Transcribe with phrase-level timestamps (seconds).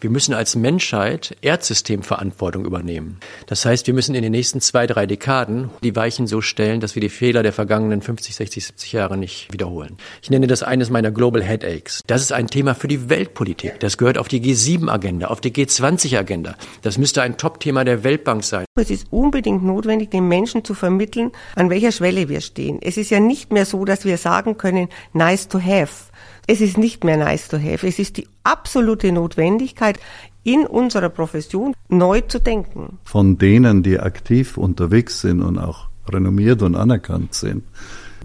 [0.00, 3.18] Wir müssen als Menschheit Erdsystemverantwortung übernehmen.
[3.46, 6.94] Das heißt, wir müssen in den nächsten zwei, drei Dekaden die Weichen so stellen, dass
[6.94, 9.96] wir die Fehler der vergangenen 50, 60, 70 Jahre nicht wiederholen.
[10.22, 12.02] Ich nenne das eines meiner Global Headaches.
[12.06, 13.80] Das ist ein Thema für die Weltpolitik.
[13.80, 16.54] Das gehört auf die G7-Agenda, auf die G20-Agenda.
[16.82, 18.66] Das müsste ein Top-Thema der Weltbank sein.
[18.76, 22.78] Es ist unbedingt notwendig, den Menschen zu vermitteln, an welcher Schwelle wir stehen.
[22.80, 26.08] Es ist ja nicht mehr so, dass wir sagen können, nice to have
[26.48, 27.86] es ist nicht mehr nice to have.
[27.86, 30.00] Es ist die absolute Notwendigkeit,
[30.44, 32.98] in unserer Profession neu zu denken.
[33.04, 37.64] Von denen, die aktiv unterwegs sind und auch renommiert und anerkannt sind,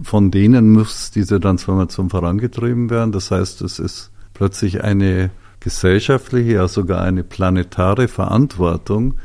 [0.02, 3.12] von denen muss diese Transformation vorangetrieben werden.
[3.12, 5.30] Das heißt, es ist plötzlich eine
[5.60, 9.16] gesellschaftliche, ja sogar eine planetare Verantwortung,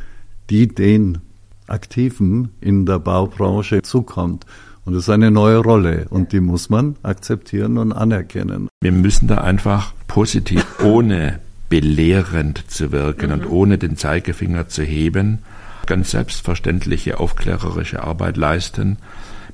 [0.50, 1.20] die den
[1.67, 4.45] Aktiven in der Baubranche zukommt.
[4.89, 8.70] Und das ist eine neue Rolle und die muss man akzeptieren und anerkennen.
[8.81, 13.33] Wir müssen da einfach positiv, ohne belehrend zu wirken mhm.
[13.33, 15.44] und ohne den Zeigefinger zu heben,
[15.85, 18.97] ganz selbstverständliche aufklärerische Arbeit leisten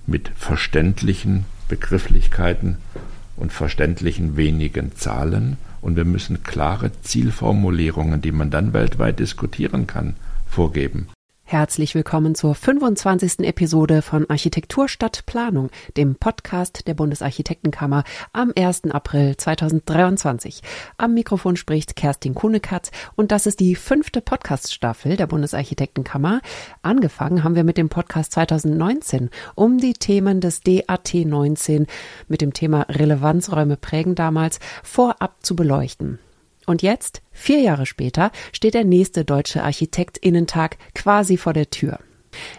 [0.08, 2.78] mit verständlichen Begrifflichkeiten
[3.36, 5.58] und verständlichen wenigen Zahlen.
[5.82, 10.14] Und wir müssen klare Zielformulierungen, die man dann weltweit diskutieren kann,
[10.48, 11.10] vorgeben.
[11.48, 13.42] Herzlich willkommen zur 25.
[13.42, 18.86] Episode von Architektur statt Planung, dem Podcast der Bundesarchitektenkammer am 1.
[18.86, 20.64] April 2023.
[20.98, 26.42] Am Mikrofon spricht Kerstin Kunekatz und das ist die fünfte Podcaststaffel der Bundesarchitektenkammer.
[26.82, 31.86] Angefangen haben wir mit dem Podcast 2019, um die Themen des DAT 19
[32.28, 36.18] mit dem Thema Relevanzräume prägen damals vorab zu beleuchten.
[36.66, 42.00] Und jetzt, vier Jahre später, steht der nächste deutsche Architektinnentag quasi vor der Tür.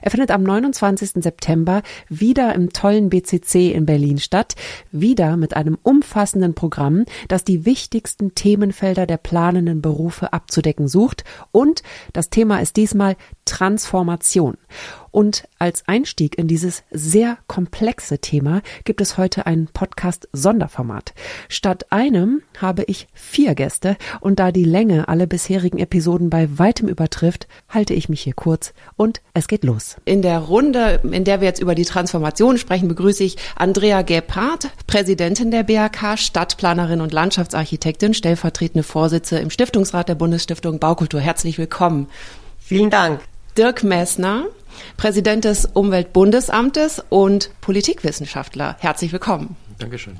[0.00, 1.22] Er findet am 29.
[1.22, 4.54] September wieder im tollen BCC in Berlin statt,
[4.92, 11.82] wieder mit einem umfassenden Programm, das die wichtigsten Themenfelder der planenden Berufe abzudecken sucht und
[12.12, 14.56] das Thema ist diesmal Transformation.
[15.16, 21.14] Und als Einstieg in dieses sehr komplexe Thema gibt es heute ein Podcast-Sonderformat.
[21.48, 26.86] Statt einem habe ich vier Gäste und da die Länge alle bisherigen Episoden bei weitem
[26.86, 29.96] übertrifft, halte ich mich hier kurz und es geht los.
[30.04, 34.68] In der Runde, in der wir jetzt über die Transformation sprechen, begrüße ich Andrea Gebhardt,
[34.86, 41.20] Präsidentin der BAK, Stadtplanerin und Landschaftsarchitektin, stellvertretende Vorsitze im Stiftungsrat der Bundesstiftung Baukultur.
[41.20, 42.08] Herzlich willkommen.
[42.58, 43.20] Vielen Dank.
[43.56, 44.48] Dirk Messner,
[44.96, 48.76] Präsident des Umweltbundesamtes und Politikwissenschaftler.
[48.80, 49.56] Herzlich willkommen.
[49.78, 50.18] Dankeschön.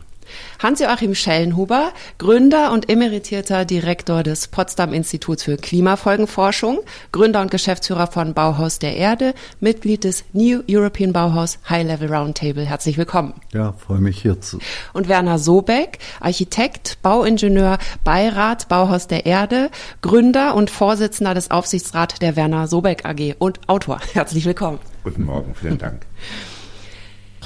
[0.63, 6.81] Hans-Joachim Schellenhuber, Gründer und emeritierter Direktor des Potsdam Instituts für Klimafolgenforschung,
[7.13, 12.65] Gründer und Geschäftsführer von Bauhaus der Erde, Mitglied des New European Bauhaus High Level Roundtable.
[12.65, 13.35] Herzlich willkommen.
[13.53, 14.59] Ja, freue mich hier zu.
[14.93, 19.71] Und Werner Sobeck, Architekt, Bauingenieur, Beirat Bauhaus der Erde,
[20.03, 24.01] Gründer und Vorsitzender des Aufsichtsrats der Werner Sobeck AG und Autor.
[24.13, 24.79] Herzlich willkommen.
[25.05, 26.07] Guten Morgen, vielen Dank.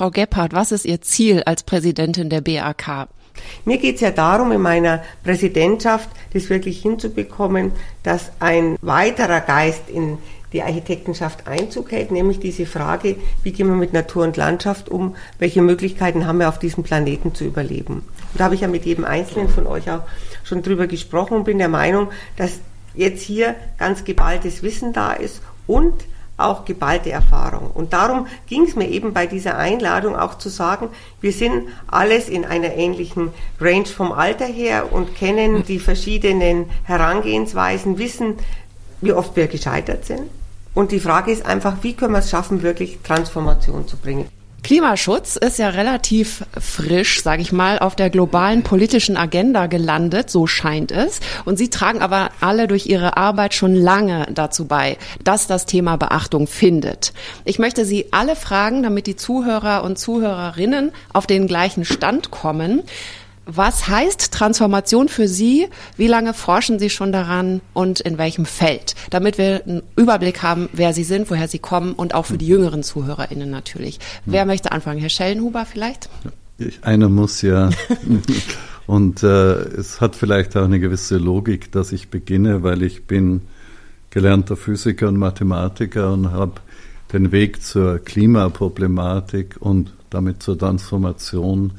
[0.01, 3.09] Frau Gebhardt, was ist Ihr Ziel als Präsidentin der BAK?
[3.67, 7.73] Mir geht es ja darum, in meiner Präsidentschaft das wirklich hinzubekommen,
[8.03, 10.17] dass ein weiterer Geist in
[10.55, 15.17] die Architektenschaft Einzug hält, nämlich diese Frage, wie gehen wir mit Natur und Landschaft um,
[15.39, 17.97] welche Möglichkeiten haben wir auf diesem Planeten zu überleben.
[17.97, 20.05] Und da habe ich ja mit jedem Einzelnen von euch auch
[20.45, 22.61] schon drüber gesprochen und bin der Meinung, dass
[22.95, 25.93] jetzt hier ganz geballtes Wissen da ist und
[26.41, 27.71] auch geballte Erfahrung.
[27.73, 30.89] Und darum ging es mir eben bei dieser Einladung auch zu sagen,
[31.21, 33.31] wir sind alles in einer ähnlichen
[33.61, 38.37] Range vom Alter her und kennen die verschiedenen Herangehensweisen, wissen,
[39.01, 40.23] wie oft wir gescheitert sind.
[40.75, 44.29] Und die Frage ist einfach, wie können wir es schaffen, wirklich Transformation zu bringen?
[44.63, 50.47] Klimaschutz ist ja relativ frisch, sage ich mal, auf der globalen politischen Agenda gelandet, so
[50.47, 51.21] scheint es.
[51.45, 55.97] Und Sie tragen aber alle durch Ihre Arbeit schon lange dazu bei, dass das Thema
[55.97, 57.13] Beachtung findet.
[57.45, 62.83] Ich möchte Sie alle fragen, damit die Zuhörer und Zuhörerinnen auf den gleichen Stand kommen.
[63.53, 65.67] Was heißt Transformation für Sie?
[65.97, 68.95] Wie lange forschen Sie schon daran und in welchem Feld?
[69.11, 72.47] Damit wir einen Überblick haben, wer Sie sind, woher Sie kommen und auch für die
[72.47, 73.99] jüngeren ZuhörerInnen natürlich.
[74.25, 75.01] Wer möchte anfangen?
[75.01, 76.09] Herr Schellenhuber vielleicht?
[76.83, 77.71] einer muss ja.
[78.87, 83.41] und äh, es hat vielleicht auch eine gewisse Logik, dass ich beginne, weil ich bin
[84.11, 86.61] gelernter Physiker und Mathematiker und habe
[87.13, 91.73] den Weg zur Klimaproblematik und damit zur Transformation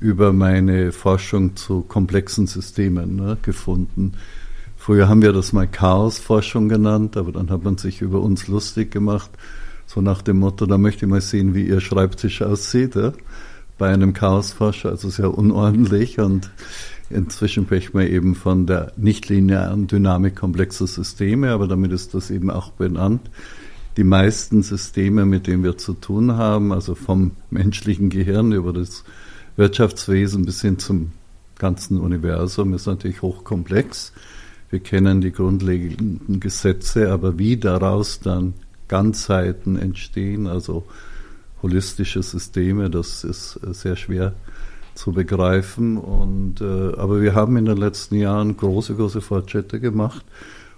[0.00, 4.14] über meine Forschung zu komplexen Systemen ne, gefunden.
[4.76, 8.90] Früher haben wir das mal Chaosforschung genannt, aber dann hat man sich über uns lustig
[8.90, 9.30] gemacht,
[9.86, 12.94] so nach dem Motto, da möchte ich mal sehen, wie Ihr Schreibtisch aussieht.
[12.94, 13.12] Ja?
[13.80, 16.50] bei einem Chaosforscher, also sehr unordentlich und
[17.08, 22.50] inzwischen spricht man eben von der nichtlinearen Dynamik komplexer Systeme, aber damit ist das eben
[22.50, 23.22] auch benannt.
[23.96, 29.02] Die meisten Systeme, mit denen wir zu tun haben, also vom menschlichen Gehirn über das
[29.56, 31.12] Wirtschaftswesen bis hin zum
[31.58, 34.12] ganzen Universum, ist natürlich hochkomplex.
[34.70, 38.54] Wir kennen die grundlegenden Gesetze, aber wie daraus dann
[38.88, 40.84] Ganzheiten entstehen, also
[41.62, 44.34] holistische Systeme, das ist äh, sehr schwer
[44.94, 45.96] zu begreifen.
[45.96, 50.24] Und, äh, aber wir haben in den letzten Jahren große, große Fortschritte gemacht.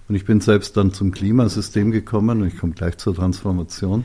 [0.08, 4.04] Und ich bin selbst dann zum Klimasystem gekommen, und ich komme gleich zur Transformation,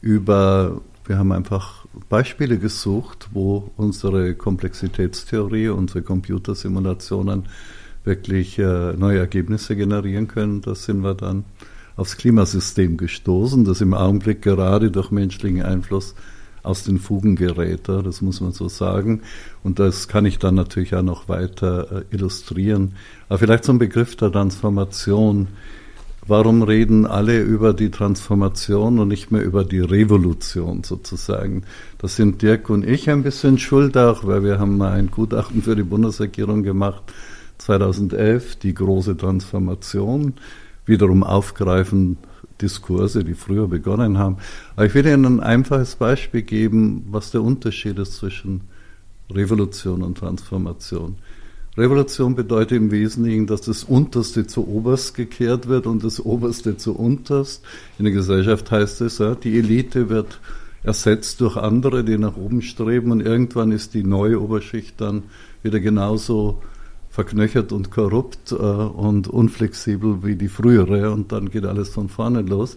[0.00, 7.44] über, wir haben einfach Beispiele gesucht, wo unsere Komplexitätstheorie, unsere Computersimulationen
[8.04, 10.60] wirklich äh, neue Ergebnisse generieren können.
[10.60, 11.44] Da sind wir dann
[11.96, 16.14] aufs Klimasystem gestoßen, das im Augenblick gerade durch menschlichen Einfluss
[16.62, 17.88] aus den Fugen gerät.
[17.88, 19.22] Das muss man so sagen.
[19.62, 22.94] Und das kann ich dann natürlich auch noch weiter äh, illustrieren.
[23.28, 25.48] Aber vielleicht zum Begriff der Transformation.
[26.26, 31.64] Warum reden alle über die Transformation und nicht mehr über die Revolution sozusagen?
[31.98, 35.62] Das sind Dirk und ich ein bisschen schuld auch, weil wir haben mal ein Gutachten
[35.62, 37.02] für die Bundesregierung gemacht,
[37.58, 40.32] 2011, die große Transformation
[40.86, 42.16] wiederum aufgreifen
[42.60, 44.38] Diskurse, die früher begonnen haben.
[44.76, 48.62] Aber ich will Ihnen ein einfaches Beispiel geben, was der Unterschied ist zwischen
[49.30, 51.16] Revolution und Transformation.
[51.76, 56.94] Revolution bedeutet im Wesentlichen, dass das Unterste zu Oberst gekehrt wird und das Oberste zu
[56.94, 57.64] Unterst.
[57.98, 60.40] In der Gesellschaft heißt es, ja, die Elite wird
[60.84, 65.24] ersetzt durch andere, die nach oben streben und irgendwann ist die neue Oberschicht dann
[65.62, 66.62] wieder genauso
[67.10, 72.42] verknöchert und korrupt äh, und unflexibel wie die frühere und dann geht alles von vorne
[72.42, 72.76] los.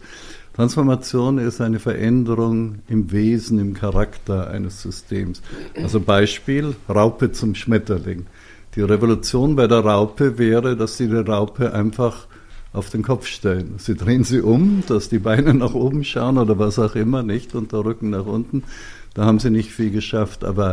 [0.55, 5.43] Transformation ist eine Veränderung im Wesen, im Charakter eines Systems.
[5.75, 8.25] Also Beispiel, Raupe zum Schmetterling.
[8.77, 12.27] Die Revolution bei der Raupe wäre, dass Sie die Raupe einfach
[12.73, 13.79] auf den Kopf stellen.
[13.79, 17.55] Sie drehen sie um, dass die Beine nach oben schauen oder was auch immer, nicht,
[17.55, 18.63] und der Rücken nach unten.
[19.15, 20.69] Da haben sie nicht viel geschafft, aber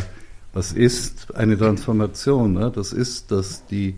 [0.52, 2.52] was ist eine Transformation?
[2.52, 2.70] Ne?
[2.74, 3.94] Das ist, dass die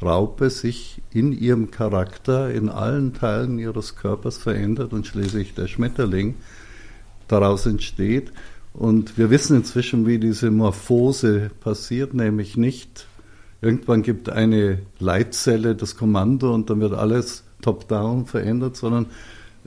[0.00, 6.36] Raupe sich in ihrem Charakter in allen Teilen ihres Körpers verändert und schließlich der Schmetterling
[7.26, 8.30] daraus entsteht.
[8.74, 13.08] Und wir wissen inzwischen, wie diese Morphose passiert, nämlich nicht,
[13.62, 19.06] irgendwann gibt eine Leitzelle das Kommando und dann wird alles top-down verändert, sondern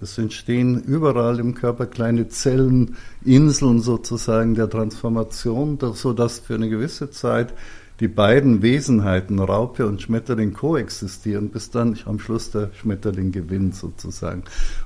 [0.01, 7.12] es entstehen überall im Körper kleine Zellen, Inseln sozusagen der Transformation, sodass für eine gewisse
[7.12, 7.54] Zeit
[8.00, 14.44] die beiden Wesenheiten, Raupe und Schmetterling, koexistieren, bis dann am Schluss der Schmetterling gewinnt sozusagen.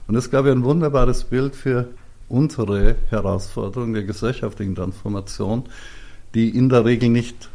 [0.07, 1.88] Und das gab ja ein wunderbares Bild für
[2.27, 5.63] unsere Herausforderung der gesellschaftlichen Transformation,
[6.36, 7.50] die in der Regel nicht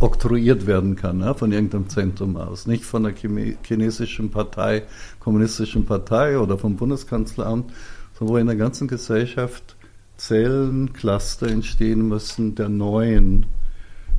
[0.00, 4.84] oktroyiert werden kann, ja, von irgendeinem Zentrum aus, nicht von der chinesischen Partei,
[5.20, 7.72] kommunistischen Partei oder vom Bundeskanzleramt,
[8.18, 9.76] sondern wo in der ganzen Gesellschaft
[10.16, 13.46] Zellen, Cluster entstehen müssen der neuen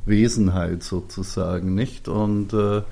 [0.06, 2.08] Wesenheit sozusagen, nicht?
[2.08, 2.82] Und äh,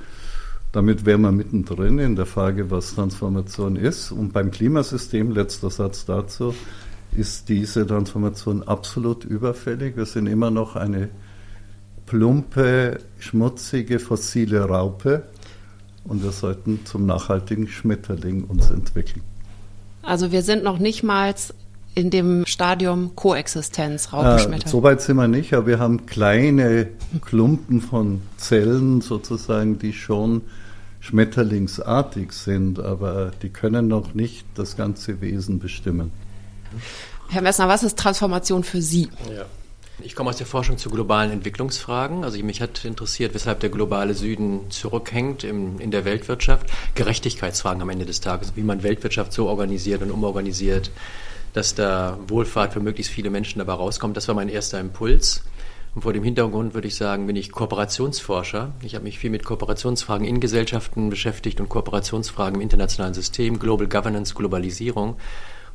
[0.73, 4.11] damit wären wir mittendrin in der Frage, was Transformation ist.
[4.11, 6.55] Und beim Klimasystem, letzter Satz dazu,
[7.13, 9.97] ist diese Transformation absolut überfällig.
[9.97, 11.09] Wir sind immer noch eine
[12.07, 15.25] plumpe, schmutzige, fossile Raupe
[16.05, 19.23] und wir sollten zum nachhaltigen Schmetterling uns entwickeln.
[20.03, 21.35] Also wir sind noch nicht mal
[21.97, 24.67] in dem Stadium Koexistenz, Raupenschmetterling.
[24.67, 26.89] Äh, Soweit sind wir nicht, aber wir haben kleine
[27.25, 30.43] Klumpen von Zellen sozusagen, die schon
[31.01, 36.13] schmetterlingsartig sind, aber die können noch nicht das ganze Wesen bestimmen.
[37.29, 39.09] Herr Messner, was ist Transformation für Sie?
[39.35, 39.47] Ja.
[40.03, 42.23] Ich komme aus der Forschung zu globalen Entwicklungsfragen.
[42.23, 46.67] Also mich hat interessiert, weshalb der globale Süden zurückhängt in, in der Weltwirtschaft.
[46.95, 50.91] Gerechtigkeitsfragen am Ende des Tages, wie man Weltwirtschaft so organisiert und umorganisiert,
[51.55, 54.19] dass da Wohlfahrt für möglichst viele Menschen dabei rauskommt.
[54.19, 55.43] Das war mein erster Impuls.
[55.95, 58.75] Und vor dem Hintergrund würde ich sagen, bin ich Kooperationsforscher.
[58.83, 63.87] Ich habe mich viel mit Kooperationsfragen in Gesellschaften beschäftigt und Kooperationsfragen im internationalen System, Global
[63.87, 65.17] Governance, Globalisierung.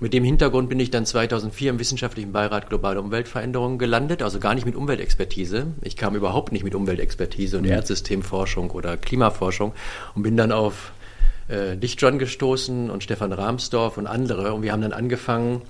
[0.02, 4.56] Mit dem Hintergrund bin ich dann 2004 im Wissenschaftlichen Beirat Globale Umweltveränderungen gelandet, also gar
[4.56, 5.68] nicht mit Umweltexpertise.
[5.84, 7.66] Ich kam überhaupt nicht mit Umweltexpertise und.
[7.66, 9.74] Erdsystemforschung oder Klimaforschung
[10.16, 10.92] und bin dann auf
[11.50, 15.62] äh, Lichtjohn gestoßen und Stefan Rahmsdorf und andere und wir haben dann angefangen,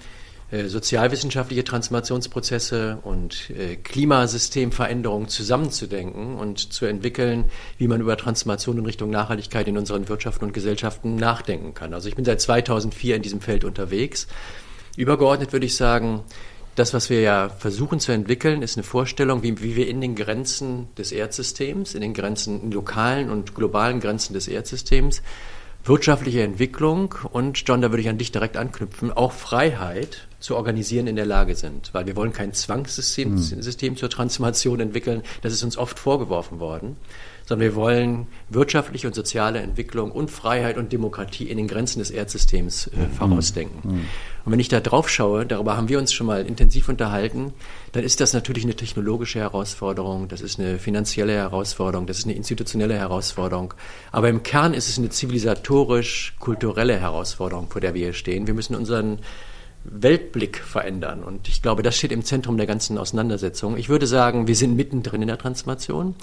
[0.67, 7.45] sozialwissenschaftliche Transformationsprozesse und äh, Klimasystemveränderungen zusammenzudenken und zu entwickeln,
[7.77, 11.93] wie man über Transformation in Richtung Nachhaltigkeit in unseren Wirtschaften und Gesellschaften nachdenken kann.
[11.93, 14.27] Also ich bin seit 2004 in diesem Feld unterwegs.
[14.97, 16.23] Übergeordnet würde ich sagen,
[16.75, 20.15] Das, was wir ja versuchen zu entwickeln, ist eine Vorstellung, wie, wie wir in den
[20.15, 25.21] Grenzen des Erdsystems, in den Grenzen, in lokalen und globalen Grenzen des Erdsystems,
[25.83, 31.07] wirtschaftliche Entwicklung und, John, da würde ich an dich direkt anknüpfen, auch Freiheit zu organisieren
[31.07, 31.93] in der Lage sind.
[31.93, 33.37] Weil wir wollen kein Zwangssystem mhm.
[33.37, 36.97] System zur Transformation entwickeln, das ist uns oft vorgeworfen worden,
[37.45, 42.11] sondern wir wollen wirtschaftliche und soziale Entwicklung und Freiheit und Demokratie in den Grenzen des
[42.11, 43.11] Erdsystems äh, mhm.
[43.11, 43.91] vorausdenken.
[43.91, 44.05] Mhm.
[44.43, 47.53] Und wenn ich da drauf schaue, darüber haben wir uns schon mal intensiv unterhalten,
[47.91, 52.33] dann ist das natürlich eine technologische Herausforderung, das ist eine finanzielle Herausforderung, das ist eine
[52.33, 53.75] institutionelle Herausforderung.
[54.11, 58.47] Aber im Kern ist es eine zivilisatorisch-kulturelle Herausforderung, vor der wir hier stehen.
[58.47, 59.19] Wir müssen unseren
[59.83, 61.23] Weltblick verändern.
[61.23, 63.77] Und ich glaube, das steht im Zentrum der ganzen Auseinandersetzung.
[63.77, 66.15] Ich würde sagen, wir sind mittendrin in der Transformation.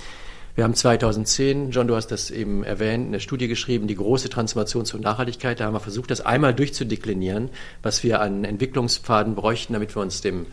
[0.54, 4.84] Wir haben 2010, John, du hast das eben erwähnt, eine Studie geschrieben, die große Transformation
[4.84, 5.60] zur Nachhaltigkeit.
[5.60, 7.50] Da haben wir versucht, das einmal durchzudeklinieren,
[7.82, 10.46] was wir an Entwicklungspfaden bräuchten, damit wir uns dem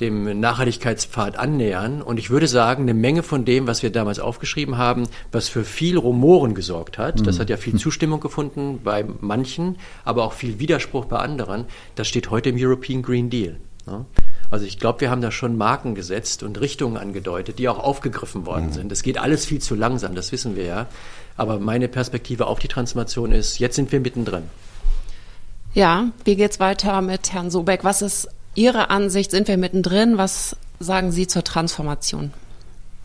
[0.00, 2.02] dem Nachhaltigkeitspfad annähern.
[2.02, 5.64] Und ich würde sagen, eine Menge von dem, was wir damals aufgeschrieben haben, was für
[5.64, 7.24] viel Rumoren gesorgt hat, mhm.
[7.24, 11.64] das hat ja viel Zustimmung gefunden bei manchen, aber auch viel Widerspruch bei anderen,
[11.94, 13.56] das steht heute im European Green Deal.
[13.86, 14.04] Ja.
[14.50, 18.46] Also ich glaube, wir haben da schon Marken gesetzt und Richtungen angedeutet, die auch aufgegriffen
[18.46, 18.72] worden mhm.
[18.72, 18.92] sind.
[18.92, 20.86] Es geht alles viel zu langsam, das wissen wir ja.
[21.36, 24.44] Aber meine Perspektive auf die Transformation ist, jetzt sind wir mittendrin.
[25.74, 27.84] Ja, wie geht's weiter mit Herrn Sobeck?
[27.84, 28.28] Was ist
[28.58, 29.30] Ihre Ansicht?
[29.30, 30.18] Sind wir mittendrin?
[30.18, 32.32] Was sagen Sie zur Transformation?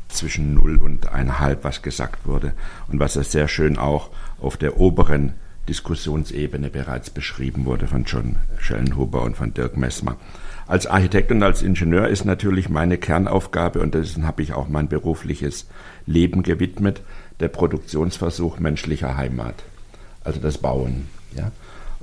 [0.09, 2.53] Zwischen null und eineinhalb, was gesagt wurde
[2.87, 4.09] und was sehr schön auch
[4.41, 5.33] auf der oberen
[5.69, 10.17] Diskussionsebene bereits beschrieben wurde von John Schellenhuber und von Dirk Messmer.
[10.65, 14.87] Als Architekt und als Ingenieur ist natürlich meine Kernaufgabe, und dessen habe ich auch mein
[14.87, 15.67] berufliches
[16.07, 17.01] Leben gewidmet,
[17.39, 19.55] der Produktionsversuch menschlicher Heimat,
[20.23, 21.09] also das Bauen.
[21.35, 21.51] Ja?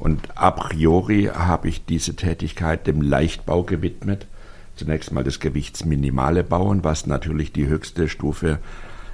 [0.01, 4.27] Und a priori habe ich diese Tätigkeit dem Leichtbau gewidmet.
[4.75, 8.59] Zunächst mal das gewichtsminimale Bauen, was natürlich die höchste Stufe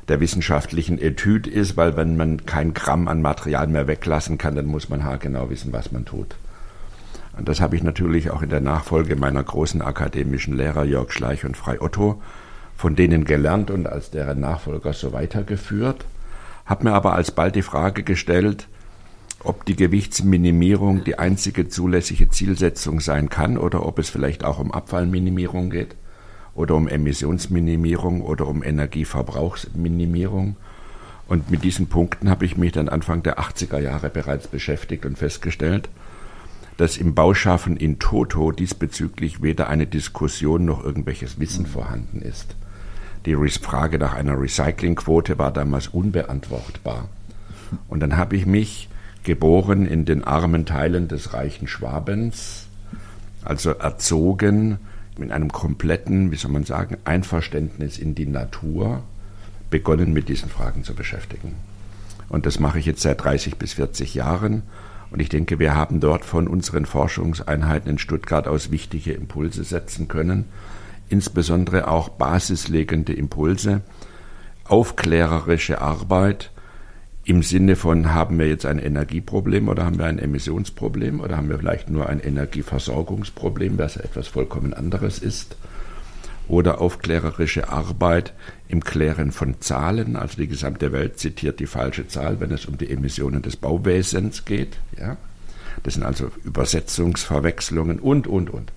[0.08, 4.66] der wissenschaftlichen Etüde ist, weil wenn man kein Gramm an Material mehr weglassen kann, dann
[4.66, 6.36] muss man haargenau wissen, was man tut.
[7.36, 11.44] Und das habe ich natürlich auch in der Nachfolge meiner großen akademischen Lehrer Jörg Schleich
[11.44, 12.22] und Frei Otto
[12.76, 16.04] von denen gelernt und als deren Nachfolger so weitergeführt,
[16.66, 18.68] habe mir aber alsbald die Frage gestellt,
[19.44, 24.72] ob die Gewichtsminimierung die einzige zulässige Zielsetzung sein kann oder ob es vielleicht auch um
[24.72, 25.94] Abfallminimierung geht
[26.54, 30.56] oder um Emissionsminimierung oder um Energieverbrauchsminimierung.
[31.28, 35.18] Und mit diesen Punkten habe ich mich dann Anfang der 80er Jahre bereits beschäftigt und
[35.18, 35.88] festgestellt,
[36.76, 42.54] dass im Bauschaffen in Toto diesbezüglich weder eine Diskussion noch irgendwelches Wissen vorhanden ist.
[43.24, 47.08] Die Frage nach einer Recyclingquote war damals unbeantwortbar.
[47.88, 48.88] Und dann habe ich mich
[49.26, 52.68] geboren in den armen Teilen des reichen Schwabens,
[53.44, 54.78] also erzogen
[55.18, 59.02] mit einem kompletten, wie soll man sagen, Einverständnis in die Natur,
[59.68, 61.56] begonnen mit diesen Fragen zu beschäftigen.
[62.28, 64.62] Und das mache ich jetzt seit 30 bis 40 Jahren
[65.10, 70.06] und ich denke, wir haben dort von unseren Forschungseinheiten in Stuttgart aus wichtige Impulse setzen
[70.06, 70.44] können,
[71.08, 73.82] insbesondere auch basislegende Impulse,
[74.64, 76.50] aufklärerische Arbeit
[77.26, 81.48] im Sinne von, haben wir jetzt ein Energieproblem oder haben wir ein Emissionsproblem oder haben
[81.48, 85.56] wir vielleicht nur ein Energieversorgungsproblem, was etwas vollkommen anderes ist
[86.46, 88.32] oder aufklärerische Arbeit
[88.68, 90.14] im Klären von Zahlen.
[90.14, 94.44] Also die gesamte Welt zitiert die falsche Zahl, wenn es um die Emissionen des Bauwesens
[94.44, 94.78] geht.
[94.96, 95.16] Ja?
[95.82, 98.72] Das sind also Übersetzungsverwechslungen und, und, und.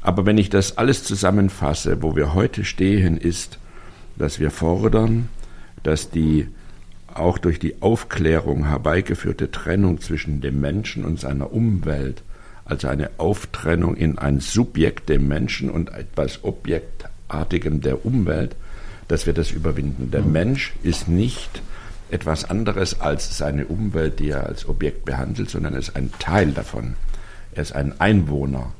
[0.00, 3.58] Aber wenn ich das alles zusammenfasse, wo wir heute stehen, ist,
[4.16, 5.28] dass wir fordern,
[5.82, 6.46] dass die
[7.20, 12.22] auch durch die Aufklärung herbeigeführte Trennung zwischen dem Menschen und seiner Umwelt
[12.70, 18.54] also eine Auftrennung in ein Subjekt dem Menschen und etwas Objektartigem der Umwelt,
[19.08, 20.10] dass wir das überwinden.
[20.10, 20.32] Der mhm.
[20.32, 21.62] Mensch ist nicht
[22.10, 26.52] etwas anderes als seine Umwelt, die er als Objekt behandelt, sondern er ist ein Teil
[26.52, 26.94] davon.
[27.52, 28.72] Er ist ein Einwohner.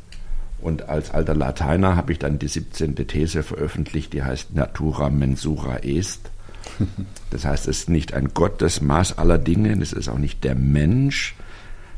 [0.60, 2.94] Und als alter Lateiner habe ich dann die 17.
[2.94, 6.29] These veröffentlicht, die heißt Natura mensura est.
[7.30, 10.42] Das heißt, es ist nicht ein Gott das Maß aller Dinge, es ist auch nicht
[10.42, 11.36] der Mensch,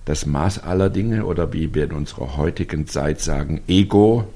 [0.04, 4.28] das Maß aller Dinge oder wie wir in unserer heutigen Zeit sagen, Ego,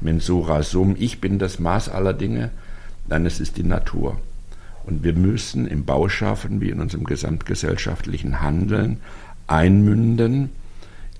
[0.00, 2.50] mensura sum, ich bin das Maß aller Dinge.
[3.08, 4.18] Nein, es ist die Natur.
[4.84, 9.00] Und wir müssen im Bauschaffen wie in unserem gesamtgesellschaftlichen Handeln
[9.46, 10.50] einmünden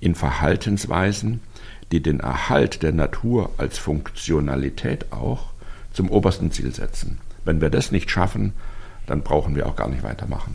[0.00, 1.40] in Verhaltensweisen,
[1.92, 5.46] die den Erhalt der Natur als Funktionalität auch
[5.92, 7.18] zum obersten Ziel setzen.
[7.44, 8.52] Wenn wir das nicht schaffen,
[9.06, 10.54] dann brauchen wir auch gar nicht weitermachen.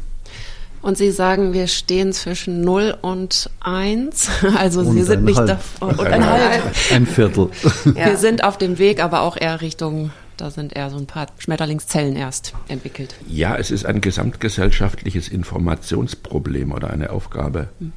[0.82, 4.30] Und Sie sagen, wir stehen zwischen 0 und 1.
[4.58, 6.64] Also und Sie sind nicht da, und ein halb.
[6.92, 7.50] Ein Viertel.
[7.86, 8.06] Ja.
[8.06, 11.28] Wir sind auf dem Weg, aber auch eher Richtung da sind eher so ein paar
[11.38, 13.16] Schmetterlingszellen erst entwickelt.
[13.28, 17.70] Ja, es ist ein gesamtgesellschaftliches Informationsproblem oder eine Aufgabe.
[17.80, 17.92] Hm.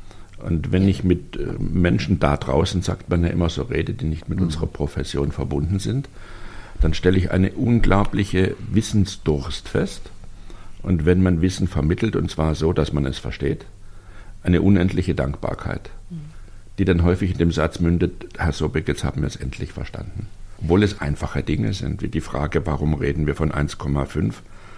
[0.45, 4.07] Und wenn ich mit äh, Menschen da draußen, sagt man ja immer so, rede, die
[4.07, 4.47] nicht mit hm.
[4.47, 6.09] unserer Profession verbunden sind,
[6.83, 10.11] dann stelle ich eine unglaubliche Wissensdurst fest.
[10.83, 13.65] Und wenn man Wissen vermittelt, und zwar so, dass man es versteht,
[14.43, 15.91] eine unendliche Dankbarkeit,
[16.79, 20.27] die dann häufig in dem Satz mündet, Herr Sobek, jetzt haben wir es endlich verstanden
[20.63, 24.35] obwohl es einfache Dinge sind, wie die Frage, warum reden wir von 1,5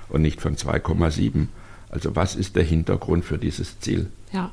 [0.08, 1.48] und nicht von 2,7.
[1.90, 4.08] Also was ist der Hintergrund für dieses Ziel?
[4.32, 4.50] Ja,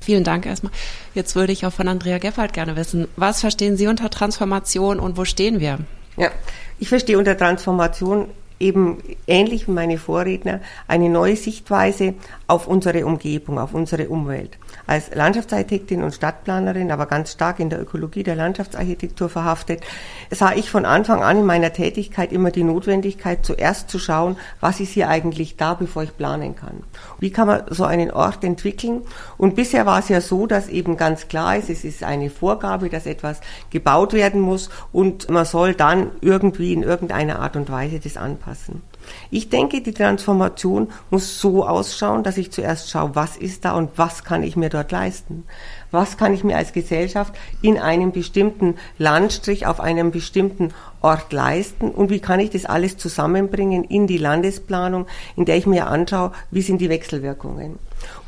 [0.00, 0.72] vielen Dank erstmal.
[1.14, 5.16] Jetzt würde ich auch von Andrea Geffald gerne wissen, was verstehen Sie unter Transformation und
[5.16, 5.80] wo stehen wir?
[6.20, 6.30] Ja,
[6.78, 12.12] ich verstehe unter Transformation eben ähnlich wie meine Vorredner eine neue Sichtweise
[12.46, 14.58] auf unsere Umgebung, auf unsere Umwelt
[14.90, 19.84] als Landschaftsarchitektin und Stadtplanerin, aber ganz stark in der Ökologie der Landschaftsarchitektur verhaftet,
[20.30, 24.80] sah ich von Anfang an in meiner Tätigkeit immer die Notwendigkeit, zuerst zu schauen, was
[24.80, 26.82] ist hier eigentlich da, bevor ich planen kann.
[27.20, 29.02] Wie kann man so einen Ort entwickeln?
[29.38, 32.88] Und bisher war es ja so, dass eben ganz klar ist, es ist eine Vorgabe,
[32.88, 38.00] dass etwas gebaut werden muss und man soll dann irgendwie in irgendeiner Art und Weise
[38.00, 38.82] das anpassen.
[39.30, 43.90] Ich denke, die Transformation muss so ausschauen, dass ich zuerst schaue, was ist da und
[43.96, 45.44] was kann ich mir dort leisten.
[45.90, 51.90] Was kann ich mir als Gesellschaft in einem bestimmten Landstrich, auf einem bestimmten Ort leisten
[51.90, 56.32] und wie kann ich das alles zusammenbringen in die Landesplanung, in der ich mir anschaue,
[56.50, 57.78] wie sind die Wechselwirkungen.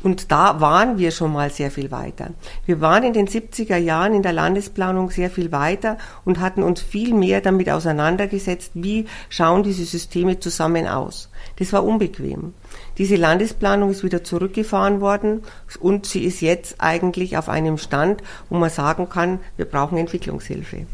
[0.01, 2.31] Und da waren wir schon mal sehr viel weiter.
[2.65, 6.81] Wir waren in den 70er Jahren in der Landesplanung sehr viel weiter und hatten uns
[6.81, 11.29] viel mehr damit auseinandergesetzt, wie schauen diese Systeme zusammen aus.
[11.57, 12.53] Das war unbequem.
[12.97, 15.43] Diese Landesplanung ist wieder zurückgefahren worden
[15.79, 20.85] und sie ist jetzt eigentlich auf einem Stand, wo man sagen kann, wir brauchen Entwicklungshilfe.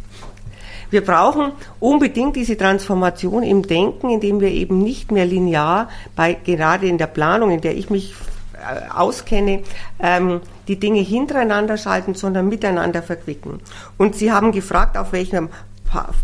[0.90, 6.88] Wir brauchen unbedingt diese Transformation im Denken, indem wir eben nicht mehr linear bei, gerade
[6.88, 8.16] in der Planung, in der ich mich
[8.54, 9.64] äh, auskenne,
[10.00, 13.60] ähm, die Dinge hintereinander schalten, sondern miteinander verquicken.
[13.98, 15.50] Und Sie haben gefragt, auf welchem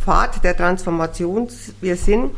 [0.04, 1.48] Pfad der Transformation
[1.82, 2.32] wir sind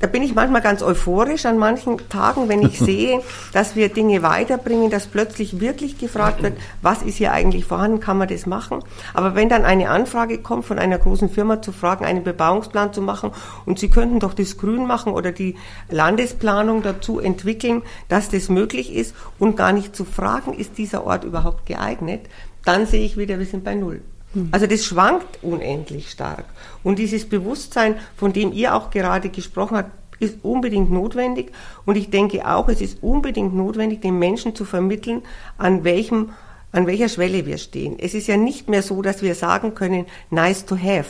[0.00, 3.20] da bin ich manchmal ganz euphorisch an manchen Tagen, wenn ich sehe,
[3.52, 8.18] dass wir Dinge weiterbringen, dass plötzlich wirklich gefragt wird, was ist hier eigentlich vorhanden, kann
[8.18, 8.82] man das machen?
[9.14, 13.02] Aber wenn dann eine Anfrage kommt von einer großen Firma zu fragen, einen Bebauungsplan zu
[13.02, 13.32] machen
[13.66, 15.56] und sie könnten doch das Grün machen oder die
[15.90, 21.24] Landesplanung dazu entwickeln, dass das möglich ist und gar nicht zu fragen, ist dieser Ort
[21.24, 22.22] überhaupt geeignet,
[22.64, 24.02] dann sehe ich wieder, wir sind bei Null.
[24.34, 24.48] Hm.
[24.50, 26.44] Also das schwankt unendlich stark.
[26.82, 31.52] Und dieses Bewusstsein, von dem ihr auch gerade gesprochen habt, ist unbedingt notwendig.
[31.86, 35.22] Und ich denke auch, es ist unbedingt notwendig, den Menschen zu vermitteln,
[35.58, 36.30] an welchem,
[36.72, 37.96] an welcher Schwelle wir stehen.
[37.98, 41.06] Es ist ja nicht mehr so, dass wir sagen können, nice to have.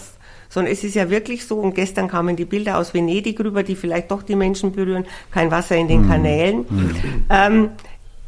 [0.50, 3.76] Sondern es ist ja wirklich so, und gestern kamen die Bilder aus Venedig rüber, die
[3.76, 6.08] vielleicht doch die Menschen berühren, kein Wasser in den mhm.
[6.08, 6.58] Kanälen.
[6.68, 7.24] Mhm.
[7.28, 7.68] Ähm,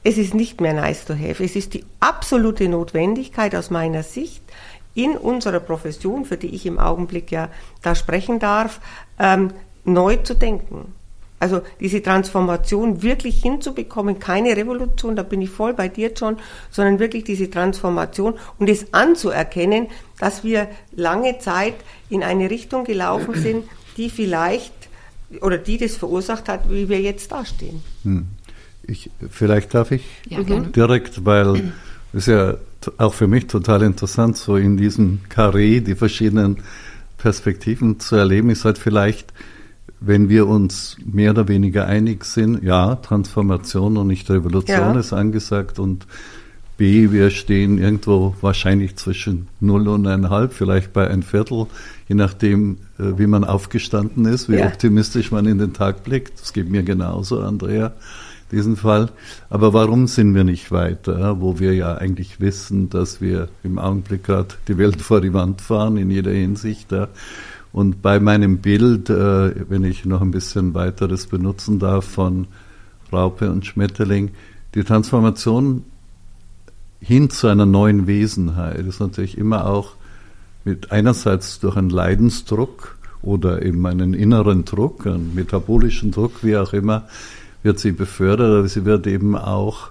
[0.03, 1.43] es ist nicht mehr nice to have.
[1.43, 4.43] Es ist die absolute Notwendigkeit aus meiner Sicht,
[4.95, 7.49] in unserer Profession, für die ich im Augenblick ja
[7.83, 8.81] da sprechen darf,
[9.19, 9.53] ähm,
[9.85, 10.95] neu zu denken.
[11.41, 16.37] Also diese Transformation wirklich hinzubekommen, keine Revolution, da bin ich voll bei dir, John,
[16.71, 19.87] sondern wirklich diese Transformation und es anzuerkennen,
[20.19, 21.75] dass wir lange Zeit
[22.11, 23.65] in eine Richtung gelaufen sind,
[23.97, 24.75] die vielleicht
[25.41, 27.83] oder die das verursacht hat, wie wir jetzt dastehen.
[28.03, 28.27] Hm.
[28.83, 31.73] Ich, vielleicht darf ich ja, direkt, weil
[32.13, 32.57] es ja
[32.99, 36.59] auch für mich total interessant, so in diesem Karree die verschiedenen
[37.19, 39.33] Perspektiven zu erleben, ist halt vielleicht,
[40.01, 44.99] wenn wir uns mehr oder weniger einig sind, ja, Transformation und nicht Revolution ja.
[44.99, 46.07] ist angesagt und
[46.79, 51.67] B, wir stehen irgendwo wahrscheinlich zwischen null und eineinhalb, vielleicht bei ein Viertel,
[52.09, 54.67] je nachdem, äh, wie man aufgestanden ist, wie ja.
[54.67, 56.41] optimistisch man in den Tag blickt.
[56.41, 57.93] Das geht mir genauso, Andrea
[58.51, 59.11] diesen Fall.
[59.49, 64.25] Aber warum sind wir nicht weiter, wo wir ja eigentlich wissen, dass wir im Augenblick
[64.25, 66.89] gerade die Welt vor die Wand fahren in jeder Hinsicht.
[67.73, 72.49] Und bei meinem Bild, äh, wenn ich noch ein bisschen weiteres benutzen darf von
[73.13, 74.31] Raupe und Schmetterling,
[74.75, 75.85] die Transformation
[77.01, 79.95] hin zu einer neuen Wesenheit ist natürlich immer auch
[80.65, 86.73] mit einerseits durch einen Leidensdruck oder eben einen inneren Druck, einen metabolischen Druck, wie auch
[86.73, 87.09] immer,
[87.63, 89.91] wird sie befördert, aber sie wird eben auch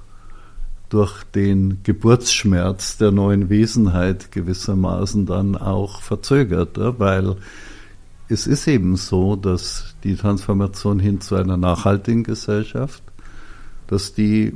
[0.90, 7.36] durch den Geburtsschmerz der neuen Wesenheit gewissermaßen dann auch verzögert, weil
[8.28, 13.04] es ist eben so, dass die Transformation hin zu einer nachhaltigen Gesellschaft,
[13.88, 14.54] dass die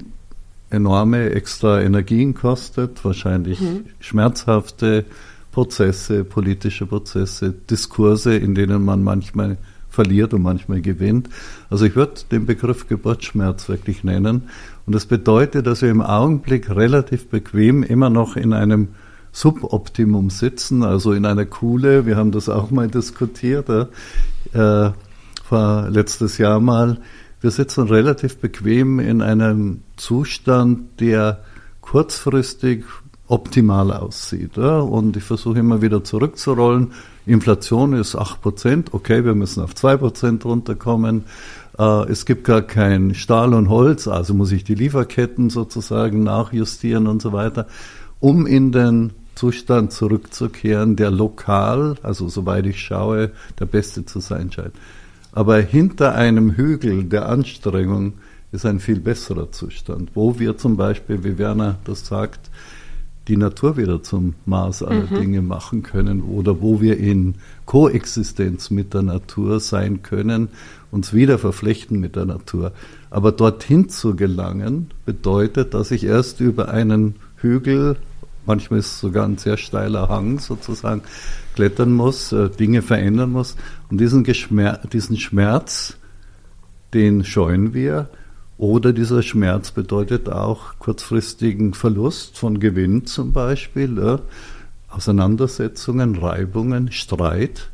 [0.69, 3.85] enorme extra Energien kostet, wahrscheinlich mhm.
[3.99, 5.05] schmerzhafte
[5.51, 9.57] Prozesse, politische Prozesse, Diskurse, in denen man manchmal
[9.93, 11.29] verliert und manchmal gewinnt.
[11.69, 14.43] Also ich würde den Begriff Geburtsschmerz wirklich nennen.
[14.85, 18.89] Und das bedeutet, dass wir im Augenblick relativ bequem immer noch in einem
[19.31, 22.05] Suboptimum sitzen, also in einer Kuhle.
[22.05, 24.89] Wir haben das auch mal diskutiert, äh,
[25.43, 26.99] vor letztes Jahr mal.
[27.41, 31.43] Wir sitzen relativ bequem in einem Zustand, der
[31.81, 32.85] kurzfristig
[33.27, 34.57] optimal aussieht.
[34.57, 34.79] Ja?
[34.79, 36.91] Und ich versuche immer wieder zurückzurollen.
[37.25, 41.23] Inflation ist 8%, okay, wir müssen auf 2% runterkommen.
[41.77, 47.07] Äh, es gibt gar kein Stahl und Holz, also muss ich die Lieferketten sozusagen nachjustieren
[47.07, 47.67] und so weiter,
[48.19, 54.51] um in den Zustand zurückzukehren, der lokal, also soweit ich schaue, der beste zu sein
[54.51, 54.73] scheint.
[55.31, 58.13] Aber hinter einem Hügel der Anstrengung
[58.51, 62.51] ist ein viel besserer Zustand, wo wir zum Beispiel, wie Werner das sagt,
[63.27, 65.19] die Natur wieder zum Maß aller mhm.
[65.19, 70.49] Dinge machen können oder wo wir in Koexistenz mit der Natur sein können,
[70.91, 72.73] uns wieder verflechten mit der Natur.
[73.09, 77.97] Aber dorthin zu gelangen bedeutet, dass ich erst über einen Hügel
[78.45, 81.01] manchmal ist es sogar ein sehr steiler Hang sozusagen,
[81.55, 83.55] klettern muss, äh, Dinge verändern muss.
[83.89, 85.97] Und diesen, Geschmer diesen Schmerz,
[86.93, 88.09] den scheuen wir.
[88.57, 94.19] Oder dieser Schmerz bedeutet auch kurzfristigen Verlust von Gewinn zum Beispiel, ja,
[94.89, 97.71] Auseinandersetzungen, Reibungen, Streit.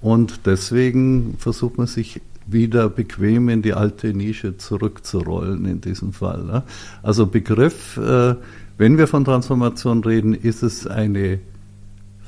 [0.00, 6.44] Und deswegen versucht man sich wieder bequem in die alte Nische zurückzurollen in diesem Fall.
[6.48, 6.64] Ja.
[7.02, 8.34] Also Begriff äh,
[8.78, 11.40] wenn wir von Transformation reden, ist es eine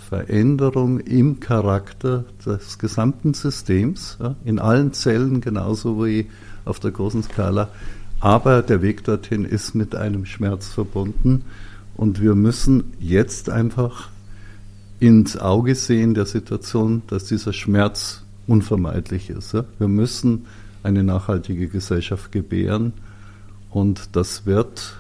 [0.09, 6.26] Veränderung im Charakter des gesamten Systems, ja, in allen Zellen genauso wie
[6.64, 7.68] auf der großen Skala.
[8.20, 11.44] Aber der Weg dorthin ist mit einem Schmerz verbunden
[11.96, 14.10] und wir müssen jetzt einfach
[15.00, 19.54] ins Auge sehen der Situation, dass dieser Schmerz unvermeidlich ist.
[19.54, 20.46] Wir müssen
[20.82, 22.92] eine nachhaltige Gesellschaft gebären
[23.70, 24.96] und das wird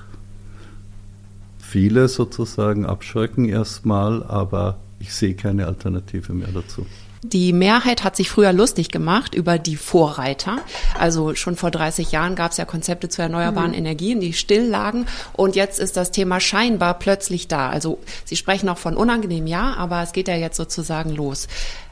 [1.58, 6.86] viele sozusagen abschrecken erstmal, aber ich sehe keine Alternative mehr dazu.
[7.22, 10.58] Die Mehrheit hat sich früher lustig gemacht über die Vorreiter.
[10.98, 13.78] Also schon vor 30 Jahren gab es ja Konzepte zu erneuerbaren mhm.
[13.78, 15.06] Energien, die still lagen.
[15.34, 17.68] Und jetzt ist das Thema scheinbar plötzlich da.
[17.68, 21.46] Also Sie sprechen auch von unangenehm, ja, aber es geht ja jetzt sozusagen los.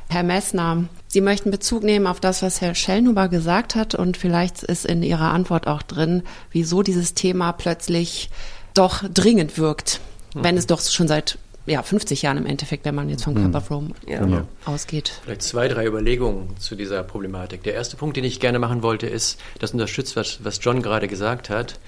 [0.08, 3.94] Herr Messner, Sie möchten Bezug nehmen auf das, was Herr Schellnuber gesagt hat.
[3.94, 8.30] Und vielleicht ist in Ihrer Antwort auch drin, wieso dieses Thema plötzlich
[8.72, 10.00] doch dringend wirkt,
[10.34, 10.44] mhm.
[10.44, 13.54] wenn es doch schon seit ja, 50 Jahren im Endeffekt, wenn man jetzt von Cup
[13.54, 14.20] of Rome ja.
[14.20, 14.42] Genau.
[14.64, 15.20] ausgeht.
[15.24, 17.62] Vielleicht zwei, drei Überlegungen zu dieser Problematik.
[17.62, 21.08] Der erste Punkt, den ich gerne machen wollte, ist, das unterstützt, was, was John gerade
[21.08, 21.78] gesagt hat.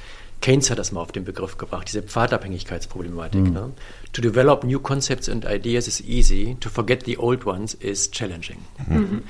[0.41, 3.43] Keynes hat das mal auf den Begriff gebracht, diese Pfadabhängigkeitsproblematik.
[3.43, 3.53] Mhm.
[3.53, 3.73] Ne?
[4.13, 8.59] To develop new concepts and ideas is easy, to forget the old ones is challenging.
[8.89, 9.23] Mhm.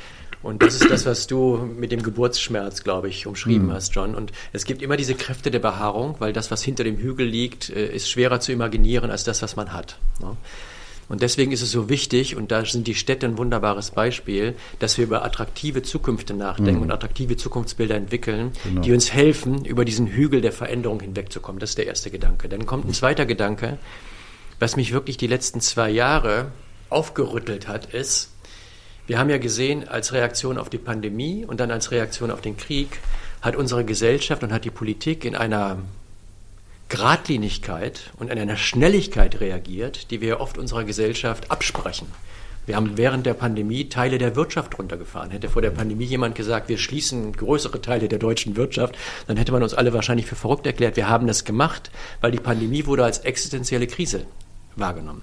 [0.43, 3.73] Und das ist das, was du mit dem Geburtsschmerz, glaube ich, umschrieben mhm.
[3.73, 4.15] hast, John.
[4.15, 7.69] Und es gibt immer diese Kräfte der Behaarung, weil das, was hinter dem Hügel liegt,
[7.69, 9.99] äh, ist schwerer zu imaginieren als das, was man hat.
[10.21, 10.37] Ne?
[11.11, 14.97] Und deswegen ist es so wichtig, und da sind die Städte ein wunderbares Beispiel, dass
[14.97, 16.83] wir über attraktive Zukünfte nachdenken mhm.
[16.83, 18.81] und attraktive Zukunftsbilder entwickeln, genau.
[18.81, 21.59] die uns helfen, über diesen Hügel der Veränderung hinwegzukommen.
[21.59, 22.49] Das ist der erste Gedanke.
[22.49, 23.79] Dann kommt ein zweiter Gedanke,
[24.61, 26.53] was mich wirklich die letzten zwei Jahre
[26.91, 28.30] aufgerüttelt hat, ist,
[29.11, 32.57] wir haben ja gesehen, als Reaktion auf die Pandemie und dann als Reaktion auf den
[32.57, 33.01] Krieg
[33.43, 35.79] hat unsere Gesellschaft und hat die Politik in einer
[36.89, 42.07] Gradlinigkeit und in einer Schnelligkeit reagiert, die wir oft unserer Gesellschaft absprechen.
[42.67, 45.33] Wir haben während der Pandemie Teile der Wirtschaft runtergefahren.
[45.33, 48.97] Hätte vor der Pandemie jemand gesagt, wir schließen größere Teile der deutschen Wirtschaft,
[49.27, 50.95] dann hätte man uns alle wahrscheinlich für verrückt erklärt.
[50.95, 54.25] Wir haben das gemacht, weil die Pandemie wurde als existenzielle Krise
[54.77, 55.23] wahrgenommen.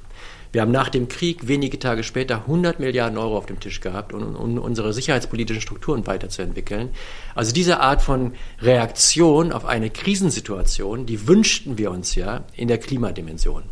[0.51, 4.13] Wir haben nach dem Krieg wenige Tage später 100 Milliarden Euro auf dem Tisch gehabt,
[4.13, 6.89] um, um unsere sicherheitspolitischen Strukturen weiterzuentwickeln.
[7.35, 12.77] Also diese Art von Reaktion auf eine Krisensituation, die wünschten wir uns ja in der
[12.77, 13.63] Klimadimension.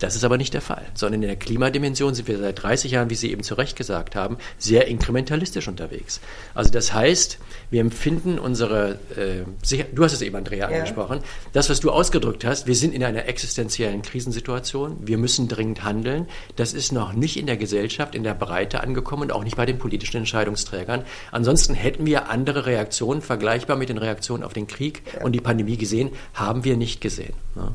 [0.00, 3.10] Das ist aber nicht der Fall, sondern in der Klimadimension sind wir seit 30 Jahren,
[3.10, 6.20] wie Sie eben zu Recht gesagt haben, sehr inkrementalistisch unterwegs.
[6.54, 7.38] Also das heißt,
[7.70, 9.44] wir empfinden unsere, äh,
[9.92, 10.78] du hast es eben, Andrea, ja.
[10.78, 11.20] angesprochen,
[11.52, 16.26] das, was du ausgedrückt hast, wir sind in einer existenziellen Krisensituation, wir müssen dringend handeln.
[16.56, 19.66] Das ist noch nicht in der Gesellschaft, in der Breite angekommen und auch nicht bei
[19.66, 21.04] den politischen Entscheidungsträgern.
[21.30, 25.24] Ansonsten hätten wir andere Reaktionen, vergleichbar mit den Reaktionen auf den Krieg ja.
[25.24, 27.34] und die Pandemie gesehen, haben wir nicht gesehen.
[27.54, 27.72] Ne?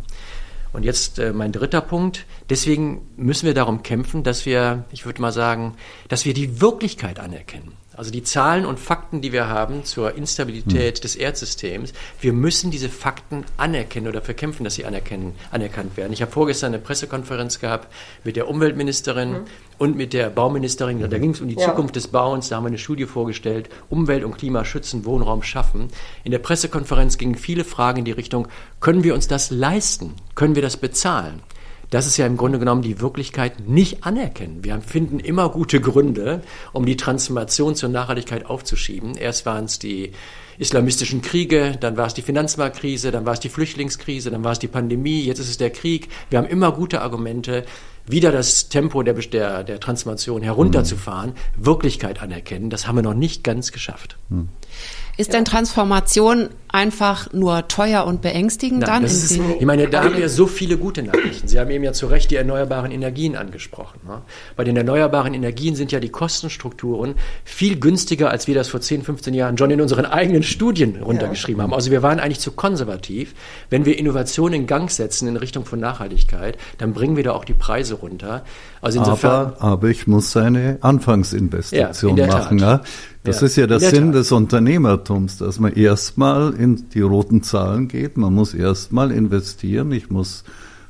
[0.76, 2.26] Und jetzt äh, mein dritter Punkt.
[2.50, 5.76] Deswegen müssen wir darum kämpfen, dass wir, ich würde mal sagen,
[6.10, 7.72] dass wir die Wirklichkeit anerkennen.
[7.98, 11.02] Also die Zahlen und Fakten, die wir haben zur Instabilität hm.
[11.02, 16.14] des Erdsystems, wir müssen diese Fakten anerkennen oder verkämpfen, dass sie anerkennen, anerkannt werden.
[16.14, 17.88] Ich habe vorgestern eine Pressekonferenz gehabt
[18.24, 19.44] mit der Umweltministerin hm.
[19.78, 21.00] und mit der Bauministerin.
[21.10, 21.66] Da ging es um die ja.
[21.66, 22.50] Zukunft des Bauens.
[22.50, 25.90] Da haben wir eine Studie vorgestellt, Umwelt und Klima schützen, Wohnraum schaffen.
[26.24, 28.48] In der Pressekonferenz gingen viele Fragen in die Richtung,
[28.80, 30.14] können wir uns das leisten?
[30.36, 31.42] Können wir das bezahlen?
[31.96, 34.66] Das ist ja im Grunde genommen die Wirklichkeit nicht anerkennen.
[34.66, 36.42] Wir finden immer gute Gründe,
[36.74, 39.16] um die Transformation zur Nachhaltigkeit aufzuschieben.
[39.16, 40.12] Erst waren es die
[40.58, 44.60] islamistischen Kriege, dann war es die Finanzmarktkrise, dann war es die Flüchtlingskrise, dann war es
[44.60, 46.10] die Pandemie, jetzt ist es der Krieg.
[46.30, 47.64] Wir haben immer gute Argumente,
[48.06, 51.66] wieder das Tempo der, der, der Transformation herunterzufahren, mhm.
[51.66, 52.70] Wirklichkeit anerkennen.
[52.70, 54.18] Das haben wir noch nicht ganz geschafft.
[54.28, 54.50] Mhm.
[55.18, 59.04] Ist denn Transformation einfach nur teuer und beängstigend Nein, dann?
[59.06, 61.48] Ist, ich meine, da haben wir so viele gute Nachrichten.
[61.48, 64.02] Sie haben eben ja zu Recht die erneuerbaren Energien angesprochen.
[64.06, 64.22] Ne?
[64.58, 69.04] Bei den erneuerbaren Energien sind ja die Kostenstrukturen viel günstiger, als wir das vor 10,
[69.04, 71.64] 15 Jahren schon in unseren eigenen Studien runtergeschrieben ja.
[71.64, 71.74] haben.
[71.74, 73.34] Also wir waren eigentlich zu konservativ.
[73.70, 77.46] Wenn wir Innovationen in Gang setzen in Richtung von Nachhaltigkeit, dann bringen wir da auch
[77.46, 78.44] die Preise runter.
[78.82, 82.60] Also insofern, aber, aber ich muss eine Anfangsinvestition ja, machen.
[82.60, 82.82] Ja?
[83.26, 84.16] Das ja, ist ja der Sinn Tat.
[84.16, 88.18] des Unternehmertums, dass man erstmal in die roten Zahlen geht.
[88.18, 89.92] Man muss erstmal investieren.
[89.92, 90.44] Ich muss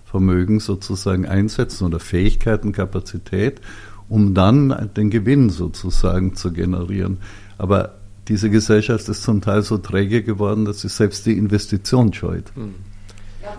[0.06, 3.60] Vermögen sozusagen einsetzen oder Fähigkeiten, Kapazität,
[4.08, 7.18] um dann den Gewinn sozusagen zu generieren.
[7.58, 7.96] Aber
[8.28, 12.46] diese Gesellschaft ist zum Teil so träge geworden, dass sie selbst die Investition scheut.
[12.56, 12.76] Hm.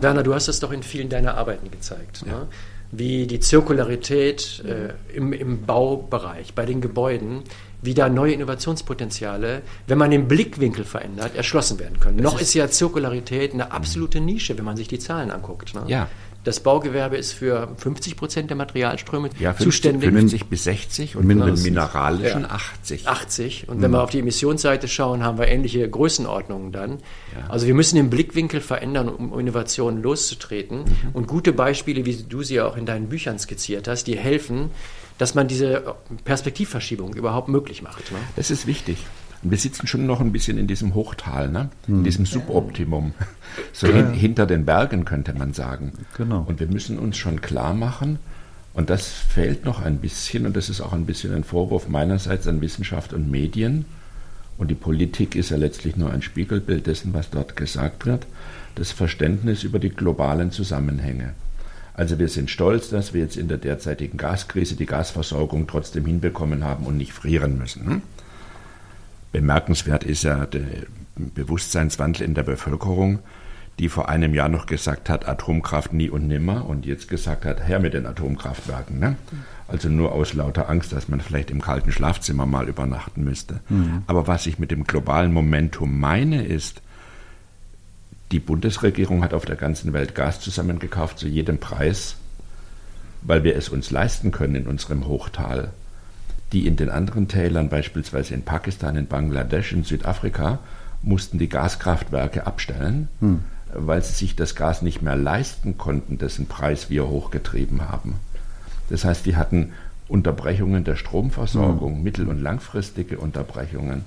[0.01, 2.25] Werner, du hast das doch in vielen deiner Arbeiten gezeigt.
[2.27, 2.33] Ja.
[2.33, 2.49] Ne?
[2.93, 7.43] Wie die Zirkularität äh, im, im Baubereich, bei den Gebäuden,
[7.83, 12.19] wie da neue Innovationspotenziale, wenn man den Blickwinkel verändert, erschlossen werden können.
[12.19, 15.75] Das Noch ist, ist ja Zirkularität eine absolute Nische, wenn man sich die Zahlen anguckt.
[15.75, 15.83] Ne?
[15.87, 16.09] Ja.
[16.47, 20.11] Das Baugewerbe ist für 50 Prozent der Materialströme ja, 50, zuständig.
[20.13, 21.59] 50 bis 60 und Mindestens.
[21.63, 22.51] für den mineralischen ja.
[22.51, 23.09] 80.
[23.09, 23.69] 80.
[23.69, 23.83] Und mhm.
[23.83, 26.99] wenn wir auf die Emissionsseite schauen, haben wir ähnliche Größenordnungen dann.
[27.37, 27.49] Ja.
[27.49, 30.79] Also wir müssen den Blickwinkel verändern, um Innovationen loszutreten.
[30.79, 30.87] Mhm.
[31.15, 34.71] Und gute Beispiele, wie du sie auch in deinen Büchern skizziert hast, die helfen,
[35.19, 38.13] dass man diese Perspektivverschiebung überhaupt möglich macht.
[38.13, 38.19] Ne?
[38.37, 38.99] Das ist wichtig.
[39.43, 41.71] Und wir sitzen schon noch ein bisschen in diesem Hochtal, ne?
[41.89, 42.05] in hm.
[42.05, 43.15] diesem Suboptimum.
[43.73, 44.11] So ja.
[44.11, 45.93] hinter den Bergen könnte man sagen.
[46.17, 46.45] Genau.
[46.47, 48.19] Und wir müssen uns schon klar machen,
[48.77, 52.47] und das fehlt noch ein bisschen, und das ist auch ein bisschen ein Vorwurf meinerseits
[52.47, 53.87] an Wissenschaft und Medien.
[54.59, 58.27] Und die Politik ist ja letztlich nur ein Spiegelbild dessen, was dort gesagt wird.
[58.75, 61.33] Das Verständnis über die globalen Zusammenhänge.
[61.97, 66.63] Also wir sind stolz, dass wir jetzt in der derzeitigen Gaskrise die Gasversorgung trotzdem hinbekommen
[66.63, 67.87] haben und nicht frieren müssen.
[67.87, 68.03] Hm?
[69.33, 70.67] Bemerkenswert ist ja der
[71.17, 73.21] Bewusstseinswandel in der Bevölkerung,
[73.79, 77.67] die vor einem Jahr noch gesagt hat, Atomkraft nie und nimmer und jetzt gesagt hat,
[77.67, 78.99] her mit den Atomkraftwerken.
[78.99, 79.17] Ne?
[79.67, 83.61] Also nur aus lauter Angst, dass man vielleicht im kalten Schlafzimmer mal übernachten müsste.
[83.71, 84.03] Mhm.
[84.07, 86.83] Aber was ich mit dem globalen Momentum meine, ist,
[88.33, 92.17] die Bundesregierung hat auf der ganzen Welt Gas zusammengekauft zu jedem Preis,
[93.23, 95.71] weil wir es uns leisten können in unserem Hochtal.
[96.53, 100.61] Die in den anderen Tälern, beispielsweise in Pakistan, in Bangladesch, in Südafrika,
[101.03, 103.41] mussten die Gaskraftwerke abstellen, hm.
[103.73, 108.15] weil sie sich das Gas nicht mehr leisten konnten, dessen Preis wir hochgetrieben haben.
[108.91, 109.73] Das heißt, die hatten
[110.09, 112.03] Unterbrechungen der Stromversorgung, hm.
[112.03, 114.05] mittel- und langfristige Unterbrechungen.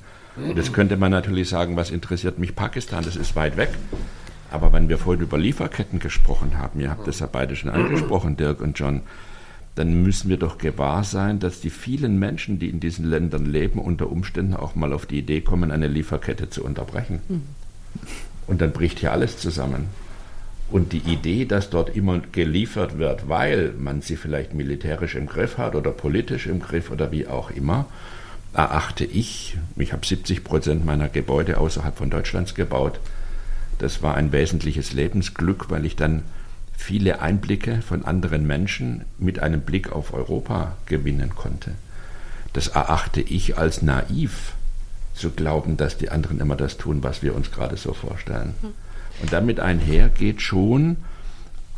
[0.48, 3.70] Und jetzt könnte man natürlich sagen, was interessiert mich Pakistan, das ist weit weg.
[4.52, 8.36] Aber wenn wir vorhin über Lieferketten gesprochen haben, ihr habt das ja beide schon angesprochen,
[8.38, 9.02] Dirk und John,
[9.76, 13.80] dann müssen wir doch gewahr sein, dass die vielen Menschen, die in diesen Ländern leben,
[13.80, 17.22] unter Umständen auch mal auf die Idee kommen, eine Lieferkette zu unterbrechen.
[18.48, 19.86] Und dann bricht hier alles zusammen.
[20.72, 25.58] Und die Idee, dass dort immer geliefert wird, weil man sie vielleicht militärisch im Griff
[25.58, 27.86] hat oder politisch im Griff oder wie auch immer,
[28.54, 33.00] erachte ich, ich habe 70 Prozent meiner Gebäude außerhalb von Deutschlands gebaut,
[33.78, 36.24] das war ein wesentliches Lebensglück, weil ich dann
[36.76, 41.72] viele Einblicke von anderen Menschen mit einem Blick auf Europa gewinnen konnte.
[42.54, 44.54] Das erachte ich als naiv,
[45.14, 48.56] zu glauben, dass die anderen immer das tun, was wir uns gerade so vorstellen.
[48.62, 48.70] Hm.
[49.22, 50.98] Und damit einher geht schon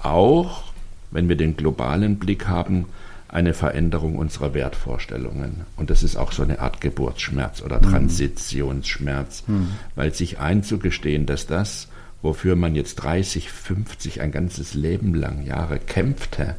[0.01, 0.71] auch,
[1.09, 2.85] wenn wir den globalen Blick haben,
[3.31, 5.61] eine Veränderung unserer Wertvorstellungen.
[5.77, 7.89] Und das ist auch so eine Art Geburtsschmerz oder mhm.
[7.89, 9.69] Transitionsschmerz, mhm.
[9.95, 11.87] weil sich einzugestehen, dass das,
[12.21, 16.55] wofür man jetzt 30, 50, ein ganzes Leben lang Jahre kämpfte,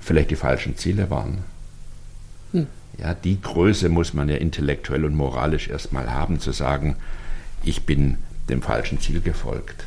[0.00, 1.44] vielleicht die falschen Ziele waren.
[2.52, 2.66] Mhm.
[2.98, 6.96] Ja, die Größe muss man ja intellektuell und moralisch erstmal haben, zu sagen,
[7.64, 8.16] ich bin
[8.48, 9.84] dem falschen Ziel gefolgt.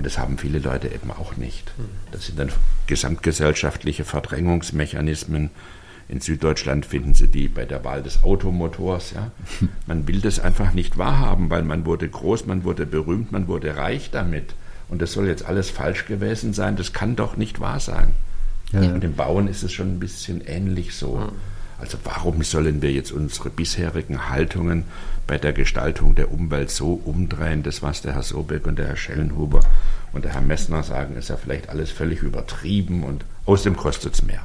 [0.00, 1.72] Und das haben viele Leute eben auch nicht.
[2.10, 2.48] Das sind dann
[2.86, 5.50] gesamtgesellschaftliche Verdrängungsmechanismen,
[6.10, 9.12] In Süddeutschland finden Sie die bei der Wahl des Automotors.
[9.12, 9.30] Ja.
[9.86, 13.76] Man will das einfach nicht wahrhaben, weil man wurde groß, man wurde berühmt, man wurde
[13.76, 14.54] reich damit.
[14.88, 16.74] Und das soll jetzt alles falsch gewesen sein.
[16.74, 18.14] Das kann doch nicht wahr sein.
[18.72, 18.80] Ja.
[18.80, 21.30] Und im Bauen ist es schon ein bisschen ähnlich so.
[21.80, 24.84] Also warum sollen wir jetzt unsere bisherigen Haltungen
[25.26, 27.62] bei der Gestaltung der Umwelt so umdrehen?
[27.62, 29.60] Das, was der Herr Sobeck und der Herr Schellenhuber
[30.12, 34.22] und der Herr Messner sagen, ist ja vielleicht alles völlig übertrieben und außerdem kostet es
[34.22, 34.42] mehr.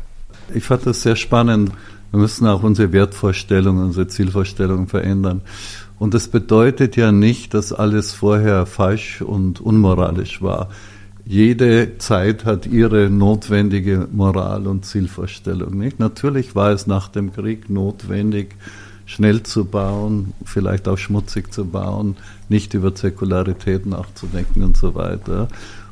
[0.54, 1.72] Ich fand das sehr spannend.
[2.12, 5.42] Wir müssen auch unsere Wertvorstellungen, unsere Zielvorstellungen verändern.
[5.98, 10.70] Und das bedeutet ja nicht, dass alles vorher falsch und unmoralisch war.
[11.28, 15.76] Jede Zeit hat ihre notwendige Moral und Zielvorstellung.
[15.76, 16.00] Nicht?
[16.00, 18.56] Natürlich war es nach dem Krieg notwendig,
[19.08, 22.16] schnell zu bauen, vielleicht auch schmutzig zu bauen,
[22.48, 25.48] nicht über Säkularität nachzudenken und so weiter.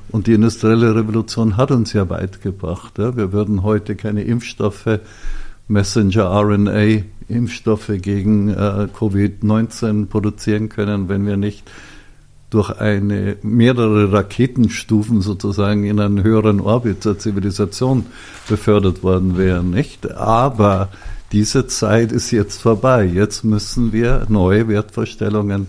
[0.09, 2.99] Und die industrielle Revolution hat uns ja weit gebracht.
[2.99, 4.99] Wir würden heute keine Impfstoffe,
[5.67, 11.63] Messenger-RNA Impfstoffe gegen äh, Covid-19 produzieren können, wenn wir nicht
[12.53, 18.05] durch eine mehrere Raketenstufen sozusagen in einen höheren Orbit der Zivilisation
[18.47, 20.11] befördert worden wären, nicht?
[20.11, 20.89] Aber
[21.31, 23.05] diese Zeit ist jetzt vorbei.
[23.05, 25.67] Jetzt müssen wir neue Wertvorstellungen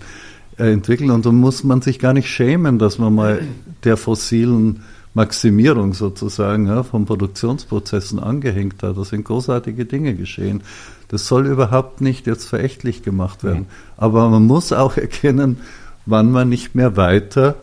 [0.59, 3.40] äh, entwickeln und dann muss man sich gar nicht schämen, dass man mal
[3.85, 4.83] der fossilen
[5.14, 8.99] Maximierung sozusagen ja, von Produktionsprozessen angehängt hat.
[8.99, 10.62] Da sind großartige Dinge geschehen.
[11.09, 13.66] Das soll überhaupt nicht jetzt verächtlich gemacht werden.
[13.97, 15.59] Aber man muss auch erkennen,
[16.07, 17.57] wann man nicht mehr weiter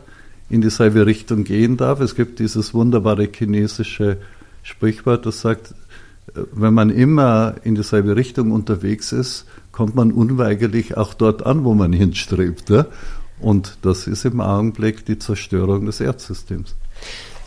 [0.50, 2.02] in dieselbe Richtung gehen darf.
[2.02, 4.18] Es gibt dieses wunderbare chinesische
[4.64, 5.74] Sprichwort, das sagt,
[6.34, 11.74] wenn man immer in dieselbe Richtung unterwegs ist, kommt man unweigerlich auch dort an, wo
[11.74, 12.70] man hinstrebt.
[12.70, 12.86] Ja?
[13.40, 16.76] Und das ist im Augenblick die Zerstörung des Erdsystems.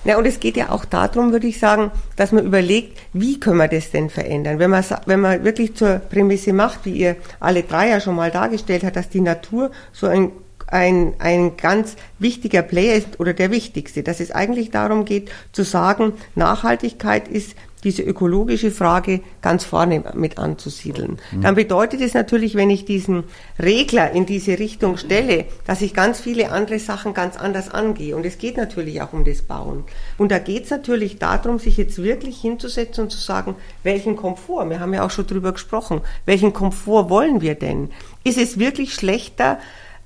[0.05, 3.57] Ja, und es geht ja auch darum, würde ich sagen, dass man überlegt, wie können
[3.57, 4.59] wir das denn verändern?
[4.59, 8.31] Wenn man, wenn man wirklich zur Prämisse macht, wie ihr alle drei ja schon mal
[8.31, 10.31] dargestellt habt, dass die Natur so ein
[10.75, 15.63] ein, ein ganz wichtiger Player ist oder der wichtigste, dass es eigentlich darum geht zu
[15.63, 21.19] sagen, Nachhaltigkeit ist diese ökologische Frage ganz vorne mit anzusiedeln.
[21.31, 21.43] Mhm.
[21.43, 23.25] Dann bedeutet es natürlich, wenn ich diesen
[23.63, 28.17] Regler in diese Richtung stelle, dass ich ganz viele andere Sachen ganz anders angehe.
[28.17, 29.85] Und es geht natürlich auch um das Bauen.
[30.17, 34.71] Und da geht es natürlich darum, sich jetzt wirklich hinzusetzen und zu sagen, welchen Komfort,
[34.71, 37.91] wir haben ja auch schon drüber gesprochen, welchen Komfort wollen wir denn?
[38.25, 39.59] Ist es wirklich schlechter,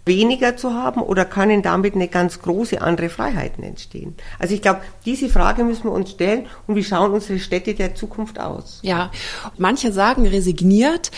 [0.09, 4.16] weniger zu haben oder können damit eine ganz große andere Freiheiten entstehen?
[4.40, 7.94] Also ich glaube, diese Frage müssen wir uns stellen und wie schauen unsere Städte der
[7.94, 8.81] Zukunft aus?
[8.83, 9.12] Ja,
[9.57, 11.12] manche sagen resigniert,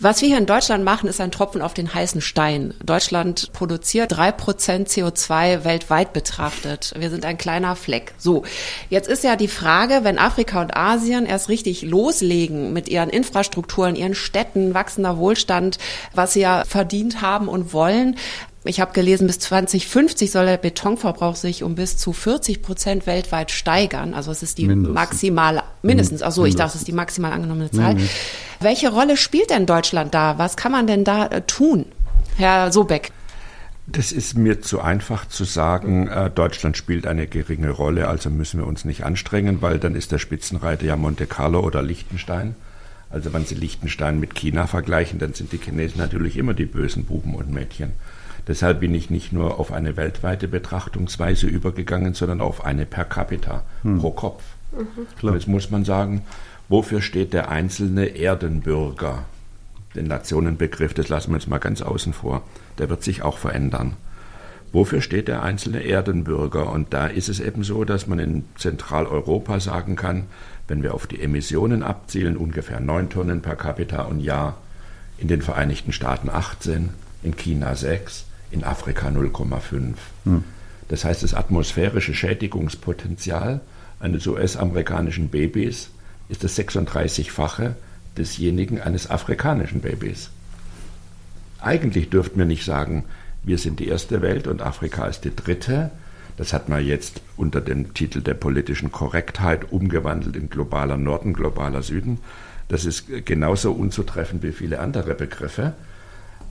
[0.00, 2.74] was wir hier in Deutschland machen, ist ein Tropfen auf den heißen Stein.
[2.82, 6.94] Deutschland produziert drei Prozent CO2 weltweit betrachtet.
[6.96, 8.14] Wir sind ein kleiner Fleck.
[8.16, 8.44] So,
[8.88, 13.94] jetzt ist ja die Frage, wenn Afrika und Asien erst richtig loslegen mit ihren Infrastrukturen,
[13.94, 15.78] ihren Städten, wachsender Wohlstand,
[16.14, 18.16] was sie ja verdient haben und wollen,
[18.64, 23.50] ich habe gelesen, bis 2050 soll der Betonverbrauch sich um bis zu 40 Prozent weltweit
[23.50, 24.12] steigern.
[24.12, 24.94] Also es ist die mindestens.
[24.94, 27.94] maximale, mindestens, also ich dachte, es ist die maximal angenommene Zahl.
[27.94, 28.08] Nee, nee.
[28.60, 30.36] Welche Rolle spielt denn Deutschland da?
[30.36, 31.86] Was kann man denn da äh, tun,
[32.36, 33.12] Herr Sobeck?
[33.86, 38.60] Das ist mir zu einfach zu sagen, äh, Deutschland spielt eine geringe Rolle, also müssen
[38.60, 42.54] wir uns nicht anstrengen, weil dann ist der Spitzenreiter ja Monte Carlo oder Liechtenstein.
[43.08, 47.06] Also wenn Sie Liechtenstein mit China vergleichen, dann sind die Chinesen natürlich immer die bösen
[47.06, 47.92] Buben und Mädchen.
[48.46, 53.62] Deshalb bin ich nicht nur auf eine weltweite Betrachtungsweise übergegangen, sondern auf eine per capita,
[53.82, 53.98] hm.
[53.98, 54.42] pro Kopf.
[54.72, 55.34] Mhm.
[55.34, 56.22] Jetzt muss man sagen,
[56.68, 59.24] wofür steht der einzelne Erdenbürger?
[59.94, 62.42] Den Nationenbegriff, das lassen wir jetzt mal ganz außen vor,
[62.78, 63.96] der wird sich auch verändern.
[64.72, 66.70] Wofür steht der einzelne Erdenbürger?
[66.70, 70.26] Und da ist es eben so, dass man in Zentraleuropa sagen kann,
[70.68, 74.58] wenn wir auf die Emissionen abzielen, ungefähr 9 Tonnen per capita und Jahr,
[75.18, 76.90] in den Vereinigten Staaten 18,
[77.24, 79.94] in China 6, in Afrika 0,5.
[80.24, 80.44] Hm.
[80.88, 83.60] Das heißt, das atmosphärische Schädigungspotenzial
[84.00, 85.90] eines US-amerikanischen Babys
[86.28, 87.74] ist das 36-fache
[88.16, 90.30] desjenigen eines afrikanischen Babys.
[91.60, 93.04] Eigentlich dürften wir nicht sagen,
[93.42, 95.90] wir sind die erste Welt und Afrika ist die dritte.
[96.36, 101.82] Das hat man jetzt unter dem Titel der politischen Korrektheit umgewandelt in globaler Norden, globaler
[101.82, 102.18] Süden.
[102.68, 105.74] Das ist genauso unzutreffend wie viele andere Begriffe.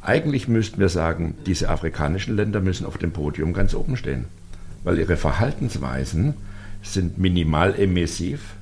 [0.01, 4.25] Eigentlich müssten wir sagen, diese afrikanischen Länder müssen auf dem Podium ganz oben stehen,
[4.83, 6.35] weil ihre Verhaltensweisen
[6.81, 8.53] sind minimal emissiv,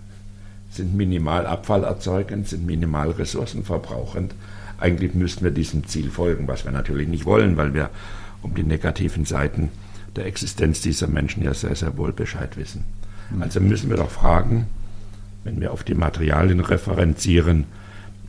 [0.71, 4.33] sind minimal abfallerzeugend, sind minimal ressourcenverbrauchend.
[4.79, 7.89] Eigentlich müssten wir diesem Ziel folgen, was wir natürlich nicht wollen, weil wir
[8.41, 9.69] um die negativen Seiten
[10.15, 12.83] der Existenz dieser Menschen ja sehr, sehr wohl Bescheid wissen.
[13.39, 14.67] Also müssen wir doch fragen,
[15.43, 17.65] wenn wir auf die Materialien referenzieren,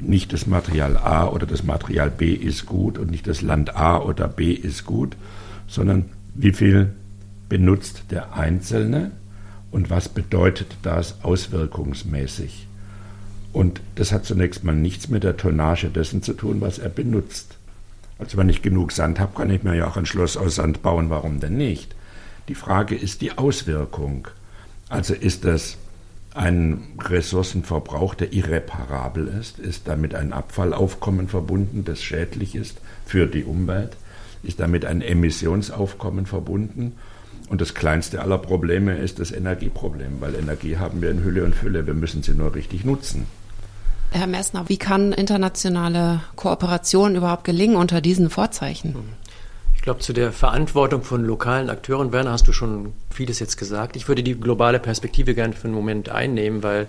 [0.01, 3.99] nicht das Material A oder das Material B ist gut und nicht das Land A
[3.99, 5.16] oder B ist gut,
[5.66, 6.92] sondern wie viel
[7.49, 9.11] benutzt der Einzelne
[9.70, 12.66] und was bedeutet das auswirkungsmäßig.
[13.53, 17.57] Und das hat zunächst mal nichts mit der Tonnage dessen zu tun, was er benutzt.
[18.18, 20.82] Also wenn ich genug Sand habe, kann ich mir ja auch ein Schloss aus Sand
[20.82, 21.94] bauen, warum denn nicht?
[22.49, 24.28] Die Frage ist die Auswirkung.
[24.88, 25.76] Also ist das
[26.39, 29.59] ein Ressourcenverbrauch, der irreparabel ist?
[29.59, 33.97] Ist damit ein Abfallaufkommen verbunden, das schädlich ist für die Umwelt?
[34.43, 36.95] Ist damit ein Emissionsaufkommen verbunden?
[37.49, 41.55] Und das kleinste aller Probleme ist das Energieproblem, weil Energie haben wir in Hülle und
[41.55, 43.26] Fülle, wir müssen sie nur richtig nutzen.
[44.11, 48.95] Herr Messner, wie kann internationale Kooperation überhaupt gelingen unter diesen Vorzeichen?
[49.89, 53.97] Ich glaube, zu der Verantwortung von lokalen Akteuren, Werner, hast du schon vieles jetzt gesagt.
[53.97, 56.89] Ich würde die globale Perspektive gerne für einen Moment einnehmen, weil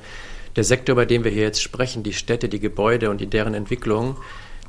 [0.58, 3.54] der Sektor, bei dem wir hier jetzt sprechen, die Städte, die Gebäude und die deren
[3.54, 4.18] Entwicklung,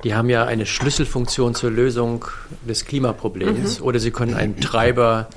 [0.05, 2.25] die haben ja eine Schlüsselfunktion zur Lösung
[2.69, 3.85] des Klimaproblems mhm.
[3.85, 5.29] oder sie können ein Treiber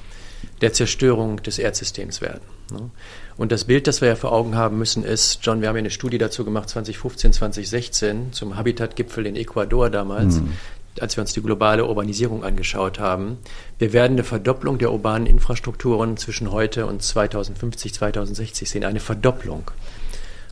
[0.61, 2.41] der Zerstörung des Erdsystems werden.
[2.71, 2.91] Ne?
[3.37, 5.79] Und das Bild, das wir ja vor Augen haben müssen, ist, John, wir haben ja
[5.79, 10.53] eine Studie dazu gemacht, 2015, 2016, zum Habitat-Gipfel in Ecuador damals, mhm.
[10.99, 13.37] Als wir uns die globale Urbanisierung angeschaut haben.
[13.79, 19.71] Wir werden eine Verdopplung der urbanen Infrastrukturen zwischen heute und 2050, 2060 sehen, eine Verdopplung.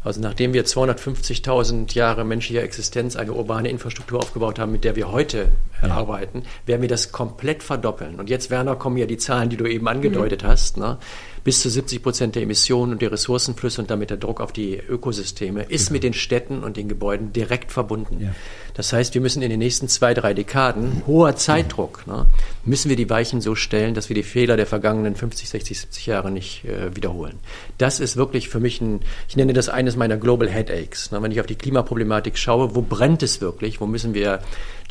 [0.03, 5.11] Also nachdem wir 250.000 Jahre menschlicher Existenz eine urbane Infrastruktur aufgebaut haben, mit der wir
[5.11, 5.49] heute
[5.83, 5.89] ja.
[5.89, 8.19] arbeiten, werden wir das komplett verdoppeln.
[8.19, 10.47] Und jetzt, Werner, kommen ja die Zahlen, die du eben angedeutet mhm.
[10.47, 10.77] hast.
[10.77, 10.97] Ne?
[11.43, 14.77] bis zu 70 Prozent der Emissionen und der Ressourcenflüsse und damit der Druck auf die
[14.77, 15.93] Ökosysteme ist genau.
[15.93, 18.19] mit den Städten und den Gebäuden direkt verbunden.
[18.21, 18.35] Ja.
[18.73, 22.25] Das heißt, wir müssen in den nächsten zwei, drei Dekaden, hoher Zeitdruck, ne,
[22.63, 26.05] müssen wir die Weichen so stellen, dass wir die Fehler der vergangenen 50, 60, 70
[26.05, 27.39] Jahre nicht äh, wiederholen.
[27.77, 31.11] Das ist wirklich für mich ein, ich nenne das eines meiner Global Headaches.
[31.11, 33.81] Ne, wenn ich auf die Klimaproblematik schaue, wo brennt es wirklich?
[33.81, 34.39] Wo müssen wir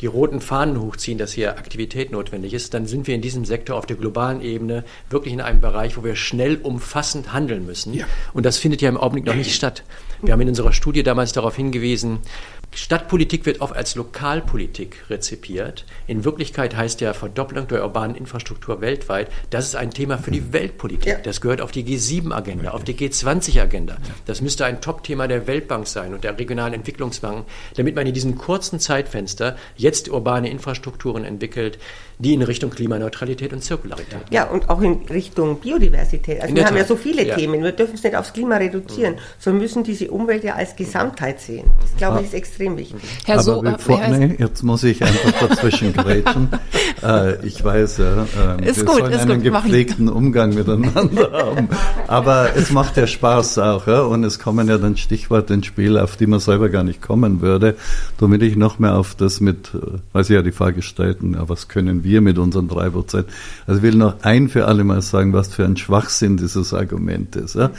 [0.01, 3.77] die roten Fahnen hochziehen, dass hier Aktivität notwendig ist, dann sind wir in diesem Sektor
[3.77, 7.93] auf der globalen Ebene wirklich in einem Bereich, wo wir schnell umfassend handeln müssen.
[7.93, 8.05] Ja.
[8.33, 9.83] Und das findet ja im Augenblick noch nicht statt.
[10.21, 12.19] Wir haben in unserer Studie damals darauf hingewiesen,
[12.73, 15.85] Stadtpolitik wird oft als Lokalpolitik rezipiert.
[16.07, 20.53] In Wirklichkeit heißt ja Verdopplung der urbanen Infrastruktur weltweit, das ist ein Thema für die
[20.53, 21.05] Weltpolitik.
[21.05, 21.17] Ja.
[21.17, 23.97] Das gehört auf die G7-Agenda, auf die G20-Agenda.
[24.25, 27.43] Das müsste ein Top-Thema der Weltbank sein und der regionalen Entwicklungsbanken,
[27.75, 31.77] damit man in diesem kurzen Zeitfenster jetzt urbane Infrastrukturen entwickelt,
[32.19, 34.21] die in Richtung Klimaneutralität und Zirkularität.
[34.29, 36.41] Ja, und auch in Richtung Biodiversität.
[36.41, 37.35] Also wir haben ja so viele ja.
[37.35, 37.63] Themen.
[37.63, 39.19] Wir dürfen es nicht aufs Klima reduzieren, mhm.
[39.39, 41.69] sondern müssen diese Umwelt ja als Gesamtheit sehen.
[41.81, 43.01] Das glaube ich ist extrem wichtig.
[43.25, 46.49] Herr Aber so, bevor, nee, jetzt muss ich einfach dazwischen grätschen.
[47.03, 48.03] äh, ich weiß, äh,
[48.63, 50.17] ist wir gut, sollen einen gut, gepflegten machen.
[50.17, 51.69] Umgang miteinander haben.
[52.07, 53.87] Aber es macht ja Spaß auch.
[53.87, 54.01] Ja?
[54.01, 57.41] Und es kommen ja dann Stichworte ins Spiel, auf die man selber gar nicht kommen
[57.41, 57.75] würde.
[58.19, 61.49] Damit ich noch mehr auf das mit, äh, weil Sie ja die Frage stellten, ja,
[61.49, 63.27] was können wir mit unseren drei Prozent.
[63.67, 67.35] Also ich will noch ein für alle Mal sagen, was für ein Schwachsinn dieses Argument
[67.35, 67.55] ist.
[67.55, 67.71] Ja.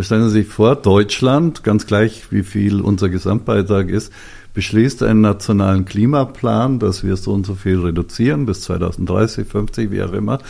[0.00, 4.12] Stellen Sie sich vor, Deutschland, ganz gleich wie viel unser Gesamtbeitrag ist,
[4.58, 10.02] beschließt einen nationalen Klimaplan, dass wir so und so viel reduzieren bis 2030, 50, wie
[10.02, 10.40] auch immer.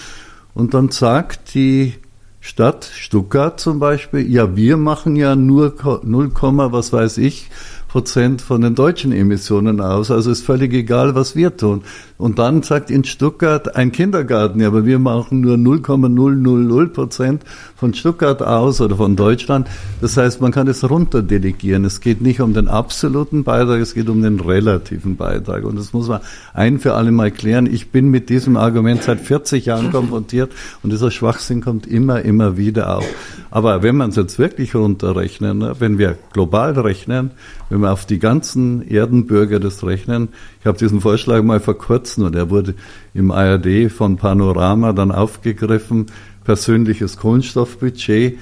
[0.55, 1.93] Und dann sagt die
[2.41, 7.51] Stadt Stuttgart zum Beispiel, ja, wir machen ja nur 0, was weiß ich,
[7.89, 10.11] Prozent von den deutschen Emissionen aus.
[10.11, 11.83] Also ist völlig egal, was wir tun.
[12.19, 17.45] Und dann sagt in Stuttgart ein Kindergarten, ja, aber wir machen nur 0,000 Prozent
[17.77, 19.69] von Stuttgart aus oder von Deutschland.
[20.01, 21.85] Das heißt, man kann es runterdelegieren.
[21.85, 25.63] Es geht nicht um den absoluten Beitrag, es geht um den relativen Beitrag.
[25.63, 26.21] Und das muss man
[26.55, 27.73] ein für alle Mal klären.
[27.73, 30.51] Ich bin mit diesem Argument seit 40 Jahren konfrontiert
[30.83, 33.07] und dieser Schwachsinn kommt immer, immer wieder auf.
[33.53, 37.31] Aber wenn man es jetzt wirklich runterrechnen, ne, wenn wir global rechnen,
[37.71, 42.08] wenn wir auf die ganzen Erdenbürger das rechnen, ich habe diesen Vorschlag mal vor kurzem
[42.17, 42.75] und er wurde
[43.13, 46.07] im ARD von Panorama dann aufgegriffen,
[46.45, 48.39] persönliches Kohlenstoffbudget.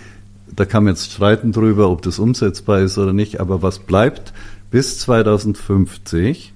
[0.55, 4.33] Da kann man jetzt streiten drüber, ob das umsetzbar ist oder nicht, aber was bleibt
[4.71, 6.53] bis 2050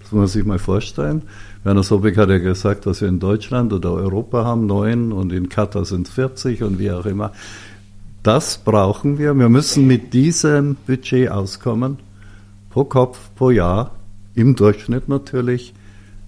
[0.00, 1.22] Das muss man sich mal vorstellen.
[1.64, 5.48] Werner Sobek hat ja gesagt, was wir in Deutschland oder Europa haben, neun und in
[5.48, 7.32] Katar sind es 40 und wie auch immer.
[8.22, 9.34] Das brauchen wir.
[9.34, 11.98] Wir müssen mit diesem Budget auskommen,
[12.70, 13.92] pro Kopf, pro Jahr,
[14.34, 15.74] im Durchschnitt natürlich,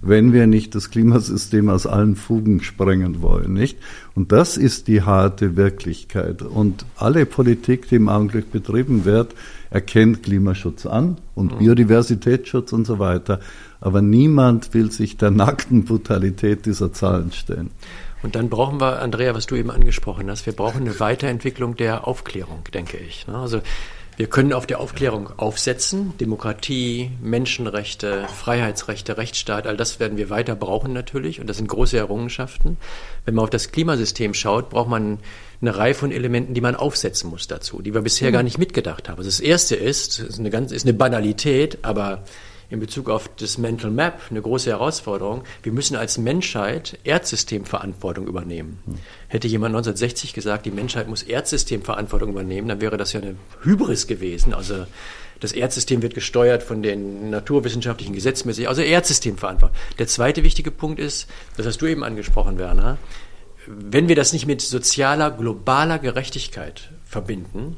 [0.02, 3.78] wenn wir nicht das Klimasystem aus allen Fugen sprengen wollen, nicht?
[4.14, 6.40] Und das ist die harte Wirklichkeit.
[6.42, 9.34] Und alle Politik, die im Augenblick betrieben wird,
[9.68, 11.58] erkennt Klimaschutz an und mhm.
[11.58, 13.40] Biodiversitätsschutz und so weiter
[13.80, 17.70] aber niemand will sich der nackten Brutalität dieser Zahlen stellen.
[18.22, 22.06] Und dann brauchen wir, Andrea, was du eben angesprochen hast, wir brauchen eine Weiterentwicklung der
[22.06, 23.26] Aufklärung, denke ich.
[23.26, 23.36] Ne?
[23.36, 23.62] Also
[24.20, 26.12] wir können auf der Aufklärung aufsetzen.
[26.18, 31.40] Demokratie, Menschenrechte, Freiheitsrechte, Rechtsstaat, all das werden wir weiter brauchen natürlich.
[31.40, 32.76] Und das sind große Errungenschaften.
[33.24, 35.20] Wenn man auf das Klimasystem schaut, braucht man
[35.62, 38.34] eine Reihe von Elementen, die man aufsetzen muss dazu, die wir bisher mhm.
[38.34, 39.16] gar nicht mitgedacht haben.
[39.16, 42.24] Also das erste ist, ist eine ganz, ist eine Banalität, aber
[42.70, 45.42] in Bezug auf das Mental Map eine große Herausforderung.
[45.62, 48.78] Wir müssen als Menschheit Erdsystemverantwortung übernehmen.
[48.86, 48.94] Hm.
[49.28, 54.06] Hätte jemand 1960 gesagt, die Menschheit muss Erdsystemverantwortung übernehmen, dann wäre das ja eine Hybris
[54.06, 54.54] gewesen.
[54.54, 54.86] Also
[55.40, 59.76] das Erdsystem wird gesteuert von den naturwissenschaftlichen Gesetzmäßig, also Erdsystemverantwortung.
[59.98, 62.98] Der zweite wichtige Punkt ist, das hast du eben angesprochen, Werner,
[63.66, 67.76] wenn wir das nicht mit sozialer, globaler Gerechtigkeit verbinden,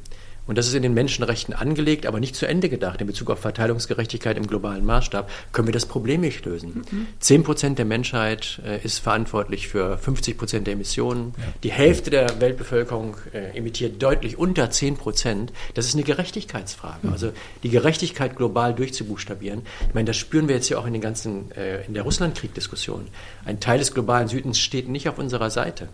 [0.52, 3.00] und das ist in den Menschenrechten angelegt, aber nicht zu Ende gedacht.
[3.00, 6.82] In Bezug auf Verteilungsgerechtigkeit im globalen Maßstab können wir das Problem nicht lösen.
[7.20, 11.32] Zehn Prozent der Menschheit äh, ist verantwortlich für 50 Prozent der Emissionen.
[11.38, 11.44] Ja.
[11.62, 15.54] Die Hälfte der Weltbevölkerung äh, emittiert deutlich unter 10 Prozent.
[15.72, 17.06] Das ist eine Gerechtigkeitsfrage.
[17.06, 17.12] Mhm.
[17.14, 17.32] Also
[17.62, 19.62] die Gerechtigkeit global durchzubuchstabieren.
[19.88, 23.06] Ich meine, das spüren wir jetzt ja auch in den ganzen, äh, in der Russlandkrieg-Diskussion.
[23.46, 25.88] Ein Teil des globalen Südens steht nicht auf unserer Seite.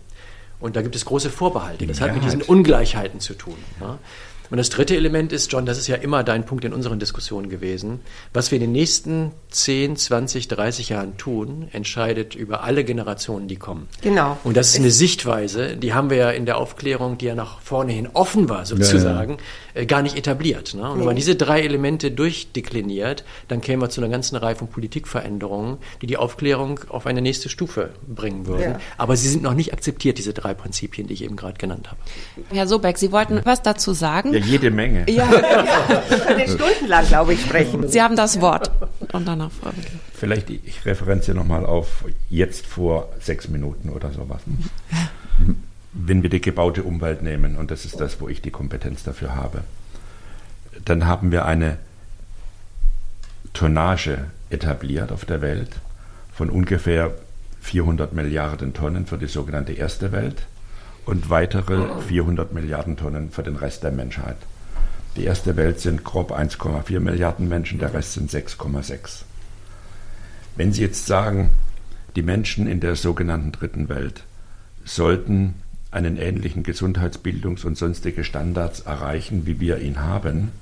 [0.61, 1.87] Und da gibt es große Vorbehalte.
[1.87, 3.57] Das hat mit diesen Ungleichheiten zu tun.
[3.81, 3.99] Ja.
[4.51, 7.49] Und das dritte Element ist, John, das ist ja immer dein Punkt in unseren Diskussionen
[7.49, 8.01] gewesen,
[8.33, 13.57] was wir in den nächsten 10, 20, 30 Jahren tun, entscheidet über alle Generationen, die
[13.57, 13.89] kommen.
[14.01, 14.39] Genau.
[14.45, 17.61] Und das ist eine Sichtweise, die haben wir ja in der Aufklärung, die ja nach
[17.61, 19.43] vorne hin offen war, sozusagen, ja, ja.
[19.79, 20.75] Äh, gar nicht etabliert.
[20.75, 20.83] Ne?
[20.83, 20.99] Und nee.
[21.01, 25.79] wenn man diese drei Elemente durchdekliniert, dann kämen wir zu einer ganzen Reihe von Politikveränderungen,
[26.03, 28.73] die die Aufklärung auf eine nächste Stufe bringen würden.
[28.73, 28.81] Ja.
[28.97, 32.01] Aber sie sind noch nicht akzeptiert, diese drei Prinzipien, die ich eben gerade genannt habe.
[32.51, 34.33] Herr Sobeck, Sie wollten was dazu sagen?
[34.33, 35.09] Ja, jede Menge.
[35.09, 36.03] Ja, ja.
[36.27, 37.87] können stundenlang, glaube ich, sprechen.
[37.89, 38.71] Sie haben das Wort.
[39.13, 39.71] Und danach Frau
[40.13, 44.41] Vielleicht, ich referenziere nochmal auf jetzt vor sechs Minuten oder sowas.
[46.01, 49.35] Wenn wir die gebaute Umwelt nehmen, und das ist das, wo ich die Kompetenz dafür
[49.35, 49.65] habe,
[50.85, 51.79] dann haben wir eine
[53.53, 55.71] Tonnage etabliert auf der Welt
[56.33, 57.15] von ungefähr
[57.63, 60.47] 400 Milliarden Tonnen für die sogenannte Erste Welt
[61.05, 64.37] und weitere 400 Milliarden Tonnen für den Rest der Menschheit.
[65.17, 69.23] Die erste Welt sind grob 1,4 Milliarden Menschen, der Rest sind 6,6.
[70.55, 71.51] Wenn Sie jetzt sagen,
[72.15, 74.23] die Menschen in der sogenannten dritten Welt
[74.85, 75.55] sollten
[75.91, 80.53] einen ähnlichen Gesundheitsbildungs- und sonstige Standards erreichen, wie wir ihn haben,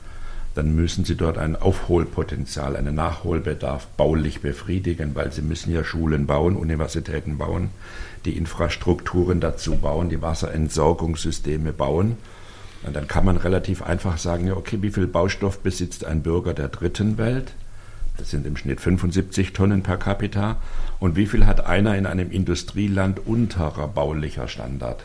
[0.55, 6.27] dann müssen sie dort ein Aufholpotenzial, einen Nachholbedarf baulich befriedigen, weil sie müssen ja Schulen
[6.27, 7.71] bauen, Universitäten bauen,
[8.25, 12.17] die Infrastrukturen dazu bauen, die Wasserentsorgungssysteme bauen.
[12.85, 16.55] Und dann kann man relativ einfach sagen, ja, okay, wie viel Baustoff besitzt ein Bürger
[16.55, 17.53] der dritten Welt?
[18.17, 20.57] Das sind im Schnitt 75 Tonnen per capita.
[21.01, 25.05] Und wie viel hat einer in einem Industrieland unterer baulicher Standard?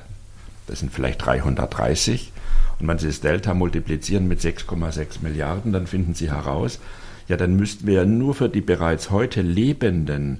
[0.71, 2.31] Das sind vielleicht 330.
[2.79, 6.79] Und wenn Sie das Delta multiplizieren mit 6,6 Milliarden, dann finden Sie heraus,
[7.27, 10.39] ja, dann müssten wir ja nur für die bereits heute Lebenden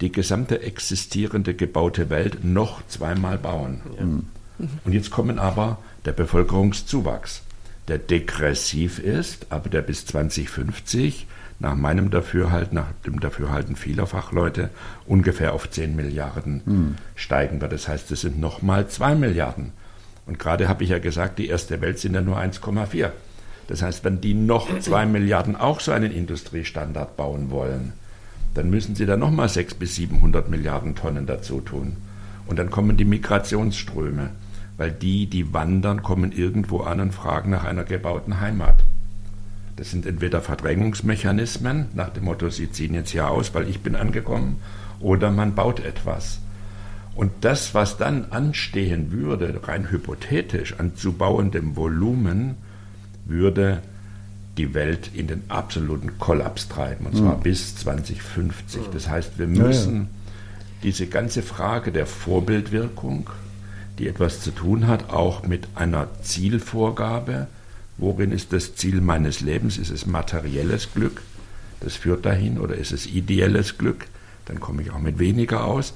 [0.00, 3.80] die gesamte existierende gebaute Welt noch zweimal bauen.
[3.98, 4.66] Ja.
[4.84, 7.42] Und jetzt kommen aber der Bevölkerungszuwachs,
[7.88, 11.26] der degressiv ist, aber der bis 2050
[11.58, 14.70] nach meinem Dafürhalten, nach dem Dafürhalten vieler Fachleute,
[15.06, 16.94] ungefähr auf 10 Milliarden hm.
[17.14, 17.72] steigen wird.
[17.72, 19.72] Das heißt, es sind nochmal 2 Milliarden.
[20.26, 23.10] Und gerade habe ich ja gesagt, die erste Welt sind ja nur 1,4.
[23.66, 27.92] Das heißt, wenn die noch 2 Milliarden auch so einen Industriestandard bauen wollen,
[28.54, 31.96] dann müssen sie da nochmal 600 bis 700 Milliarden Tonnen dazu tun.
[32.46, 34.30] Und dann kommen die Migrationsströme,
[34.76, 38.84] weil die, die wandern, kommen irgendwo an und fragen nach einer gebauten Heimat.
[39.76, 43.96] Das sind entweder Verdrängungsmechanismen, nach dem Motto, sie ziehen jetzt hier aus, weil ich bin
[43.96, 44.60] angekommen,
[45.00, 46.38] oder man baut etwas.
[47.14, 52.56] Und das, was dann anstehen würde, rein hypothetisch an zu bauendem Volumen,
[53.24, 53.82] würde
[54.56, 57.42] die Welt in den absoluten Kollaps treiben, und zwar mhm.
[57.42, 58.82] bis 2050.
[58.92, 60.08] Das heißt, wir müssen ja, ja.
[60.84, 63.30] diese ganze Frage der Vorbildwirkung,
[63.98, 67.48] die etwas zu tun hat, auch mit einer Zielvorgabe,
[67.96, 69.78] worin ist das Ziel meines Lebens?
[69.78, 71.22] Ist es materielles Glück?
[71.80, 74.06] Das führt dahin, oder ist es ideelles Glück?
[74.46, 75.94] Dann komme ich auch mit weniger aus.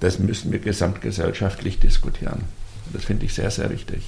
[0.00, 2.42] Das müssen wir gesamtgesellschaftlich diskutieren.
[2.92, 4.02] Das finde ich sehr, sehr wichtig.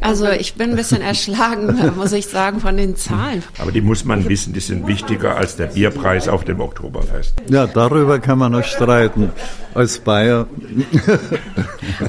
[0.00, 3.42] Also ich bin ein bisschen erschlagen, muss ich sagen, von den Zahlen.
[3.58, 7.34] Aber die muss man wissen, die sind wichtiger als der Bierpreis auf dem Oktoberfest.
[7.48, 9.30] Ja, darüber kann man noch streiten,
[9.74, 10.46] als Bayer.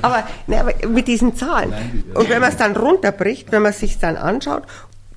[0.02, 1.74] aber, ne, aber mit diesen Zahlen,
[2.14, 4.64] und wenn man es dann runterbricht, wenn man es sich dann anschaut,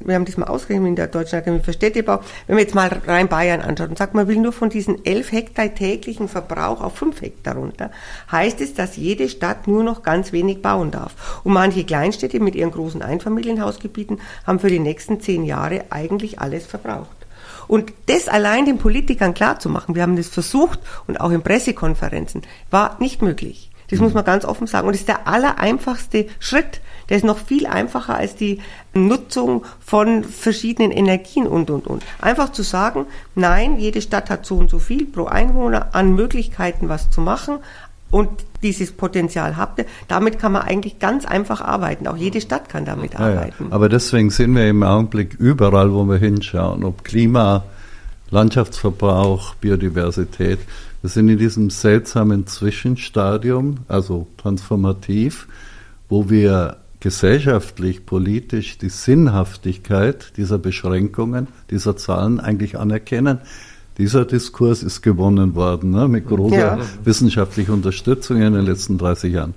[0.00, 2.88] wir haben das mal ausgerechnet in der Deutschen Akademie für Städtebau, wenn wir jetzt mal
[3.06, 6.96] rein Bayern anschauen und sagt, man will nur von diesen elf Hektar täglichen Verbrauch auf
[6.96, 7.90] fünf Hektar runter,
[8.32, 11.40] heißt es, dass jede Stadt nur noch ganz wenig bauen darf.
[11.44, 16.66] Und manche Kleinstädte mit ihren großen Einfamilienhausgebieten haben für die nächsten zehn Jahre eigentlich alles
[16.66, 17.08] verbraucht.
[17.68, 22.96] Und das allein den Politikern klarzumachen, wir haben das versucht und auch in Pressekonferenzen, war
[23.00, 23.70] nicht möglich.
[23.90, 24.86] Das muss man ganz offen sagen.
[24.86, 26.80] Und das ist der allereinfachste Schritt.
[27.10, 28.60] Der ist noch viel einfacher als die
[28.94, 32.04] Nutzung von verschiedenen Energien und, und, und.
[32.20, 36.88] Einfach zu sagen, nein, jede Stadt hat so und so viel pro Einwohner an Möglichkeiten,
[36.88, 37.58] was zu machen.
[38.10, 38.28] Und
[38.62, 39.86] dieses Potenzial habt ihr.
[40.08, 42.08] Damit kann man eigentlich ganz einfach arbeiten.
[42.08, 43.66] Auch jede Stadt kann damit ja, arbeiten.
[43.68, 43.72] Ja.
[43.72, 47.64] Aber deswegen sind wir im Augenblick überall, wo wir hinschauen, ob Klima,
[48.30, 50.58] Landschaftsverbrauch, Biodiversität.
[51.02, 55.46] Wir sind in diesem seltsamen Zwischenstadium, also transformativ,
[56.08, 63.38] wo wir gesellschaftlich, politisch die Sinnhaftigkeit dieser Beschränkungen, dieser Zahlen eigentlich anerkennen.
[63.98, 66.78] Dieser Diskurs ist gewonnen worden ne, mit großer ja.
[67.04, 69.54] wissenschaftlicher Unterstützung in den letzten 30 Jahren.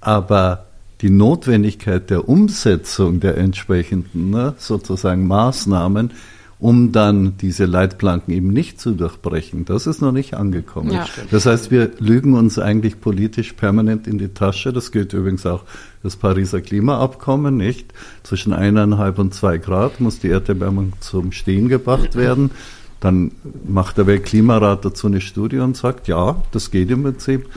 [0.00, 0.66] Aber
[1.00, 6.10] die Notwendigkeit der Umsetzung der entsprechenden ne, sozusagen Maßnahmen
[6.60, 9.64] um dann diese Leitplanken eben nicht zu durchbrechen.
[9.64, 10.92] Das ist noch nicht angekommen.
[10.92, 11.06] Ja.
[11.30, 14.72] Das heißt, wir lügen uns eigentlich politisch permanent in die Tasche.
[14.72, 15.64] Das gilt übrigens auch
[16.02, 17.94] das Pariser Klimaabkommen, nicht?
[18.22, 22.50] Zwischen eineinhalb und zwei Grad muss die Erderwärmung zum Stehen gebracht werden.
[23.00, 23.32] Dann
[23.66, 27.48] macht der Weltklimarat dazu eine Studie und sagt, ja, das geht im Prinzip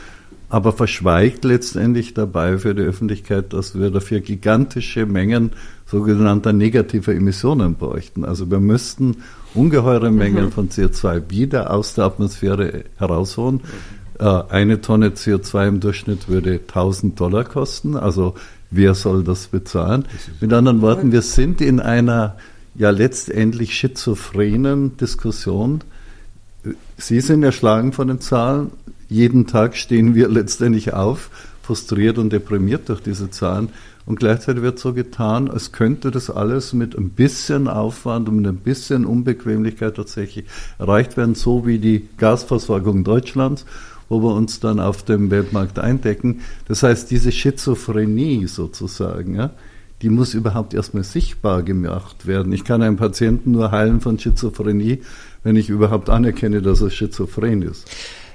[0.54, 5.50] aber verschweigt letztendlich dabei für die Öffentlichkeit, dass wir dafür gigantische Mengen
[5.94, 8.26] sogenannter negativer Emissionen bräuchten.
[8.26, 9.18] Also wir müssten
[9.54, 10.52] ungeheure Mengen mhm.
[10.52, 13.62] von CO2 wieder aus der Atmosphäre herausholen.
[14.20, 14.26] Mhm.
[14.50, 17.96] eine Tonne CO2 im Durchschnitt würde 1000 Dollar kosten.
[17.96, 18.36] Also
[18.72, 20.06] wer soll das bezahlen?
[20.42, 22.36] Mit anderen Worten, wir sind in einer
[22.76, 25.82] ja letztendlich schizophrenen Diskussion.
[26.98, 28.72] Sie sind erschlagen von den Zahlen,
[29.10, 31.30] jeden Tag stehen wir letztendlich auf,
[31.62, 33.70] frustriert und deprimiert durch diese Zahlen.
[34.06, 38.48] Und gleichzeitig wird so getan, als könnte das alles mit ein bisschen Aufwand und mit
[38.48, 40.46] ein bisschen Unbequemlichkeit tatsächlich
[40.78, 43.66] erreicht werden, so wie die Gasversorgung Deutschlands,
[44.10, 46.42] wo wir uns dann auf dem Weltmarkt eindecken.
[46.68, 49.52] Das heißt, diese Schizophrenie sozusagen, ja,
[50.02, 52.52] die muss überhaupt erstmal sichtbar gemacht werden.
[52.52, 55.02] Ich kann einen Patienten nur heilen von Schizophrenie,
[55.44, 57.90] wenn ich überhaupt anerkenne, dass er schizophren ist.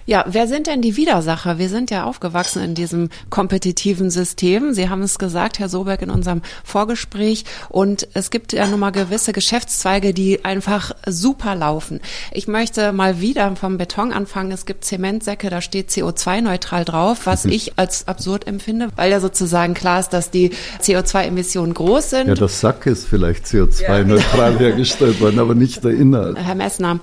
[0.09, 1.59] Ja, wer sind denn die Widersacher?
[1.59, 4.73] Wir sind ja aufgewachsen in diesem kompetitiven System.
[4.73, 7.45] Sie haben es gesagt, Herr Soberg, in unserem Vorgespräch.
[7.69, 12.01] Und es gibt ja nun mal gewisse Geschäftszweige, die einfach super laufen.
[12.33, 14.51] Ich möchte mal wieder vom Beton anfangen.
[14.51, 19.75] Es gibt Zementsäcke, da steht CO2-neutral drauf, was ich als absurd empfinde, weil ja sozusagen
[19.75, 22.29] klar ist, dass die CO2-Emissionen groß sind.
[22.29, 24.59] Ja, das Sack ist vielleicht CO2-neutral ja.
[24.59, 26.39] hergestellt worden, aber nicht der Inhalt.
[26.39, 26.99] Herr Messner,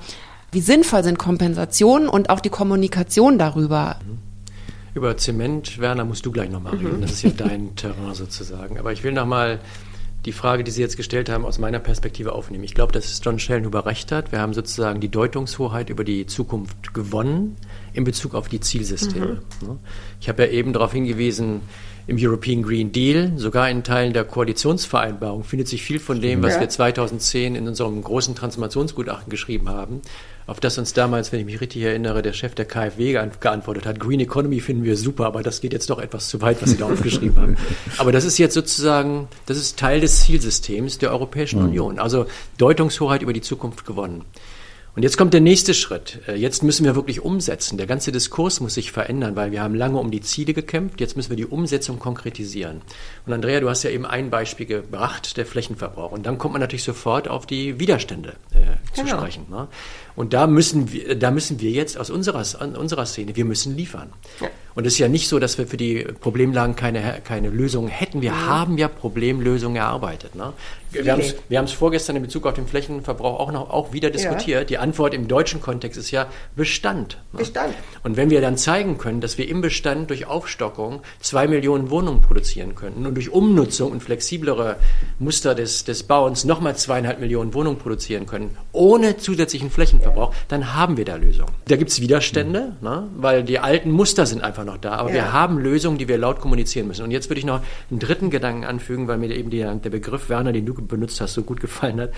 [0.56, 4.00] wie sinnvoll sind Kompensationen und auch die Kommunikation darüber?
[4.94, 6.98] Über Zement, Werner, musst du gleich nochmal reden.
[6.98, 7.02] Mhm.
[7.02, 8.80] Das ist ja dein Terrain sozusagen.
[8.80, 9.60] Aber ich will nochmal
[10.24, 12.64] die Frage, die Sie jetzt gestellt haben, aus meiner Perspektive aufnehmen.
[12.64, 14.32] Ich glaube, dass John Schellenhuber recht hat.
[14.32, 17.58] Wir haben sozusagen die Deutungshoheit über die Zukunft gewonnen
[17.92, 19.42] in Bezug auf die Zielsysteme.
[19.62, 19.80] Mhm.
[20.22, 21.64] Ich habe ja eben darauf hingewiesen,
[22.08, 26.54] im European Green Deal, sogar in Teilen der Koalitionsvereinbarung, findet sich viel von dem, was
[26.54, 26.62] ja.
[26.62, 30.02] wir 2010 in unserem großen Transformationsgutachten geschrieben haben
[30.48, 34.00] auf das uns damals, wenn ich mich richtig erinnere, der Chef der KfW geantwortet hat.
[34.00, 36.78] Green Economy finden wir super, aber das geht jetzt doch etwas zu weit, was Sie
[36.78, 37.58] da aufgeschrieben haben.
[37.98, 41.70] Aber das ist jetzt sozusagen, das ist Teil des Zielsystems der Europäischen mhm.
[41.70, 42.00] Union.
[42.00, 42.26] Also
[42.58, 44.24] Deutungshoheit über die Zukunft gewonnen.
[44.96, 46.22] Und jetzt kommt der nächste Schritt.
[46.28, 47.78] Äh, jetzt müssen wir wirklich umsetzen.
[47.78, 51.02] Der ganze Diskurs muss sich verändern, weil wir haben lange um die Ziele gekämpft.
[51.02, 52.82] Jetzt müssen wir die Umsetzung konkretisieren.
[53.26, 56.14] Und Andrea, du hast ja eben ein Beispiel gebracht, der Flächenverbrauch.
[56.14, 59.10] Und dann kommt man natürlich sofort auf die Widerstände äh, genau.
[59.10, 59.46] zu sprechen.
[59.50, 59.68] Ne?
[60.16, 62.44] Und da müssen wir, da müssen wir jetzt aus unserer,
[62.78, 64.14] unserer Szene, wir müssen liefern.
[64.40, 64.50] Ja.
[64.76, 68.22] Und es ist ja nicht so, dass wir für die Problemlagen keine, keine Lösungen hätten.
[68.22, 68.46] Wir mhm.
[68.46, 70.36] haben ja Problemlösungen erarbeitet.
[70.36, 70.52] Ne?
[70.92, 74.62] Wir haben es vorgestern in Bezug auf den Flächenverbrauch auch noch auch wieder diskutiert.
[74.62, 74.64] Ja.
[74.66, 77.18] Die Antwort im deutschen Kontext ist ja Bestand.
[77.32, 77.40] Ne?
[77.40, 77.74] Bestand.
[78.04, 82.22] Und wenn wir dann zeigen können, dass wir im Bestand durch Aufstockung zwei Millionen Wohnungen
[82.22, 84.76] produzieren könnten und durch Umnutzung und flexiblere
[85.20, 90.05] Muster des, des Bauens nochmal zweieinhalb Millionen Wohnungen produzieren können, ohne zusätzlichen Flächenverbrauch,
[90.48, 91.52] dann haben wir da Lösungen.
[91.68, 92.88] Da gibt es Widerstände, mhm.
[92.88, 93.08] ne?
[93.18, 94.94] weil die alten Muster sind einfach noch da.
[94.94, 95.16] Aber ja.
[95.16, 97.04] wir haben Lösungen, die wir laut kommunizieren müssen.
[97.04, 100.30] Und jetzt würde ich noch einen dritten Gedanken anfügen, weil mir eben die, der Begriff
[100.30, 102.12] Werner, den du benutzt hast, so gut gefallen hat.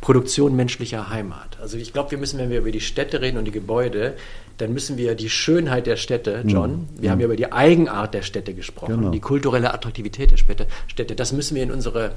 [0.00, 1.58] Produktion menschlicher Heimat.
[1.60, 4.14] Also ich glaube, wir müssen, wenn wir über die Städte reden und die Gebäude,
[4.58, 6.88] dann müssen wir die Schönheit der Städte, John, mhm.
[7.00, 9.10] wir haben ja über die Eigenart der Städte gesprochen, genau.
[9.10, 12.12] die kulturelle Attraktivität der Städte, Städte, das müssen wir in unsere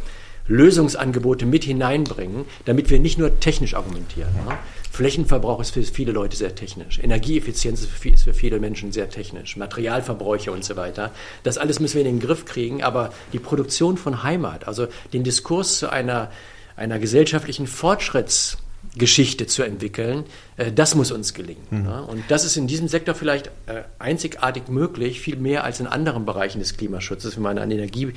[0.47, 4.29] Lösungsangebote mit hineinbringen, damit wir nicht nur technisch argumentieren.
[4.45, 4.57] Ne?
[4.91, 6.99] Flächenverbrauch ist für viele Leute sehr technisch.
[6.99, 9.57] Energieeffizienz ist für, viele Menschen sehr technisch.
[9.57, 11.11] Materialverbräuche und so weiter.
[11.43, 12.81] Das alles müssen wir in den Griff kriegen.
[12.81, 16.31] Aber die Produktion von Heimat, also den Diskurs zu einer,
[16.77, 18.57] einer gesellschaftlichen Fortschritts
[18.97, 20.23] Geschichte zu entwickeln,
[20.57, 21.63] äh, das muss uns gelingen.
[21.69, 21.87] Mhm.
[22.07, 26.25] Und das ist in diesem Sektor vielleicht äh, einzigartig möglich, viel mehr als in anderen
[26.25, 28.13] Bereichen des Klimaschutzes, wenn man an Energie,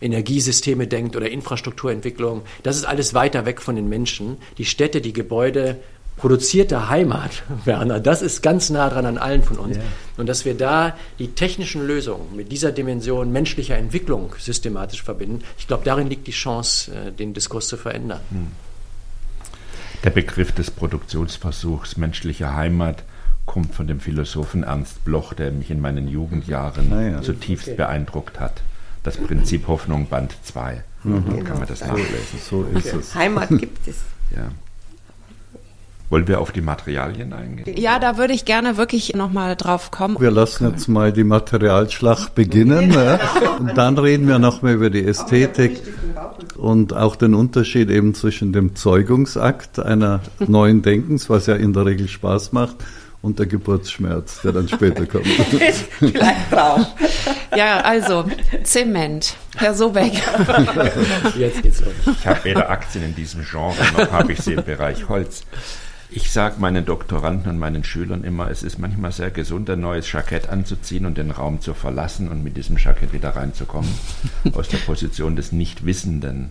[0.00, 2.42] Energiesysteme denkt oder Infrastrukturentwicklung.
[2.62, 4.38] Das ist alles weiter weg von den Menschen.
[4.58, 5.80] Die Städte, die Gebäude,
[6.16, 9.76] produzierte Heimat, Werner, das ist ganz nah dran an allen von uns.
[9.76, 9.82] Ja.
[10.16, 15.66] Und dass wir da die technischen Lösungen mit dieser Dimension menschlicher Entwicklung systematisch verbinden, ich
[15.66, 18.20] glaube, darin liegt die Chance, äh, den Diskurs zu verändern.
[18.30, 18.48] Mhm.
[20.04, 23.04] Der Begriff des Produktionsversuchs menschlicher Heimat
[23.46, 27.22] kommt von dem Philosophen Ernst Bloch, der mich in meinen Jugendjahren ah, ja.
[27.22, 27.76] zutiefst okay.
[27.76, 28.62] beeindruckt hat.
[29.04, 30.82] Das Prinzip Hoffnung, Band 2.
[31.04, 31.24] Mhm.
[31.28, 32.38] Dann kann man das nachlesen.
[32.42, 32.96] So ist okay.
[32.98, 33.14] es.
[33.14, 33.96] Heimat gibt es.
[34.34, 34.48] Ja.
[36.10, 37.76] Wollen wir auf die Materialien eingehen?
[37.76, 40.16] Ja, da würde ich gerne wirklich nochmal drauf kommen.
[40.20, 43.18] Wir lassen jetzt mal die Materialschlacht beginnen ne?
[43.58, 45.82] und dann reden wir nochmal über die Ästhetik
[46.56, 51.86] und auch den Unterschied eben zwischen dem Zeugungsakt einer neuen Denkens, was ja in der
[51.86, 52.76] Regel Spaß macht,
[53.24, 55.26] und der Geburtsschmerz, der dann später kommt.
[55.98, 56.86] Vielleicht drauf.
[57.56, 58.26] Ja, also
[58.64, 59.36] Zement.
[59.56, 60.12] Herr Sobeck.
[61.38, 61.94] Jetzt geht's los.
[62.18, 65.44] Ich habe weder Aktien in diesem Genre, noch habe ich sie im Bereich Holz.
[66.10, 70.12] Ich sage meinen Doktoranden und meinen Schülern immer, es ist manchmal sehr gesund, ein neues
[70.12, 73.90] Jackett anzuziehen und den Raum zu verlassen und mit diesem Jackett wieder reinzukommen.
[74.52, 76.50] aus der Position des Nichtwissenden.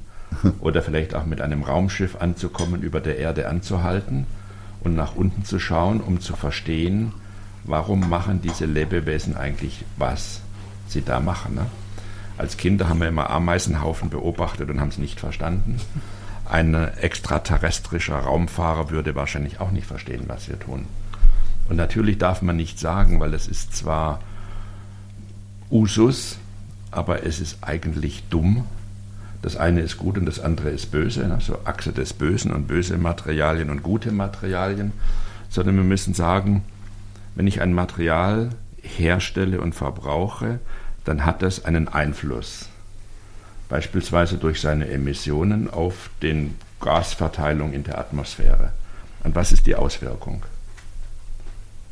[0.60, 4.26] Oder vielleicht auch mit einem Raumschiff anzukommen, über der Erde anzuhalten
[4.84, 7.14] und nach unten zu schauen, um zu verstehen,
[7.64, 10.42] warum machen diese Lebewesen eigentlich was
[10.88, 11.56] sie da machen.
[11.56, 11.66] Ne?
[12.38, 15.80] Als Kinder haben wir immer Ameisenhaufen beobachtet und haben es nicht verstanden.
[16.46, 20.86] Ein extraterrestrischer Raumfahrer würde wahrscheinlich auch nicht verstehen, was wir tun.
[21.70, 24.20] Und natürlich darf man nicht sagen, weil es ist zwar
[25.72, 26.38] Usus,
[26.92, 28.66] aber es ist eigentlich dumm.
[29.44, 32.98] Das eine ist gut und das andere ist böse, also Achse des Bösen und böse
[32.98, 34.94] Materialien und gute Materialien,
[35.50, 36.64] sondern wir müssen sagen,
[37.36, 38.50] wenn ich ein Material
[38.82, 40.60] herstelle und verbrauche,
[41.04, 42.70] dann hat das einen Einfluss
[43.70, 48.72] beispielsweise durch seine Emissionen auf den Gasverteilung in der Atmosphäre.
[49.24, 50.44] Und was ist die Auswirkung?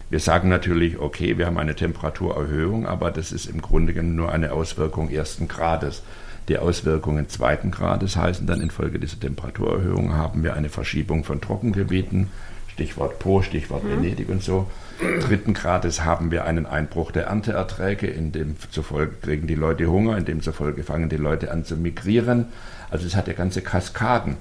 [0.10, 4.32] Wir sagen natürlich, okay, wir haben eine Temperaturerhöhung, aber das ist im Grunde genommen nur
[4.32, 6.04] eine Auswirkung ersten Grades.
[6.52, 12.30] Die Auswirkungen zweiten Grades heißen dann, infolge dieser Temperaturerhöhung haben wir eine Verschiebung von Trockengebieten,
[12.68, 13.92] Stichwort Po, Stichwort mhm.
[13.92, 14.70] Venedig und so.
[15.00, 20.18] Dritten Grades haben wir einen Einbruch der Ernteerträge, in dem zufolge kriegen die Leute Hunger,
[20.18, 22.48] in dem zufolge fangen die Leute an zu migrieren.
[22.90, 24.36] Also es hat ja ganze Kaskaden,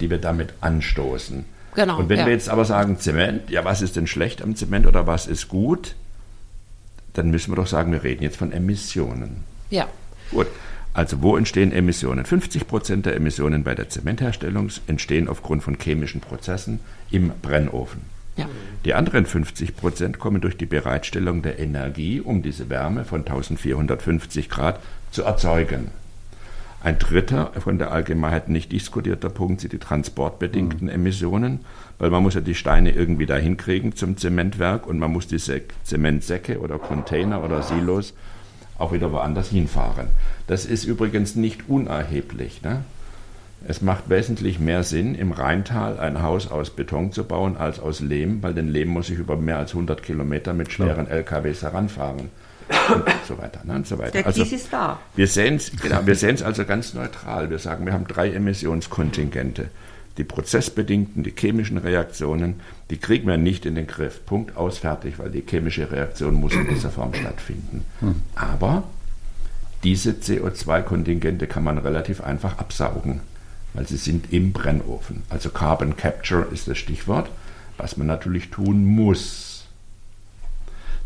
[0.00, 1.44] die wir damit anstoßen.
[1.76, 2.26] Genau, und wenn ja.
[2.26, 5.46] wir jetzt aber sagen Zement, ja, was ist denn schlecht am Zement oder was ist
[5.46, 5.94] gut,
[7.12, 9.44] dann müssen wir doch sagen, wir reden jetzt von Emissionen.
[9.70, 9.86] Ja.
[10.32, 10.48] Gut.
[10.94, 12.24] Also wo entstehen Emissionen?
[12.24, 16.80] 50 Prozent der Emissionen bei der Zementherstellung entstehen aufgrund von chemischen Prozessen
[17.10, 18.02] im Brennofen.
[18.36, 18.46] Ja.
[18.84, 24.48] Die anderen 50 Prozent kommen durch die Bereitstellung der Energie, um diese Wärme von 1450
[24.48, 24.80] Grad
[25.10, 25.90] zu erzeugen.
[26.82, 30.94] Ein dritter von der Allgemeinheit nicht diskutierter Punkt sind die transportbedingten mhm.
[30.94, 31.60] Emissionen,
[31.98, 35.62] weil man muss ja die Steine irgendwie dahin kriegen zum Zementwerk und man muss diese
[35.84, 38.14] Zementsäcke oder Container oder Silos
[38.82, 40.08] auch wieder woanders hinfahren.
[40.46, 42.62] Das ist übrigens nicht unerheblich.
[42.62, 42.82] Ne?
[43.66, 48.00] Es macht wesentlich mehr Sinn, im Rheintal ein Haus aus Beton zu bauen als aus
[48.00, 51.12] Lehm, weil den Lehm muss ich über mehr als 100 Kilometer mit schweren ja.
[51.12, 52.30] LKWs heranfahren.
[52.88, 53.60] Und so weiter.
[53.64, 54.12] Ne, und so weiter.
[54.12, 54.98] Der also, ist da.
[55.14, 56.00] Wir sehen es genau,
[56.44, 57.50] also ganz neutral.
[57.50, 59.68] Wir sagen, wir haben drei Emissionskontingente.
[60.18, 62.60] Die prozessbedingten, die chemischen Reaktionen,
[62.92, 64.26] die kriegen wir nicht in den Griff.
[64.26, 67.86] Punkt aus, fertig, weil die chemische Reaktion muss in dieser Form stattfinden.
[68.00, 68.16] Hm.
[68.34, 68.82] Aber
[69.82, 73.22] diese CO2-Kontingente kann man relativ einfach absaugen,
[73.72, 75.22] weil sie sind im Brennofen.
[75.30, 77.30] Also Carbon Capture ist das Stichwort,
[77.78, 79.64] was man natürlich tun muss.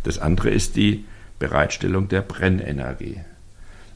[0.03, 1.05] Das andere ist die
[1.39, 3.20] Bereitstellung der Brennenergie.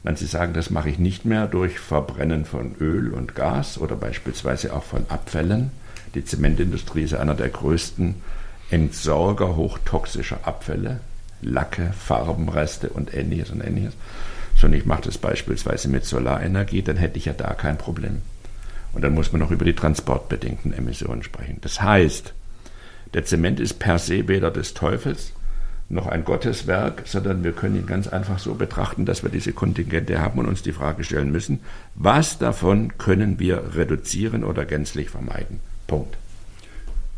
[0.05, 3.97] Wenn Sie sagen, das mache ich nicht mehr durch Verbrennen von Öl und Gas oder
[3.97, 5.72] beispielsweise auch von Abfällen.
[6.14, 8.16] Die Zementindustrie ist einer der größten
[8.70, 11.00] Entsorger hochtoxischer Abfälle,
[11.42, 13.94] Lacke, Farbenreste und ähnliches und ähnliches
[14.61, 18.20] sondern ich mache das beispielsweise mit Solarenergie, dann hätte ich ja da kein Problem.
[18.92, 21.58] Und dann muss man noch über die transportbedingten Emissionen sprechen.
[21.62, 22.34] Das heißt,
[23.14, 25.32] der Zement ist per se weder des Teufels
[25.88, 30.20] noch ein Gotteswerk, sondern wir können ihn ganz einfach so betrachten, dass wir diese Kontingente
[30.20, 31.61] haben und uns die Frage stellen müssen,
[31.94, 35.61] was davon können wir reduzieren oder gänzlich vermeiden?
[35.91, 36.16] Punkt.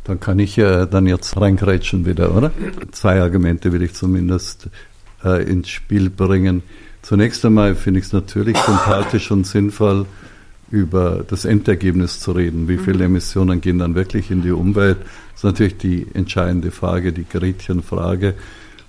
[0.05, 2.51] Dann kann ich ja dann jetzt reingrätschen wieder, oder?
[2.91, 4.70] Zwei Argumente will ich zumindest
[5.23, 6.62] äh, ins Spiel bringen.
[7.03, 10.07] Zunächst einmal finde ich es natürlich sympathisch und sinnvoll,
[10.70, 12.66] über das Endergebnis zu reden.
[12.66, 13.05] Wie viele.
[13.05, 14.97] Emissionen gehen dann wirklich in die Umwelt?
[15.01, 18.35] Das ist natürlich die entscheidende Frage, die Gretchenfrage.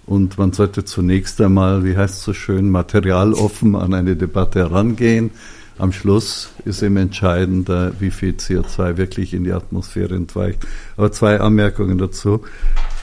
[0.05, 5.31] Und man sollte zunächst einmal, wie heißt es so schön, materialoffen an eine Debatte herangehen.
[5.77, 7.69] Am Schluss ist eben entscheidend,
[7.99, 10.59] wie viel CO2 wirklich in die Atmosphäre entweicht.
[10.97, 12.41] Aber zwei Anmerkungen dazu.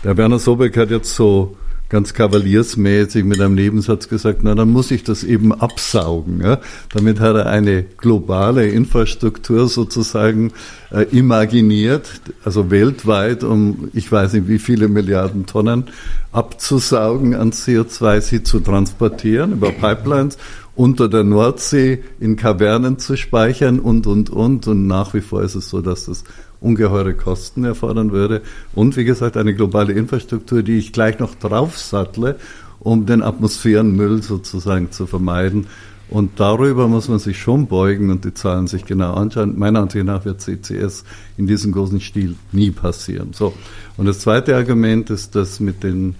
[0.05, 1.57] Der Werner Sobeck hat jetzt so
[1.91, 6.41] ganz kavaliersmäßig mit einem Nebensatz gesagt, na dann muss ich das eben absaugen.
[6.41, 6.61] Ja?
[6.95, 10.53] Damit hat er eine globale Infrastruktur sozusagen
[10.93, 12.09] äh, imaginiert,
[12.45, 15.85] also weltweit, um ich weiß nicht wie viele Milliarden Tonnen
[16.33, 20.39] abzusaugen an CO2, sie zu transportieren über Pipelines
[20.81, 24.67] unter der Nordsee in Kavernen zu speichern und, und, und.
[24.67, 26.25] Und nach wie vor ist es so, dass das
[26.59, 28.41] ungeheure Kosten erfordern würde.
[28.75, 32.37] Und wie gesagt, eine globale Infrastruktur, die ich gleich noch draufsattle,
[32.79, 35.67] um den Atmosphärenmüll sozusagen zu vermeiden.
[36.09, 39.59] Und darüber muss man sich schon beugen und die Zahlen sich genau anschauen.
[39.59, 41.05] Meiner Ansicht nach wird CCS
[41.37, 43.35] in diesem großen Stil nie passieren.
[43.35, 43.53] So.
[43.99, 46.15] Und das zweite Argument ist das mit den,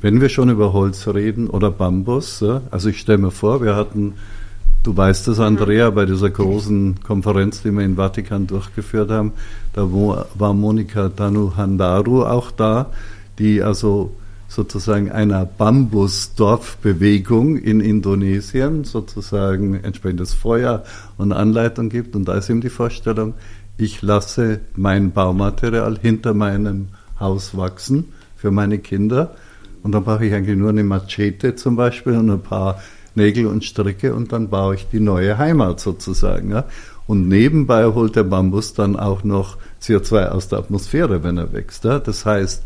[0.00, 4.14] wenn wir schon über Holz reden oder Bambus, also ich stelle mir vor, wir hatten
[4.84, 9.32] Du weißt das, Andrea, bei dieser großen Konferenz, die wir in Vatikan durchgeführt haben,
[9.74, 12.92] da war Monika Danuhandaru auch da,
[13.38, 14.12] die also
[14.48, 20.84] sozusagen einer Bambusdorfbewegung in Indonesien sozusagen entsprechendes Feuer
[21.18, 22.16] und Anleitung gibt.
[22.16, 23.34] Und da ist eben die Vorstellung,
[23.76, 26.88] ich lasse mein Baumaterial hinter meinem
[27.20, 29.34] Haus wachsen für meine Kinder.
[29.82, 32.80] Und dann brauche ich eigentlich nur eine Machete zum Beispiel und ein paar
[33.14, 36.52] Nägel und Stricke und dann baue ich die neue Heimat sozusagen.
[36.52, 36.64] Ja.
[37.06, 41.84] Und nebenbei holt der Bambus dann auch noch CO2 aus der Atmosphäre, wenn er wächst.
[41.84, 41.98] Ja.
[41.98, 42.62] Das heißt,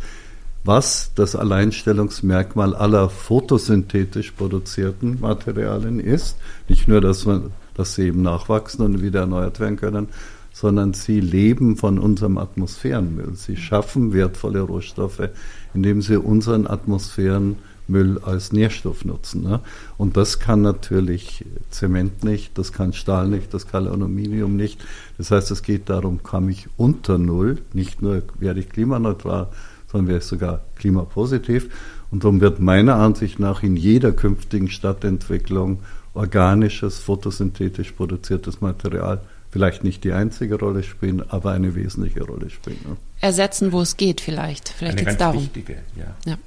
[0.65, 6.37] was das Alleinstellungsmerkmal aller photosynthetisch produzierten Materialien ist,
[6.69, 10.09] nicht nur, dass, man, dass sie eben nachwachsen und wieder erneuert werden können,
[10.53, 13.35] sondern sie leben von unserem Atmosphärenmüll.
[13.35, 15.31] Sie schaffen wertvolle Rohstoffe,
[15.75, 17.57] indem sie unseren Atmosphären
[17.89, 19.43] Müll als Nährstoff nutzen.
[19.43, 19.61] Ne?
[19.99, 24.81] Und das kann natürlich Zement nicht, das kann Stahl nicht, das kann Aluminium nicht.
[25.19, 29.49] Das heißt, es geht darum, komme ich unter Null, nicht nur werde ich klimaneutral,
[29.91, 31.69] sondern werde ich sogar klimapositiv.
[32.11, 35.81] Und darum wird meiner Ansicht nach in jeder künftigen Stadtentwicklung
[36.15, 42.79] organisches, photosynthetisch produziertes Material vielleicht nicht die einzige Rolle spielen, aber eine wesentliche Rolle spielen.
[42.89, 42.97] Ne?
[43.21, 44.71] Ersetzen, wo es geht, vielleicht.
[44.71, 45.43] Vielleicht geht es darum.
[45.43, 46.17] Wichtige, ja.
[46.25, 46.39] ja.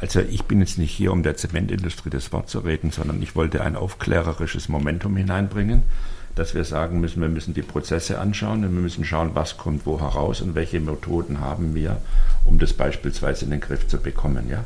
[0.00, 3.34] Also ich bin jetzt nicht hier, um der Zementindustrie das Wort zu reden, sondern ich
[3.34, 5.82] wollte ein aufklärerisches Momentum hineinbringen,
[6.34, 9.86] dass wir sagen müssen, wir müssen die Prozesse anschauen und wir müssen schauen, was kommt
[9.86, 12.00] wo heraus und welche Methoden haben wir,
[12.44, 14.48] um das beispielsweise in den Griff zu bekommen.
[14.48, 14.64] Ja?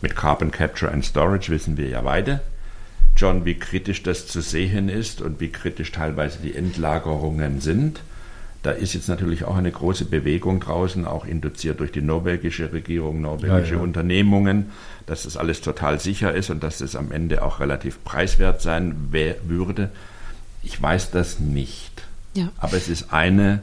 [0.00, 2.40] Mit Carbon Capture and Storage wissen wir ja beide,
[3.16, 8.00] John, wie kritisch das zu sehen ist und wie kritisch teilweise die Endlagerungen sind.
[8.62, 13.20] Da ist jetzt natürlich auch eine große Bewegung draußen, auch induziert durch die norwegische Regierung,
[13.20, 13.82] norwegische ja, ja.
[13.82, 14.70] Unternehmungen,
[15.04, 19.12] dass das alles total sicher ist und dass das am Ende auch relativ preiswert sein
[19.12, 19.90] würde.
[20.62, 22.04] Ich weiß das nicht.
[22.32, 22.48] Ja.
[22.56, 23.62] Aber es ist eine,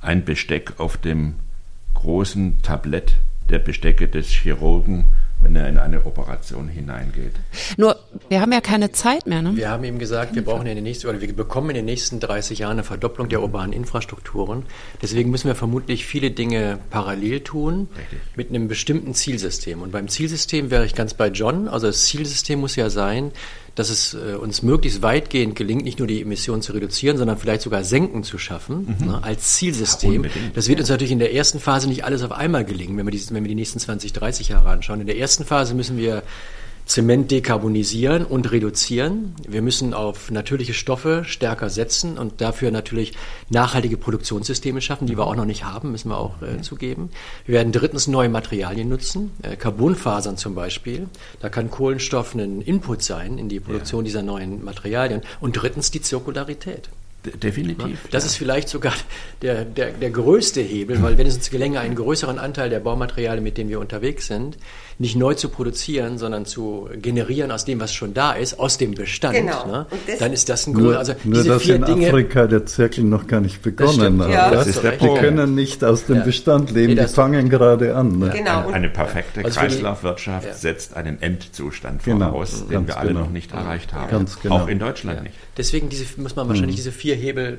[0.00, 1.34] ein Besteck auf dem
[1.94, 3.14] großen Tablett
[3.50, 5.06] der Bestecke des Chirurgen
[5.40, 7.32] wenn er in eine Operation hineingeht.
[7.76, 7.96] Nur,
[8.28, 9.42] wir haben ja keine Zeit mehr.
[9.42, 9.56] Ne?
[9.56, 12.20] Wir haben eben gesagt, wir brauchen in den nächsten, oder wir bekommen in den nächsten
[12.20, 14.64] 30 Jahren eine Verdopplung der urbanen Infrastrukturen.
[15.00, 18.18] Deswegen müssen wir vermutlich viele Dinge parallel tun, Richtig.
[18.36, 19.82] mit einem bestimmten Zielsystem.
[19.82, 21.68] Und beim Zielsystem wäre ich ganz bei John.
[21.68, 23.32] Also das Zielsystem muss ja sein,
[23.78, 27.62] dass es äh, uns möglichst weitgehend gelingt, nicht nur die Emissionen zu reduzieren, sondern vielleicht
[27.62, 29.06] sogar senken zu schaffen mhm.
[29.06, 30.24] ne, als Zielsystem.
[30.24, 33.06] Ja, das wird uns natürlich in der ersten Phase nicht alles auf einmal gelingen, wenn
[33.06, 35.00] wir, die, wenn wir die nächsten 20, 30 Jahre anschauen.
[35.00, 36.24] In der ersten Phase müssen wir
[36.88, 39.34] Zement dekarbonisieren und reduzieren.
[39.46, 43.12] Wir müssen auf natürliche Stoffe stärker setzen und dafür natürlich
[43.50, 47.10] nachhaltige Produktionssysteme schaffen, die wir auch noch nicht haben, müssen wir auch äh, zugeben.
[47.44, 51.08] Wir werden drittens neue Materialien nutzen, äh, Carbonfasern zum Beispiel.
[51.40, 54.04] Da kann Kohlenstoff ein Input sein in die Produktion ja.
[54.04, 55.20] dieser neuen Materialien.
[55.40, 56.88] Und drittens die Zirkularität.
[57.24, 58.08] Definitiv.
[58.10, 58.28] Das ja.
[58.28, 58.94] ist vielleicht sogar
[59.42, 63.42] der, der, der größte Hebel, weil wenn es uns gelänge, einen größeren Anteil der Baumaterialien,
[63.42, 64.56] mit denen wir unterwegs sind,
[65.00, 68.94] nicht neu zu produzieren, sondern zu generieren aus dem, was schon da ist, aus dem
[68.94, 69.64] Bestand, Genau.
[69.66, 69.86] ne?
[69.90, 70.96] Und das- dann ist das ein Nur, Grund.
[70.96, 72.08] Also nur diese dass vier in Dinge.
[72.08, 74.22] Afrika der Zirkel noch gar nicht begonnen stimmt.
[74.24, 74.30] hat.
[74.30, 76.22] Ja, das ist der Die können nicht aus dem Ja.
[76.24, 78.18] Bestand leben, Nee, die fangen gerade an.
[78.18, 78.30] Ne?
[78.36, 78.62] Genau.
[78.66, 80.54] Eine, eine perfekte Also die- Kreislaufwirtschaft Ja.
[80.54, 83.20] setzt einen Endzustand Genau, voraus, den ganz wir alle genau.
[83.20, 84.10] noch nicht erreicht haben.
[84.10, 84.56] Ganz genau.
[84.56, 85.34] Auch in Deutschland nicht.
[85.56, 87.58] Deswegen diese, muss man wahrscheinlich diese vier Hebel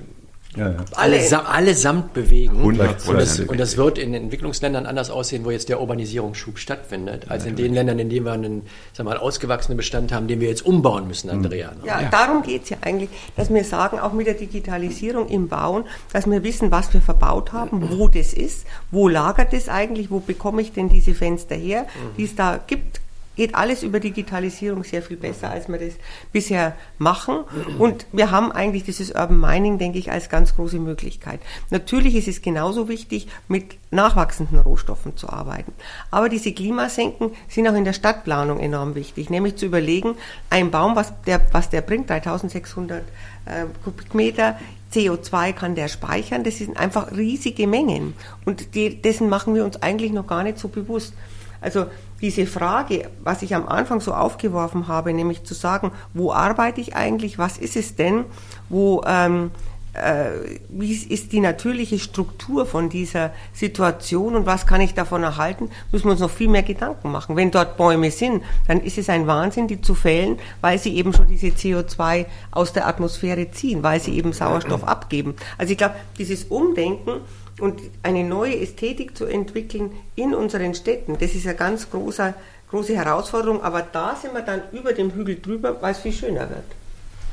[0.55, 0.77] Ja, ja.
[0.95, 2.57] allesam, allesamt bewegen.
[2.57, 7.29] 100 Und das, und das wird in Entwicklungsländern anders aussehen, wo jetzt der Urbanisierungsschub stattfindet,
[7.29, 10.49] als in den Ländern, in denen wir einen sag mal, ausgewachsenen Bestand haben, den wir
[10.49, 11.71] jetzt umbauen müssen, Andrea.
[11.71, 11.85] ne?
[11.85, 15.85] Ja, darum geht es ja eigentlich, dass wir sagen, auch mit der Digitalisierung im Bauen,
[16.13, 20.19] dass wir wissen, was wir verbaut haben, wo das ist, wo lagert es eigentlich, wo
[20.19, 21.85] bekomme ich denn diese Fenster her,
[22.17, 23.01] die es da gibt.
[23.39, 25.93] Geht alles über Digitalisierung sehr viel besser, als wir das
[26.33, 27.45] bisher machen.
[27.77, 31.39] Und wir haben eigentlich dieses Urban Mining, denke ich, als ganz große Möglichkeit.
[31.69, 35.71] Natürlich ist es genauso wichtig, mit nachwachsenden Rohstoffen zu arbeiten.
[36.11, 40.15] Aber diese Klimasenken sind auch in der Stadtplanung enorm wichtig, nämlich zu überlegen,
[40.49, 43.03] ein Baum, was der, was der bringt, 3600
[43.45, 44.59] äh, Kubikmeter,
[44.93, 48.15] CO2 kann der speichern, das sind einfach riesige Mengen.
[48.43, 51.13] Und die, dessen machen wir uns eigentlich noch gar nicht so bewusst.
[51.61, 51.85] Also
[52.21, 56.95] diese Frage, was ich am Anfang so aufgeworfen habe, nämlich zu sagen, wo arbeite ich
[56.95, 58.25] eigentlich, was ist es denn,
[58.69, 59.51] wo, ähm,
[59.93, 65.69] äh, wie ist die natürliche Struktur von dieser Situation und was kann ich davon erhalten,
[65.91, 67.35] müssen wir uns noch viel mehr Gedanken machen.
[67.35, 71.13] Wenn dort Bäume sind, dann ist es ein Wahnsinn, die zu fällen, weil sie eben
[71.13, 75.35] schon diese CO2 aus der Atmosphäre ziehen, weil sie eben Sauerstoff abgeben.
[75.57, 77.21] Also ich glaube, dieses Umdenken
[77.61, 82.33] und eine neue Ästhetik zu entwickeln in unseren Städten, das ist eine ganz große,
[82.69, 86.49] große Herausforderung, aber da sind wir dann über dem Hügel drüber, weil es viel schöner
[86.49, 86.65] wird.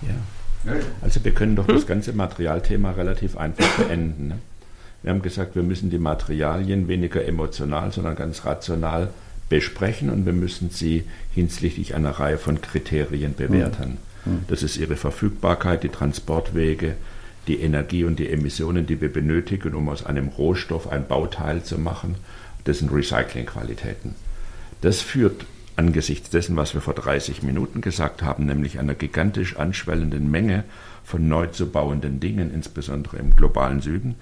[0.03, 0.73] Ja.
[1.01, 4.29] Also wir können doch das ganze Materialthema relativ einfach beenden.
[4.29, 4.39] Ne?
[5.03, 9.11] Wir haben gesagt, wir müssen die Materialien weniger emotional, sondern ganz rational
[9.49, 13.99] besprechen und wir müssen sie hinsichtlich einer Reihe von Kriterien bewerten.
[14.49, 16.97] Das ist ihre Verfügbarkeit, die Transportwege,
[17.47, 21.79] die Energie und die Emissionen, die wir benötigen, um aus einem Rohstoff ein Bauteil zu
[21.79, 22.17] machen.
[22.65, 24.15] Das sind Recyclingqualitäten.
[24.81, 30.31] Das führt angesichts dessen, was wir vor 30 Minuten gesagt haben, nämlich einer gigantisch anschwellenden
[30.31, 30.65] Menge
[31.05, 34.17] von neu zu bauenden Dingen, insbesondere im globalen Süden,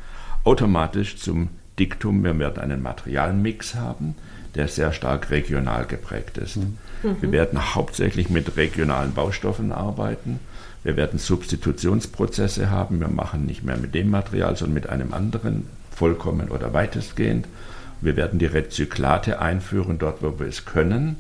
[0.45, 1.49] automatisch zum
[1.79, 4.15] Diktum, wir werden einen Materialmix haben,
[4.55, 6.59] der sehr stark regional geprägt ist.
[7.03, 10.39] Wir werden hauptsächlich mit regionalen Baustoffen arbeiten.
[10.85, 13.01] Wir werden Substitutionsprozesse haben.
[13.01, 17.47] Wir machen nicht mehr mit dem Material, sondern mit einem anderen, vollkommen oder weitestgehend.
[18.01, 21.17] Wir werden die Rezyklate einführen, dort, wo wir es können.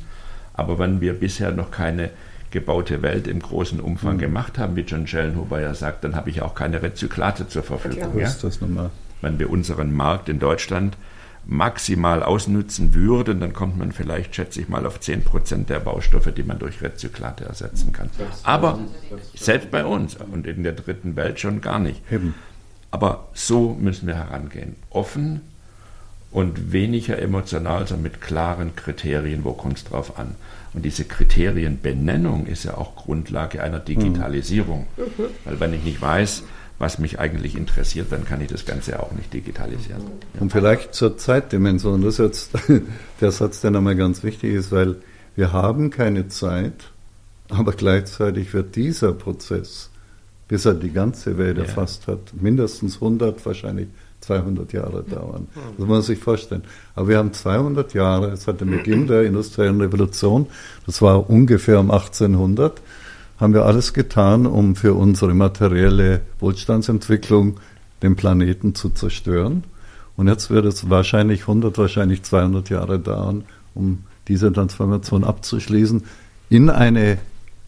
[0.52, 2.10] Aber wenn wir bisher noch keine
[2.50, 6.42] gebaute Welt im großen Umfang gemacht haben, wie John Schellenhuber ja sagt, dann habe ich
[6.42, 8.10] auch keine Rezyklate zur Verfügung.
[8.14, 8.26] Wo Ja?
[8.26, 8.90] ist das nochmal?
[9.22, 10.96] Wenn wir unseren Markt in Deutschland
[11.46, 16.42] maximal ausnutzen würden, dann kommt man vielleicht, schätze ich mal, auf 10% der Baustoffe, die
[16.42, 18.10] man durch Rezyklate ersetzen kann.
[18.42, 18.78] Aber
[19.34, 22.02] selbst bei uns und in der dritten Welt schon gar nicht.
[22.90, 24.76] Aber so müssen wir herangehen.
[24.90, 25.40] Offen
[26.30, 30.34] und weniger emotional, sondern mit klaren Kriterien, wo kommt es drauf an.
[30.72, 34.86] Und diese Kriterienbenennung ist ja auch Grundlage einer Digitalisierung.
[35.44, 36.42] Weil wenn ich nicht weiß,
[36.78, 40.02] was mich eigentlich interessiert, dann kann ich das Ganze auch nicht digitalisieren.
[40.40, 42.50] Und vielleicht zur Zeitdimension, das ist jetzt
[43.20, 44.96] der Satz, der nochmal ganz wichtig ist, weil
[45.36, 46.90] wir haben keine Zeit,
[47.48, 49.90] aber gleichzeitig wird dieser Prozess,
[50.48, 51.64] bis er die ganze Welt Ja.
[51.64, 53.88] erfasst hat, mindestens 100, wahrscheinlich
[54.20, 55.48] 200 Jahre dauern.
[55.54, 56.62] Das muss man sich vorstellen.
[56.94, 60.46] Aber wir haben 200 Jahre, es hat den Beginn der industriellen Revolution,
[60.86, 62.80] das war ungefähr um 1800,
[63.38, 67.58] haben wir alles getan, um für unsere materielle Wohlstandsentwicklung
[68.02, 69.64] den Planeten zu zerstören.
[70.16, 76.04] Und jetzt wird es wahrscheinlich 100, wahrscheinlich 200 Jahre dauern, um diese Transformation abzuschließen
[76.48, 77.18] in eine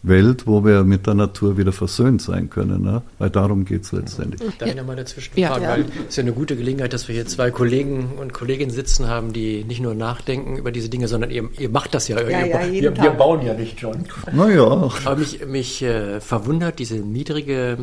[0.03, 2.81] Welt, wo wir mit der Natur wieder versöhnt sein können.
[2.83, 3.01] Ne?
[3.17, 4.41] Weil darum geht es letztendlich.
[4.57, 5.49] Darf ich nochmal dazwischen Ja.
[5.49, 5.63] fragen?
[5.63, 5.69] Ja.
[5.71, 9.07] Weil es ist ja eine gute Gelegenheit, dass wir hier zwei Kollegen und Kolleginnen sitzen
[9.07, 12.21] haben, die nicht nur nachdenken über diese Dinge, sondern ihr, ihr macht das ja.
[12.21, 13.17] Ja, ihr, ja, wir, jeden wir Tag.
[13.17, 14.05] bauen ja nicht schon.
[14.31, 17.77] Naja, Aber mich, mich äh, verwundert diese niedrige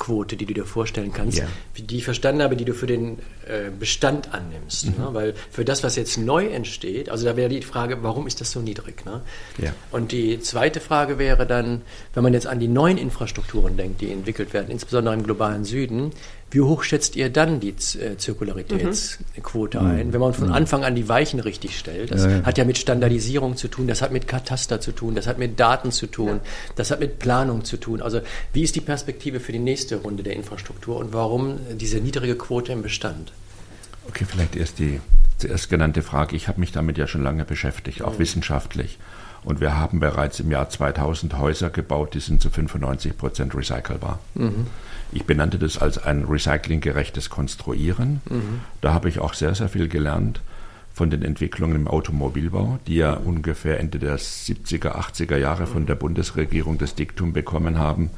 [0.00, 1.46] Zirkularitätsquote, die du dir vorstellen kannst, Ja.
[1.76, 4.86] die ich verstanden habe, die du für den äh, Bestand annimmst.
[4.86, 5.08] Ne?
[5.12, 8.50] Weil für das, was jetzt neu entsteht, also da wäre die Frage, warum ist das
[8.50, 9.04] so niedrig?
[9.04, 9.20] Ne?
[9.58, 9.72] Ja.
[9.90, 11.82] Und die zweite Frage wäre dann,
[12.14, 16.10] wenn man jetzt an die neuen Infrastrukturen denkt, die entwickelt werden, insbesondere im globalen Süden,
[16.50, 21.08] wie hoch schätzt ihr dann die äh, Zirkularitätsquote ein, wenn man von Anfang an die
[21.08, 22.10] Weichen richtig stellt?
[22.10, 22.42] Das Ja, ja.
[22.42, 25.60] hat ja mit Standardisierung zu tun, das hat mit Kataster zu tun, das hat mit
[25.60, 26.40] Daten zu tun,
[26.74, 28.02] das hat mit Planung zu tun.
[28.02, 28.20] Also
[28.52, 32.72] wie ist die Perspektive für die nächste Runde der Infrastruktur und warum diese niedrige Quote
[32.72, 33.32] im Bestand?
[34.08, 35.00] Okay, vielleicht erst die
[35.38, 38.18] zuerst genannte Frage, ich habe mich damit ja schon lange beschäftigt, auch mhm.
[38.18, 38.98] wissenschaftlich.
[39.42, 44.18] Und wir haben bereits im Jahr 2000 Häuser gebaut, die sind zu 95 Prozent recycelbar.
[44.34, 44.66] Mhm.
[45.12, 48.20] Ich benannte das als ein recyclinggerechtes Konstruieren.
[48.28, 48.60] Mhm.
[48.80, 50.40] Da habe ich auch sehr, sehr viel gelernt
[50.92, 55.94] von den Entwicklungen im Automobilbau, die ja ungefähr Ende der 70er, 80er Jahre von der
[55.94, 58.10] Bundesregierung das Diktum bekommen haben,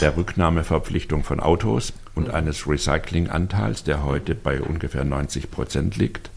[0.00, 6.30] der Rücknahmeverpflichtung von Autos und eines Recyclinganteils, der heute bei ungefähr 90 Prozent liegt.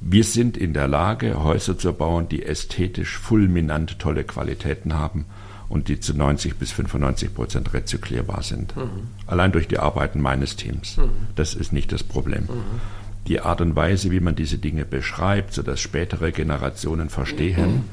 [0.00, 5.26] Wir sind in der Lage, Häuser zu bauen, die ästhetisch fulminant tolle Qualitäten haben
[5.68, 8.76] und die zu 90 bis 95 Prozent rezyklierbar sind.
[8.76, 9.08] Mhm.
[9.26, 10.96] Allein durch die Arbeiten meines Teams.
[10.96, 11.10] Mhm.
[11.36, 12.44] Das ist nicht das Problem.
[12.44, 12.80] Mhm
[13.28, 17.84] die Art und Weise, wie man diese Dinge beschreibt, sodass spätere Generationen verstehen,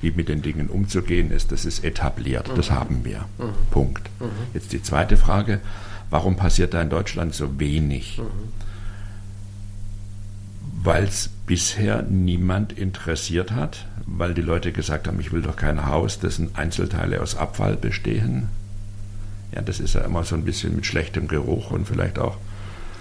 [0.00, 2.50] wie mit den Dingen umzugehen ist, das ist etabliert.
[2.56, 3.24] Das haben wir.
[3.70, 4.08] Punkt.
[4.52, 5.60] Jetzt die zweite Frage,
[6.10, 8.20] warum passiert da in Deutschland so wenig?
[10.82, 15.86] Weil es bisher niemand interessiert hat, weil die Leute gesagt haben, ich will doch kein
[15.86, 18.48] Haus, dessen Einzelteile aus Abfall bestehen.
[19.52, 22.36] Ja, das ist ja immer so ein bisschen mit schlechtem Geruch und vielleicht auch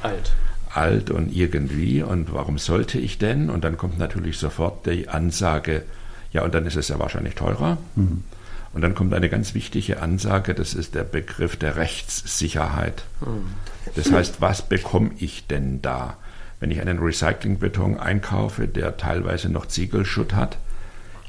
[0.02, 0.34] alt
[0.74, 3.50] alt und irgendwie und warum sollte ich denn?
[3.50, 5.84] Und dann kommt natürlich sofort die Ansage,
[6.32, 7.78] ja, und dann ist es ja wahrscheinlich teurer.
[7.96, 8.24] Mhm.
[8.74, 13.04] Und dann kommt eine ganz wichtige Ansage, das ist der Begriff der Rechtssicherheit.
[13.22, 13.54] Mhm.
[13.96, 16.18] Das heißt, was bekomme ich denn da?
[16.64, 20.58] Wenn ich einen Recyclingbeton einkaufe, der teilweise noch Ziegelschutt hat,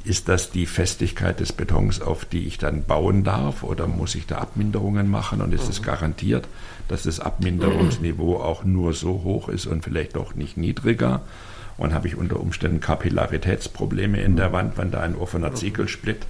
[0.04, 4.28] ist das die Festigkeit des Betons, auf die ich dann bauen darf, oder muss ich
[4.28, 5.86] da Abminderungen machen und ist es mhm.
[5.86, 6.46] garantiert?
[6.86, 11.22] dass das Abminderungsniveau auch nur so hoch ist und vielleicht auch nicht niedriger.
[11.78, 16.26] Und habe ich unter Umständen Kapillaritätsprobleme in der Wand, wenn da ein offener Ziegelsplitt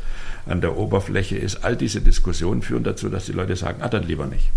[0.47, 1.63] an der Oberfläche ist.
[1.63, 4.49] All diese Diskussionen führen dazu, dass die Leute sagen, ah, dann lieber nicht.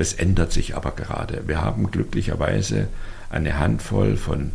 [0.00, 1.42] Das ändert sich aber gerade.
[1.46, 2.88] Wir haben glücklicherweise
[3.28, 4.52] eine Handvoll von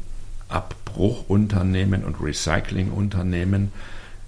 [0.49, 3.71] Abbruchunternehmen und Recyclingunternehmen,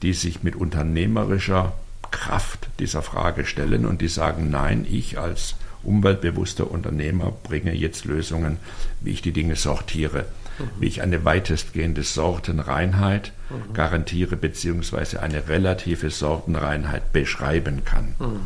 [0.03, 1.73] die sich mit unternehmerischer
[2.11, 8.57] Kraft dieser Frage stellen und die sagen, nein, ich als umweltbewusster Unternehmer bringe jetzt Lösungen,
[9.01, 10.25] wie ich die Dinge sortiere,
[10.59, 10.69] mhm.
[10.79, 13.73] wie ich eine weitestgehende Sortenreinheit mhm.
[13.73, 18.13] garantiere, beziehungsweise eine relative Sortenreinheit beschreiben kann.
[18.19, 18.41] Mhm.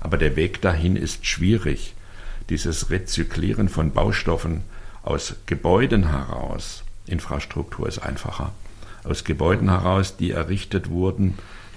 [0.00, 1.92] Aber der Weg dahin ist schwierig.
[2.48, 4.62] Dieses Rezyklieren von Baustoffen
[5.02, 8.52] aus Gebäuden heraus, Infrastruktur ist einfacher,
[9.04, 11.34] aus Gebäuden heraus, die errichtet wurden,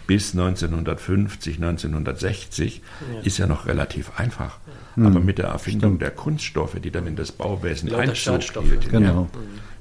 [0.07, 2.81] bis 1950, 1960
[3.13, 3.19] ja.
[3.21, 4.57] ist ja noch relativ einfach.
[4.95, 5.05] Ja.
[5.05, 6.01] Aber mit der Erfindung Stimmt.
[6.01, 9.29] der Kunststoffe, die dann in das Bauwesen Einzug hielten, genau.
[9.31, 9.39] ja,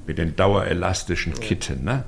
[0.08, 2.02] mit den dauerelastischen Kitten, ne?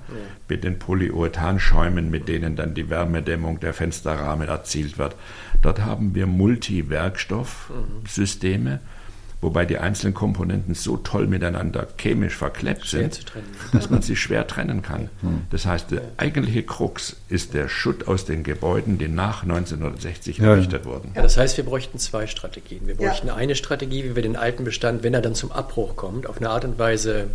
[0.48, 5.14] mit den Polyurethanschäumen, mit denen dann die Wärmedämmung der Fensterrahmen erzielt wird.
[5.62, 8.80] Dort haben wir Multiwerkstoffsysteme.
[8.82, 9.00] Mhm
[9.40, 13.24] wobei die einzelnen Komponenten so toll miteinander chemisch verklebt sind,
[13.72, 15.08] dass man sie schwer trennen kann.
[15.50, 20.46] Das heißt, der eigentliche Krux ist der Schutt aus den Gebäuden, die nach 1960 ja.
[20.46, 21.12] errichtet wurden.
[21.14, 22.86] Ja, das heißt, wir bräuchten zwei Strategien.
[22.86, 23.34] Wir bräuchten ja.
[23.34, 26.50] eine Strategie, wie wir den alten Bestand, wenn er dann zum Abbruch kommt, auf eine
[26.50, 27.28] Art und Weise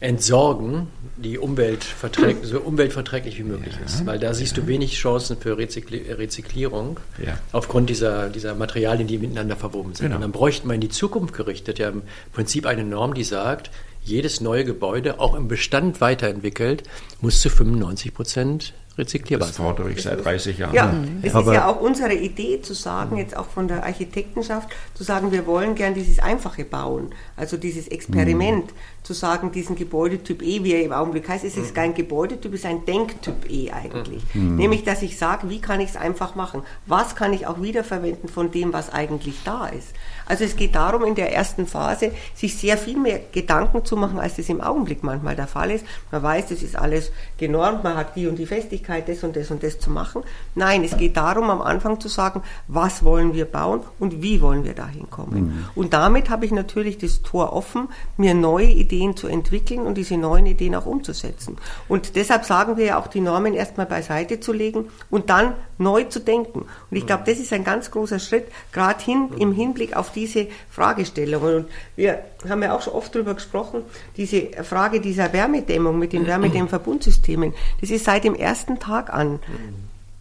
[0.00, 4.04] entsorgen, die umweltverträg so umweltverträglich wie möglich ja, ist.
[4.04, 4.62] Weil da siehst ja.
[4.62, 7.38] du wenig Chancen für Rezykli Rezyklierung ja.
[7.52, 10.06] aufgrund dieser, dieser Materialien, die miteinander verwoben sind.
[10.06, 10.16] Genau.
[10.16, 13.70] Und dann bräuchten wir in die Zukunft gerichtet ja im Prinzip eine Norm, die sagt,
[14.02, 16.84] jedes neue Gebäude, auch im Bestand weiterentwickelt,
[17.20, 20.74] muss zu 95 Prozent rezyklierbar Das fordere ich seit 30 Jahren.
[20.74, 25.04] Ja, es ist ja auch unsere Idee zu sagen, jetzt auch von der Architektenschaft, zu
[25.04, 29.04] sagen, wir wollen gern dieses Einfache bauen, also dieses Experiment, mhm.
[29.04, 32.60] zu sagen, diesen Gebäudetyp E, wie er im Augenblick heißt, es ist kein Gebäudetyp, es
[32.60, 34.22] ist ein Denktyp E eigentlich.
[34.34, 34.56] Mhm.
[34.56, 36.62] Nämlich, dass ich sage, wie kann ich es einfach machen?
[36.86, 39.88] Was kann ich auch wiederverwenden von dem, was eigentlich da ist?
[40.26, 44.18] Also es geht darum, in der ersten Phase sich sehr viel mehr Gedanken zu machen,
[44.18, 45.84] als das im Augenblick manchmal der Fall ist.
[46.10, 49.50] Man weiß, das ist alles genormt, man hat die und die Festigkeit, das und das
[49.50, 50.22] und das zu machen.
[50.54, 54.64] Nein, es geht darum, am Anfang zu sagen, was wollen wir bauen und wie wollen
[54.64, 55.40] wir dahin kommen.
[55.40, 55.64] Mhm.
[55.74, 60.16] Und damit habe ich natürlich das Tor offen, mir neue Ideen zu entwickeln und diese
[60.16, 61.56] neuen Ideen auch umzusetzen.
[61.88, 66.04] Und deshalb sagen wir ja auch, die Normen erstmal beiseite zu legen und dann neu
[66.04, 66.60] zu denken.
[66.90, 70.48] Und ich glaube, das ist ein ganz großer Schritt, gerade hin, im Hinblick auf diese
[70.70, 71.56] Fragestellungen.
[71.56, 72.18] Und wir
[72.48, 73.82] haben ja auch schon oft darüber gesprochen,
[74.16, 79.38] diese Frage dieser Wärmedämmung mit den Wärmedämmverbundsystemen, das ist seit dem ersten Tag an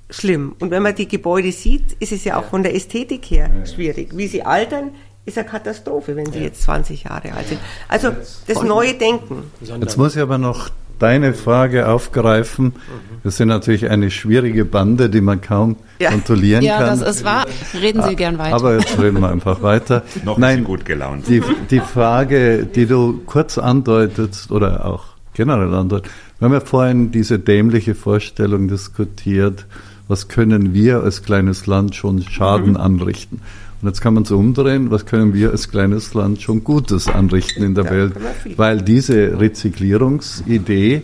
[0.10, 0.56] schlimm.
[0.60, 4.16] Und wenn man die Gebäude sieht, ist es ja auch von der Ästhetik her schwierig.
[4.16, 4.92] Wie sie altern,
[5.26, 7.60] ist eine Katastrophe, wenn sie jetzt 20 Jahre alt sind.
[7.88, 8.12] Also
[8.48, 9.52] das neue Denken.
[9.62, 10.70] Jetzt muss ich aber noch
[11.00, 12.74] deine Frage aufgreifen.
[13.24, 16.12] Das sind natürlich eine schwierige Bande, die man kaum ja.
[16.12, 16.86] kontrollieren ja, kann.
[17.00, 17.46] Ja, das ist wahr.
[17.74, 18.56] Reden Sie gern weiter.
[18.56, 20.04] Aber jetzt reden wir einfach weiter.
[20.24, 21.28] Noch Nein, gut gelaunt.
[21.28, 21.42] Die,
[21.72, 27.40] die Frage, die du kurz andeutetst oder auch generell andeutest, wir haben ja vorhin diese
[27.40, 29.66] dämliche Vorstellung diskutiert,
[30.08, 32.78] was können wir als kleines Land schon Schaden mhm.
[32.78, 33.42] anrichten.
[33.86, 37.62] Und jetzt kann man es umdrehen, was können wir als kleines Land schon Gutes anrichten
[37.64, 38.14] in der ja, Welt?
[38.58, 41.04] Weil diese Rezyklierungsidee,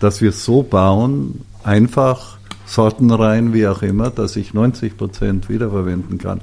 [0.00, 6.40] dass wir so bauen, einfach sortenrein, wie auch immer, dass ich 90 Prozent wiederverwenden kann,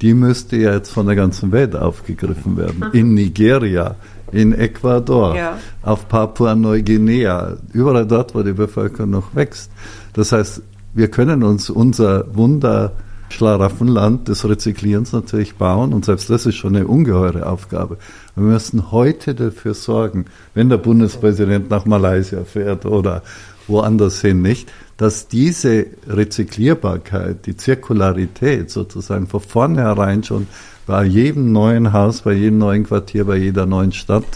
[0.00, 2.84] die müsste ja jetzt von der ganzen Welt aufgegriffen werden.
[2.92, 3.96] In Nigeria,
[4.30, 5.58] in Ecuador, ja.
[5.82, 9.72] auf Papua-Neuguinea, überall dort, wo die Bevölkerung noch wächst.
[10.12, 10.62] Das heißt,
[10.94, 12.92] wir können uns unser Wunder
[13.32, 17.98] Schlaraffenland des Rezyklierens natürlich bauen und selbst das ist schon eine ungeheure Aufgabe.
[18.34, 23.22] Wir müssen heute dafür sorgen, wenn der Bundespräsident nach Malaysia fährt oder
[23.68, 30.46] woanders hin nicht, dass diese Rezyklierbarkeit, die Zirkularität sozusagen von vornherein schon
[30.86, 34.26] bei jedem neuen Haus, bei jedem neuen Quartier, bei jeder neuen Stadt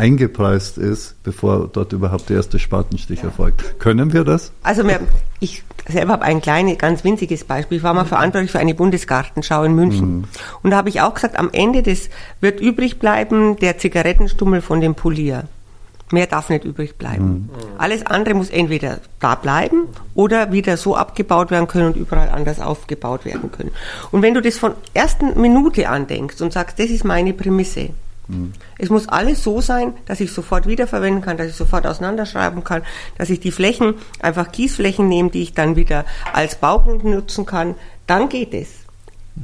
[0.00, 3.78] eingepreist ist, bevor dort überhaupt der erste Spatenstich erfolgt.
[3.78, 4.50] Können wir das?
[4.62, 4.82] Also
[5.40, 7.78] ich selber habe ein kleines, ganz winziges Beispiel.
[7.78, 10.18] Ich war mal verantwortlich für eine Bundesgartenschau in München.
[10.18, 10.24] Mhm.
[10.62, 12.08] Und da habe ich auch gesagt, am Ende des
[12.40, 15.44] wird übrig bleiben der Zigarettenstummel von dem Polier.
[16.12, 17.24] Mehr darf nicht übrig bleiben.
[17.24, 17.48] Mhm.
[17.78, 22.58] Alles andere muss entweder da bleiben oder wieder so abgebaut werden können und überall anders
[22.58, 23.70] aufgebaut werden können.
[24.10, 27.90] Und wenn du das von ersten Minute an denkst und sagst, das ist meine Prämisse,
[28.78, 32.82] es muss alles so sein, dass ich sofort wiederverwenden kann, dass ich sofort auseinanderschreiben kann,
[33.18, 37.74] dass ich die Flächen, einfach Kiesflächen nehme, die ich dann wieder als Baugrund nutzen kann,
[38.06, 38.68] dann geht es.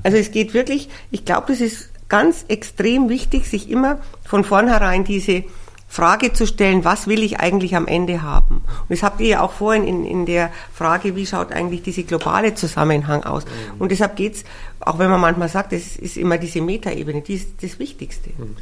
[0.02, 5.04] Also es geht wirklich, ich glaube, das ist ganz extrem wichtig, sich immer von vornherein
[5.04, 5.44] diese
[5.88, 8.56] Frage zu stellen, was will ich eigentlich am Ende haben?
[8.56, 12.02] Und das habt ihr ja auch vorhin in, in der Frage, wie schaut eigentlich diese
[12.02, 13.44] globale Zusammenhang aus?
[13.44, 13.80] Mhm.
[13.80, 14.44] Und deshalb geht's,
[14.80, 18.30] auch wenn man manchmal sagt, es ist immer diese Metaebene, die ist das Wichtigste.
[18.36, 18.56] Mhm.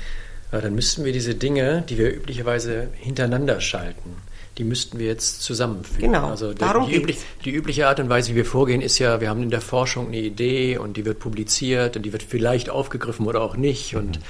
[0.53, 4.17] Ja, dann müssten wir diese Dinge, die wir üblicherweise hintereinander schalten,
[4.57, 6.13] die müssten wir jetzt zusammenführen.
[6.13, 9.21] Genau, also darum die, üblich, die übliche Art und Weise, wie wir vorgehen, ist ja,
[9.21, 12.71] wir haben in der Forschung eine Idee und die wird publiziert und die wird vielleicht
[12.71, 13.97] aufgegriffen oder auch nicht.
[13.97, 14.25] Und mhm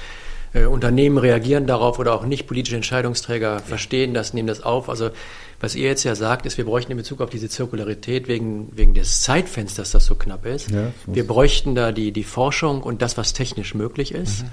[0.55, 2.47] äh, Unternehmen reagieren darauf oder auch nicht.
[2.47, 4.89] Politische Entscheidungsträger verstehen das, nehmen das auf.
[4.89, 5.11] Also
[5.59, 8.93] was ihr jetzt ja sagt, ist, wir bräuchten in Bezug auf diese Zirkularität wegen, wegen
[8.93, 13.17] des Zeitfensters, das so knapp ist, ja, wir bräuchten da die, die Forschung und das,
[13.17, 14.43] was technisch möglich ist.
[14.43, 14.49] Mhm.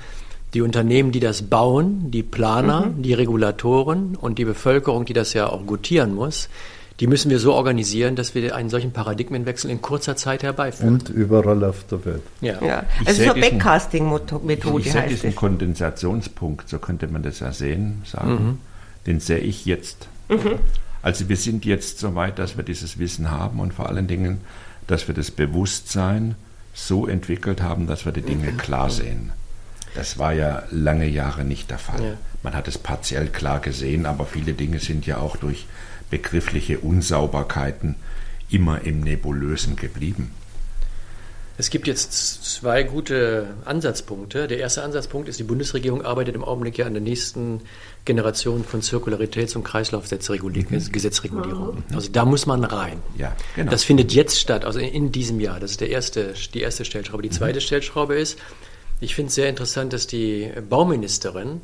[0.55, 3.03] Die Unternehmen, die das bauen, die Planer, mhm.
[3.03, 6.49] die Regulatoren und die Bevölkerung, die das ja auch gutieren muss,
[7.01, 10.95] die müssen wir so organisieren, dass wir einen solchen Paradigmenwechsel in kurzer Zeit herbeiführen.
[10.95, 12.23] Und überall auf der Welt.
[12.41, 12.85] Ja, ja.
[13.05, 14.81] es ist eine Backcasting-Methode.
[14.85, 18.59] Ich sehe diesen Kondensationspunkt, so könnte man das ja sehen, sagen, mhm.
[19.07, 20.09] den sehe ich jetzt.
[20.29, 20.59] Mhm.
[21.03, 24.41] Also wir sind jetzt so weit, dass wir dieses Wissen haben und vor allen Dingen,
[24.87, 26.37] dass wir das Bewusstsein
[26.75, 29.33] so entwickelt haben, dass wir die Dinge klar sehen.
[29.95, 32.03] Das war ja lange Jahre nicht der Fall.
[32.03, 32.13] Ja.
[32.43, 35.67] Man hat es partiell klar gesehen, aber viele Dinge sind ja auch durch
[36.13, 37.95] begriffliche Unsauberkeiten
[38.51, 40.31] immer im Nebulösen geblieben.
[41.57, 44.47] Es gibt jetzt zwei gute Ansatzpunkte.
[44.47, 47.63] Der erste Ansatzpunkt ist, die Bundesregierung arbeitet im Augenblick ja an der nächsten
[48.05, 51.77] Generation von Zirkularitäts- und Kreislaufgesetzregulierung.
[51.77, 51.95] Mhm.
[51.95, 52.99] Also da muss man rein.
[53.17, 53.71] Ja, genau.
[53.71, 55.61] Das findet jetzt statt, also in diesem Jahr.
[55.61, 57.23] Das ist der erste, die erste Stellschraube.
[57.23, 57.35] Die mhm.
[57.35, 57.63] zweite mhm.
[57.63, 58.39] Stellschraube ist,
[59.01, 61.63] ich finde es sehr interessant, dass die Bauministerin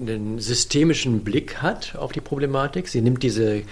[0.00, 2.88] einen systemischen Blick hat auf die Problematik.
[2.88, 3.62] Sie nimmt diese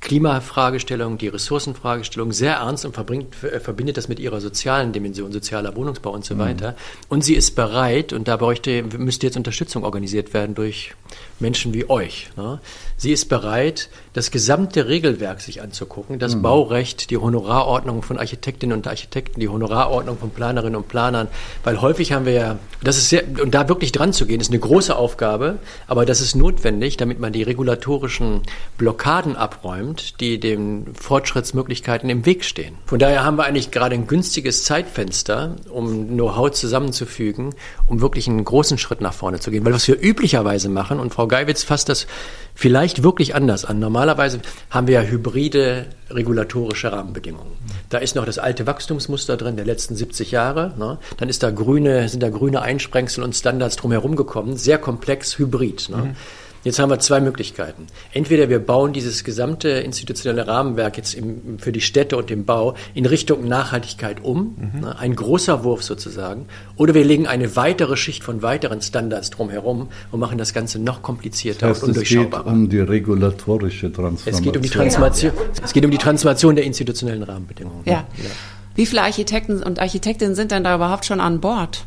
[0.00, 6.10] Klimafragestellung, die Ressourcenfragestellung sehr ernst und verbringt, verbindet das mit ihrer sozialen Dimension, sozialer Wohnungsbau
[6.10, 6.38] und so mhm.
[6.38, 6.76] weiter.
[7.08, 10.94] Und sie ist bereit, und da bräuchte, müsste jetzt Unterstützung organisiert werden durch
[11.38, 12.30] Menschen wie euch.
[12.36, 12.60] Ne?
[12.96, 16.42] Sie ist bereit, das gesamte Regelwerk sich anzugucken, das mhm.
[16.42, 21.28] Baurecht, die Honorarordnung von Architektinnen und Architekten, die Honorarordnung von Planerinnen und Planern,
[21.62, 24.50] weil häufig haben wir ja, das ist sehr, und da wirklich dran zu gehen, ist
[24.50, 28.42] eine große Aufgabe, aber das ist notwendig, damit man die regulatorischen
[28.78, 29.89] Blockaden abräumt,
[30.20, 32.76] die den Fortschrittsmöglichkeiten im Weg stehen.
[32.86, 37.54] Von daher haben wir eigentlich gerade ein günstiges Zeitfenster, um Know-how zusammenzufügen,
[37.86, 41.14] um wirklich einen großen Schritt nach vorne zu gehen, weil was wir üblicherweise machen, und
[41.14, 42.06] Frau Geiwitz fasst das
[42.54, 43.78] vielleicht wirklich anders an.
[43.78, 44.40] Normalerweise
[44.70, 47.52] haben wir ja hybride regulatorische Rahmenbedingungen.
[47.88, 50.74] Da ist noch das alte Wachstumsmuster drin der letzten 70 Jahre.
[50.78, 50.98] Ne?
[51.16, 54.56] Dann ist da grüne, sind da grüne Einsprengsel und Standards drumherum gekommen.
[54.56, 55.88] Sehr komplex, hybrid.
[55.88, 55.96] Ne?
[55.96, 56.16] Mhm.
[56.62, 57.86] Jetzt haben wir zwei Möglichkeiten.
[58.12, 62.74] Entweder wir bauen dieses gesamte institutionelle Rahmenwerk jetzt im, für die Städte und den Bau
[62.92, 64.80] in Richtung Nachhaltigkeit um, mhm.
[64.80, 66.46] Ne, ein großer Wurf sozusagen,
[66.76, 71.02] oder wir legen eine weitere Schicht von weiteren Standards drumherum und machen das Ganze noch
[71.02, 72.40] komplizierter das heißt, und undurchschaubarer.
[72.40, 74.34] Es geht um die regulatorische Transformation.
[74.34, 75.32] Es geht um die Transformation,
[75.62, 77.82] es geht um die Transformation der institutionellen Rahmenbedingungen.
[77.84, 77.92] Ja.
[77.92, 78.30] ja.
[78.74, 81.84] Wie viele Architekten und Architektinnen sind denn da überhaupt schon an Bord?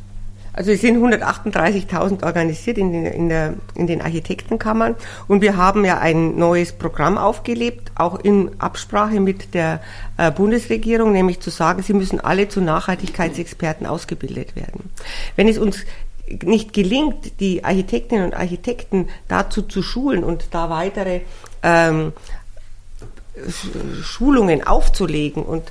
[0.54, 4.96] Also es sind 138.000 organisiert in den, in, der, in den Architektenkammern
[5.28, 9.82] und wir haben ja ein neues Programm aufgelebt, auch in Absprache mit der
[10.18, 14.92] äh, Bundesregierung, nämlich zu sagen, sie müssen alle zu Nachhaltigkeitsexperten ausgebildet werden.
[15.36, 15.80] Wenn es uns
[16.44, 21.22] nicht gelingt, die Architektinnen und Architekten dazu zu schulen und da weitere
[21.64, 22.14] ähm,
[24.04, 25.64] Schulungen aufzulegen und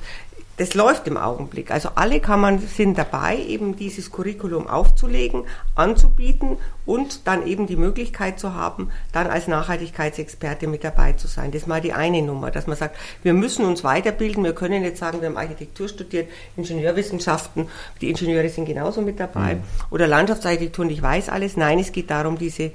[0.59, 1.71] das läuft im Augenblick.
[1.71, 8.39] Also alle Kammern sind dabei, eben dieses Curriculum aufzulegen, anzubieten und dann eben die Möglichkeit
[8.39, 11.53] zu haben, dann als Nachhaltigkeitsexperte mit dabei zu sein.
[11.53, 14.45] Das ist mal die eine Nummer, dass man sagt, wir müssen uns weiterbilden.
[14.45, 17.69] Wir können jetzt sagen, wir haben Architektur studiert, Ingenieurwissenschaften,
[18.01, 19.63] die Ingenieure sind genauso mit dabei mhm.
[19.91, 21.57] oder Landschaftsarchitektur und ich weiß alles.
[21.57, 22.73] Nein, es geht darum, diese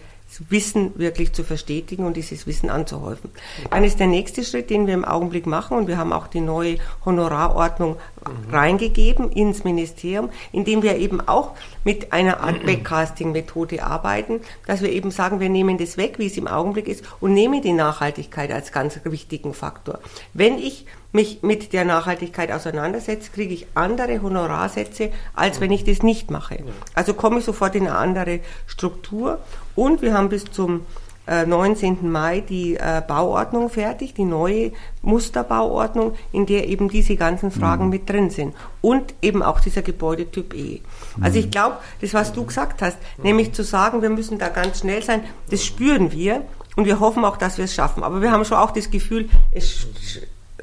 [0.49, 3.29] Wissen wirklich zu verstetigen und dieses Wissen anzuhäufen.
[3.71, 6.41] Dann ist der nächste Schritt, den wir im Augenblick machen, und wir haben auch die
[6.41, 8.53] neue Honorarordnung mhm.
[8.53, 11.51] reingegeben ins Ministerium, indem wir eben auch
[11.83, 16.37] mit einer Art Backcasting-Methode arbeiten, dass wir eben sagen, wir nehmen das weg, wie es
[16.37, 19.99] im Augenblick ist, und nehmen die Nachhaltigkeit als ganz wichtigen Faktor.
[20.33, 26.03] Wenn ich mich mit der Nachhaltigkeit auseinandersetze, kriege ich andere Honorarsätze, als wenn ich das
[26.03, 26.63] nicht mache.
[26.93, 29.39] Also komme ich sofort in eine andere Struktur
[29.77, 30.81] und wir haben bis zum
[31.27, 31.97] 19.
[32.03, 34.71] Äh, Mai die äh, Bauordnung fertig, die neue
[35.01, 37.89] Musterbauordnung, in der eben diese ganzen Fragen mhm.
[37.89, 38.55] mit drin sind.
[38.81, 40.81] Und eben auch dieser Gebäudetyp E.
[41.19, 44.79] Also ich glaube, das, was du gesagt hast, nämlich zu sagen, wir müssen da ganz
[44.79, 46.43] schnell sein, das spüren wir.
[46.77, 48.03] Und wir hoffen auch, dass wir es schaffen.
[48.03, 49.87] Aber wir haben schon auch das Gefühl, es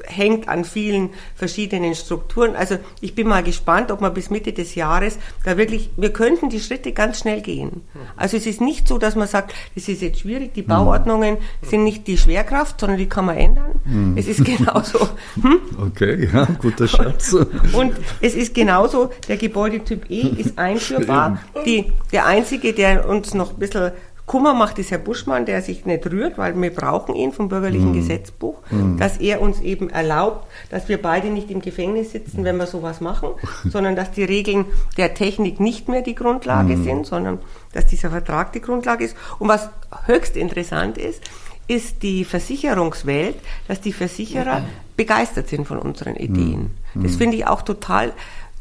[0.07, 2.55] hängt an vielen verschiedenen Strukturen.
[2.55, 6.49] Also ich bin mal gespannt, ob wir bis Mitte des Jahres da wirklich, wir könnten
[6.49, 7.81] die Schritte ganz schnell gehen.
[8.15, 11.83] Also es ist nicht so, dass man sagt, das ist jetzt schwierig, die Bauordnungen sind
[11.83, 13.79] nicht die Schwerkraft, sondern die kann man ändern.
[13.85, 14.17] Mhm.
[14.17, 15.09] Es ist genauso.
[15.41, 15.59] Hm?
[15.87, 17.33] Okay, ja, guter Schatz.
[17.73, 21.39] Und es ist genauso, der Gebäudetyp E ist einführbar.
[21.65, 23.91] Die, der einzige, der uns noch ein bisschen
[24.25, 27.91] Kummer macht es Herr Buschmann, der sich nicht rührt, weil wir brauchen ihn vom bürgerlichen
[27.91, 27.93] mm.
[27.93, 28.97] Gesetzbuch, mm.
[28.97, 33.01] dass er uns eben erlaubt, dass wir beide nicht im Gefängnis sitzen, wenn wir sowas
[33.01, 33.29] machen,
[33.69, 34.65] sondern dass die Regeln
[34.97, 36.83] der Technik nicht mehr die Grundlage mm.
[36.83, 37.39] sind, sondern
[37.73, 39.15] dass dieser Vertrag die Grundlage ist.
[39.37, 39.69] Und was
[40.05, 41.21] höchst interessant ist,
[41.67, 43.35] ist die Versicherungswelt,
[43.67, 44.63] dass die Versicherer
[44.95, 46.71] begeistert sind von unseren Ideen.
[46.93, 48.13] Das finde ich auch total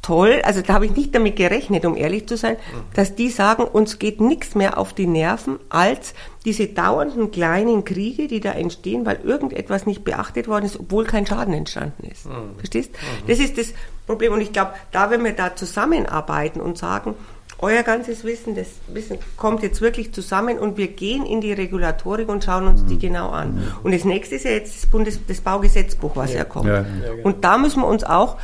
[0.04, 2.56] toll, also da habe ich nicht damit gerechnet, um ehrlich zu sein,
[2.92, 6.12] dass die sagen, uns geht nichts mehr auf die Nerven als
[6.44, 11.26] diese dauernden kleinen Kriege, die da entstehen, weil irgendetwas nicht beachtet worden ist, obwohl kein
[11.26, 12.26] Schaden entstanden ist.
[12.26, 12.58] Mhm.
[12.58, 12.92] Verstehst?
[12.92, 13.28] Mhm.
[13.28, 13.72] Das ist das
[14.06, 17.14] Problem und ich glaube, da wenn wir da zusammenarbeiten und sagen,
[17.58, 22.28] euer ganzes Wissen, das Wissen kommt jetzt wirklich zusammen und wir gehen in die Regulatorik
[22.28, 23.00] und schauen uns die mhm.
[23.00, 23.54] genau an.
[23.54, 23.62] Mhm.
[23.84, 26.66] Und das nächste ist ja jetzt das, Bundes das Baugesetzbuch, was ja, ja kommt.
[26.66, 27.26] Ja, ja, genau.
[27.26, 28.36] Und da müssen wir uns auch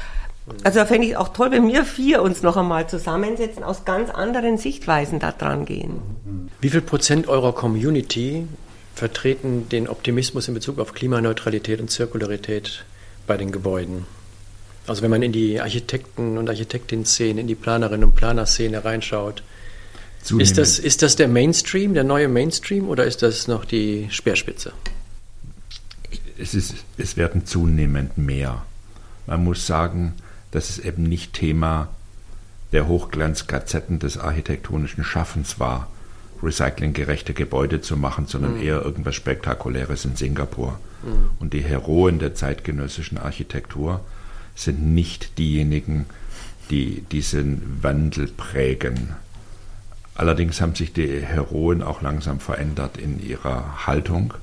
[0.65, 4.11] also da fände ich auch toll, wenn wir vier uns noch einmal zusammensetzen, aus ganz
[4.11, 6.01] anderen Sichtweisen da dran gehen.
[6.61, 8.47] Wie viel Prozent eurer Community
[8.95, 12.85] vertreten den Optimismus in Bezug auf Klimaneutralität und Zirkularität
[13.27, 14.07] bei den Gebäuden?
[14.87, 19.43] Also wenn man in die Architekten- und Architektinnen-Szene, in die Planerinnen- und Planerszene reinschaut,
[20.37, 24.73] ist das, ist das der Mainstream, der neue Mainstream oder ist das noch die Speerspitze?
[26.39, 28.63] Es, ist, es werden zunehmend mehr.
[29.27, 30.15] Man muss sagen,
[30.51, 31.89] dass es eben nicht Thema
[32.73, 35.89] der Hochglanzgazetten des architektonischen Schaffens war,
[36.43, 38.63] recyclinggerechte Gebäude zu machen, sondern mhm.
[38.63, 40.79] eher irgendwas Spektakuläres in Singapur.
[41.03, 41.31] Mhm.
[41.39, 44.01] Und die Heroen der zeitgenössischen Architektur
[44.55, 46.07] sind nicht diejenigen,
[46.71, 49.15] die diesen Wandel prägen.
[50.15, 54.35] Allerdings haben sich die Heroen auch langsam verändert in ihrer Haltung,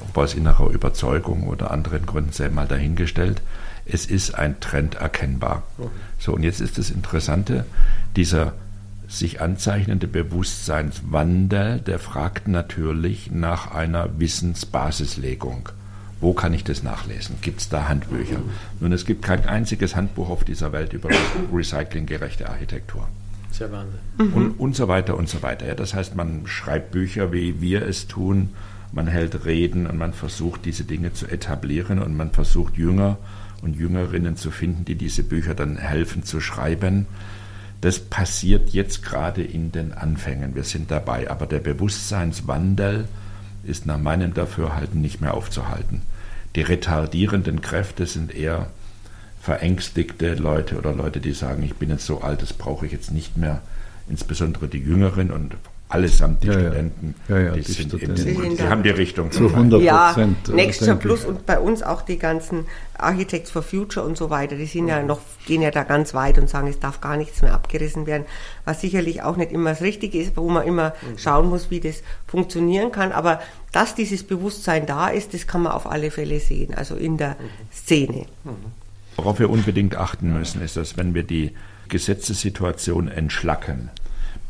[0.00, 3.40] ob aus innerer Überzeugung oder anderen Gründen sei mal dahingestellt
[3.86, 5.62] es ist ein Trend erkennbar.
[6.18, 7.66] So, und jetzt ist das Interessante,
[8.16, 8.54] dieser
[9.08, 15.68] sich anzeichnende Bewusstseinswandel, der fragt natürlich nach einer Wissensbasislegung.
[16.20, 17.36] Wo kann ich das nachlesen?
[17.42, 18.40] Gibt es da Handbücher?
[18.80, 21.10] Nun, es gibt kein einziges Handbuch auf dieser Welt über
[21.52, 23.06] recyclinggerechte Architektur.
[23.50, 24.32] Sehr Wahnsinn.
[24.32, 25.66] Und, und so weiter und so weiter.
[25.66, 28.50] Ja, das heißt, man schreibt Bücher, wie wir es tun,
[28.90, 33.18] man hält Reden und man versucht, diese Dinge zu etablieren und man versucht, Jünger
[33.64, 37.06] und Jüngerinnen zu finden, die diese Bücher dann helfen zu schreiben.
[37.80, 40.54] Das passiert jetzt gerade in den Anfängen.
[40.54, 41.30] Wir sind dabei.
[41.30, 43.08] Aber der Bewusstseinswandel
[43.64, 46.02] ist nach meinem Dafürhalten nicht mehr aufzuhalten.
[46.54, 48.70] Die retardierenden Kräfte sind eher
[49.40, 53.10] verängstigte Leute oder Leute, die sagen, ich bin jetzt so alt, das brauche ich jetzt
[53.10, 53.60] nicht mehr.
[54.08, 55.56] Insbesondere die Jüngeren und
[55.94, 57.38] allesamt die ja, Studenten, ja.
[57.38, 58.26] Ja, die, die, sind Studenten.
[58.26, 60.48] in, die, die haben die Richtung zu 100 Prozent.
[60.48, 62.66] Ja, Nextgen Plus und bei uns auch die ganzen
[62.98, 66.38] Architects for Future und so weiter, die sind ja noch, gehen ja da ganz weit
[66.38, 68.24] und sagen, es darf gar nichts mehr abgerissen werden,
[68.64, 71.18] was sicherlich auch nicht immer das Richtige ist, wo man immer mhm.
[71.18, 73.40] schauen muss, wie das funktionieren kann, aber
[73.72, 77.30] dass dieses Bewusstsein da ist, das kann man auf alle Fälle sehen, also in der
[77.30, 77.72] mhm.
[77.72, 78.26] Szene.
[78.44, 78.50] Mhm.
[79.16, 81.52] Worauf wir unbedingt achten müssen, ist, dass wenn wir die
[81.88, 83.90] Gesetzessituation entschlacken,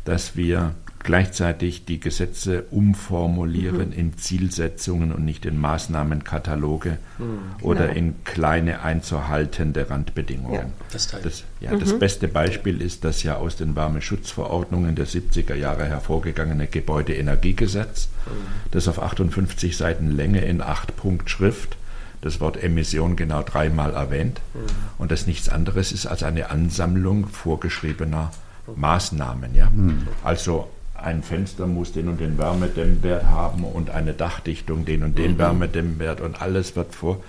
[0.05, 0.75] dass wir
[1.05, 3.93] gleichzeitig die Gesetze umformulieren mhm.
[3.93, 7.97] in Zielsetzungen und nicht in Maßnahmenkataloge mhm, oder genau.
[7.97, 10.53] in kleine einzuhaltende Randbedingungen.
[10.55, 11.79] Ja, das, das, ja, mhm.
[11.79, 18.31] das beste Beispiel ist das ja aus den Wärmeschutzverordnungen der 70er Jahre hervorgegangene Gebäudeenergiegesetz, mhm.
[18.71, 21.77] das auf 58 Seiten Länge in 8 Punkt Schrift
[22.21, 24.61] das Wort Emission genau dreimal erwähnt mhm.
[24.97, 28.31] und das nichts anderes ist als eine Ansammlung vorgeschriebener
[28.75, 29.53] Maßnahmen.
[29.53, 29.69] Ja?
[29.69, 30.07] Mhm.
[30.23, 30.67] Also
[31.05, 35.37] ein Fenster muss den und den Wärmedämmwert haben und eine Dachdichtung den und den mhm.
[35.37, 37.23] Wärmedämmwert und alles wird vor.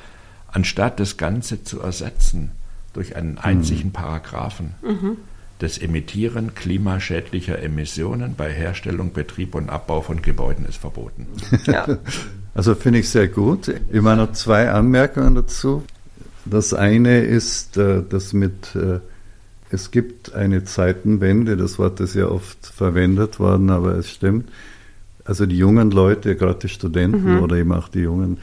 [0.49, 2.53] Anstatt das Ganze zu ersetzen
[2.95, 3.93] durch einen einzigen mhm.
[3.93, 5.19] Paragraphen, mhm.
[5.59, 11.27] das Emittieren klimaschädlicher Emissionen bei Herstellung, Betrieb und Abbau von Gebäuden ist verboten.
[11.67, 11.87] Ja.
[12.55, 13.71] Also finde ich sehr gut.
[13.93, 15.85] Ich meine noch zwei Anmerkungen dazu.
[16.47, 19.01] Das eine ist, äh, dass mit äh,
[19.71, 24.49] es gibt eine Zeitenwende, das Wort ist ja oft verwendet worden, aber es stimmt.
[25.25, 27.43] Also die jungen Leute, gerade die Studenten mhm.
[27.43, 28.39] oder eben auch die Jungen,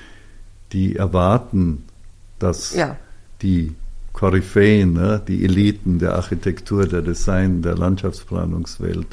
[0.73, 1.83] die erwarten,
[2.39, 2.97] dass ja.
[3.41, 3.73] die
[4.11, 9.07] Koryphäen, ne, die Eliten der Architektur, der Design, der Landschaftsplanungswelt,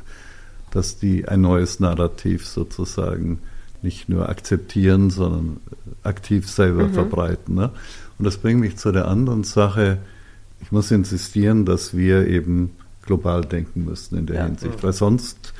[0.72, 3.40] dass die ein neues Narrativ sozusagen
[3.82, 5.58] nicht nur akzeptieren, sondern
[6.02, 6.92] aktiv selber mhm.
[6.92, 7.54] verbreiten.
[7.54, 7.70] Ne?
[8.18, 9.98] Und das bringt mich zu der anderen Sache,
[10.62, 12.70] ich muss insistieren, dass wir eben
[13.04, 14.44] global denken müssen in der ja.
[14.46, 15.52] Hinsicht, weil sonst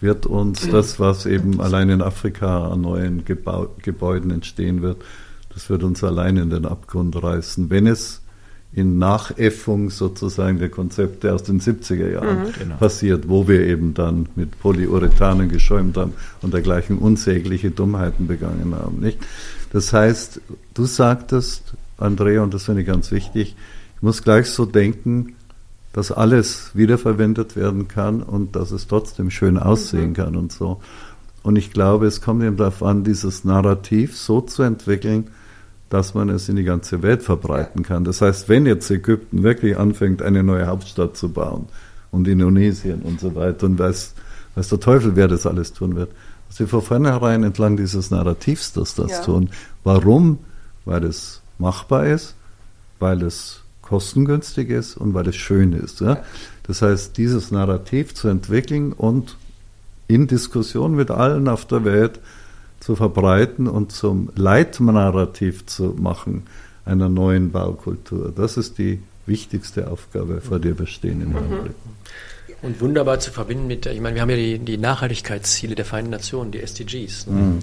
[0.00, 5.02] wird uns das, was eben allein in Afrika an neuen Gebau Gebäuden entstehen wird,
[5.54, 8.20] das wird uns allein in den Abgrund reißen, wenn es
[8.72, 12.52] in Nachäffung sozusagen der Konzepte aus den 70er Jahren mhm.
[12.58, 12.76] Genau.
[12.76, 16.12] passiert, wo wir eben dann mit Polyurethanen geschäumt haben
[16.42, 19.00] und dergleichen unsägliche Dummheiten begangen haben.
[19.00, 19.18] Nicht?
[19.72, 20.42] Das heißt,
[20.74, 23.56] du sagtest, Andrea, und das finde ich ganz wichtig, ich
[24.06, 25.34] muss gleich so denken,
[25.92, 30.14] dass alles wiederverwendet werden kann und dass es trotzdem schön aussehen mhm.
[30.14, 30.80] kann und so.
[31.42, 35.32] Und ich glaube, es kommt eben darauf an, dieses Narrativ so zu entwickeln,
[35.90, 38.04] dass man es in die ganze Welt verbreiten kann.
[38.04, 41.66] Das heißt, wenn jetzt Ägypten wirklich anfängt, eine neue Hauptstadt zu bauen
[42.12, 44.14] und Indonesien und so weiter und weiß,
[44.54, 46.12] weiß der Teufel, wer das alles tun wird,
[46.46, 49.22] dass sie von vornherein entlang dieses Narrativs das, das ja.
[49.22, 49.50] tun.
[49.82, 50.38] Warum?
[50.84, 52.36] Weil es machbar ist,
[53.00, 56.00] weil es kostengünstig ist und weil es schön ist.
[56.00, 56.22] Ja?
[56.64, 59.36] Das heißt, dieses Narrativ zu entwickeln und
[60.08, 62.20] in Diskussion mit allen auf der Welt
[62.80, 66.44] zu verbreiten und zum Leitnarrativ zu machen
[66.84, 68.32] einer neuen Baukultur.
[68.34, 71.36] Das ist die wichtigste Aufgabe, vor der wir stehen im mhm.
[71.36, 71.74] Augenblick.
[72.62, 76.10] Und wunderbar zu verbinden mit, ich meine, wir haben ja die, die Nachhaltigkeitsziele der Vereinten
[76.10, 77.26] Nationen, die SDGs.
[77.28, 77.34] Ne?
[77.34, 77.58] Mhm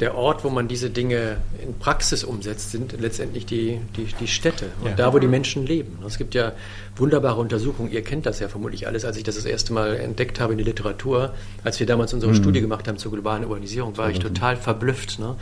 [0.00, 4.66] der Ort, wo man diese Dinge in Praxis umsetzt, sind letztendlich die, die, die Städte
[4.80, 4.96] und ja.
[4.96, 5.98] da, wo die Menschen leben.
[6.06, 6.52] Es gibt ja
[6.96, 10.40] wunderbare Untersuchungen, ihr kennt das ja vermutlich alles, als ich das das erste Mal entdeckt
[10.40, 12.36] habe in der Literatur, als wir damals unsere mhm.
[12.36, 15.18] Studie gemacht haben zur globalen Urbanisierung, war ich total verblüfft.
[15.18, 15.36] Ne?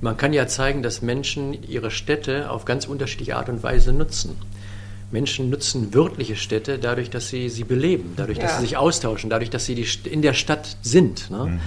[0.00, 4.36] Man kann ja zeigen, dass Menschen ihre Städte auf ganz unterschiedliche Art und Weise nutzen.
[5.12, 8.56] Menschen nutzen wörtliche Städte dadurch, dass sie sie beleben, dadurch, dass ja.
[8.58, 11.30] sie sich austauschen, dadurch, dass sie die, in der Stadt sind.
[11.30, 11.46] Ne?
[11.46, 11.60] Mhm.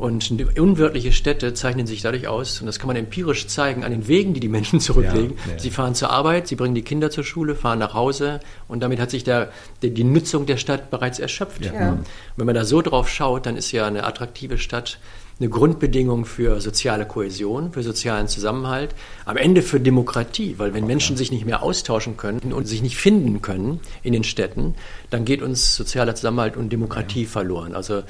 [0.00, 4.08] Und unwörtliche Städte zeichnen sich dadurch aus, und das kann man empirisch zeigen, an den
[4.08, 5.36] Wegen, die die Menschen zurücklegen.
[5.44, 5.58] Ja, ja.
[5.58, 8.98] Sie fahren zur Arbeit, sie bringen die Kinder zur Schule, fahren nach Hause und damit
[8.98, 9.52] hat sich der,
[9.82, 11.66] die, die Nutzung der Stadt bereits erschöpft.
[11.66, 11.98] Ja.
[12.38, 14.98] Wenn man da so drauf schaut, dann ist ja eine attraktive Stadt
[15.40, 18.94] eine Grundbedingung für soziale Kohäsion, für sozialen Zusammenhalt,
[19.24, 22.98] am Ende für Demokratie, weil wenn Menschen sich nicht mehr austauschen können und sich nicht
[22.98, 24.74] finden können in den Städten,
[25.08, 27.74] dann geht uns sozialer Zusammenhalt und Demokratie verloren.
[27.74, 28.02] Also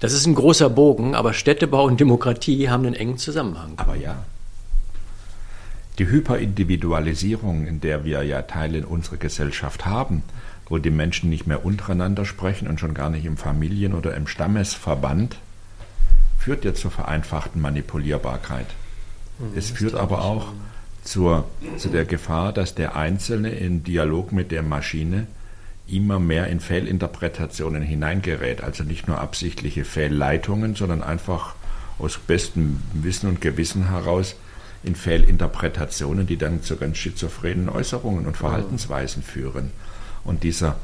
[0.00, 3.72] das ist ein großer Bogen, aber Städtebau und Demokratie haben einen engen Zusammenhang.
[3.78, 4.24] Aber ja.
[5.98, 10.22] Die Hyperindividualisierung, in der wir ja Teile in unserer Gesellschaft haben,
[10.68, 14.26] wo die Menschen nicht mehr untereinander sprechen und schon gar nicht im Familien- oder im
[14.26, 15.38] Stammesverband,
[16.38, 18.66] führt ja zur vereinfachten Manipulierbarkeit.
[19.38, 20.52] Mhm, es führt aber auch
[21.02, 21.44] zur,
[21.76, 25.26] zu der Gefahr, dass der Einzelne in Dialog mit der Maschine
[25.88, 28.62] immer mehr in Fehlinterpretationen hineingerät.
[28.62, 31.54] Also nicht nur absichtliche Fehlleitungen, sondern einfach
[31.98, 34.36] aus bestem Wissen und Gewissen heraus
[34.82, 39.70] in Fehlinterpretationen, die dann zu ganz schizophrenen Äußerungen und Verhaltensweisen führen.
[40.24, 40.76] Und dieser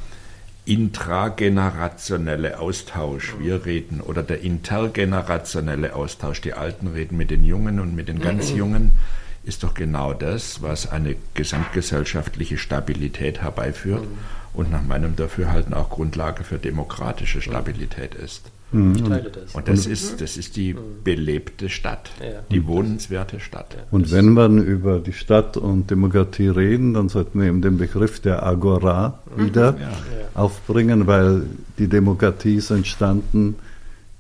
[0.65, 7.97] intragenerationelle Austausch, wir reden, oder der intergenerationelle Austausch, die Alten reden mit den Jungen und
[7.97, 8.93] mit den ganz Jungen,
[9.45, 14.07] ist doch genau das, was eine gesamtgesellschaftliche Stabilität herbeiführt
[14.55, 18.52] und nach meinem Dafürhalten auch Grundlage für demokratische Stabilität ist.
[18.73, 18.95] Mhm.
[18.97, 19.55] Ich teile das.
[19.55, 20.75] Und das ist, das ist die
[21.05, 22.41] belebte Stadt, ja.
[22.51, 23.77] die wohnenswerte Stadt.
[23.91, 28.21] Und wenn man über die Stadt und Demokratie reden, dann sollten wir eben den Begriff
[28.21, 29.45] der Agora mhm.
[29.45, 29.91] wieder ja.
[30.35, 31.45] aufbringen, weil
[31.79, 33.57] die Demokratie ist entstanden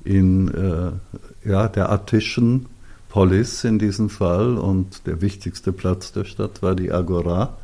[0.05, 2.66] in äh, ja, der attischen
[3.09, 7.57] Polis in diesem Fall und der wichtigste Platz der Stadt war die Agora,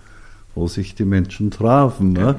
[0.55, 2.13] wo sich die Menschen trafen.
[2.13, 2.37] Ne?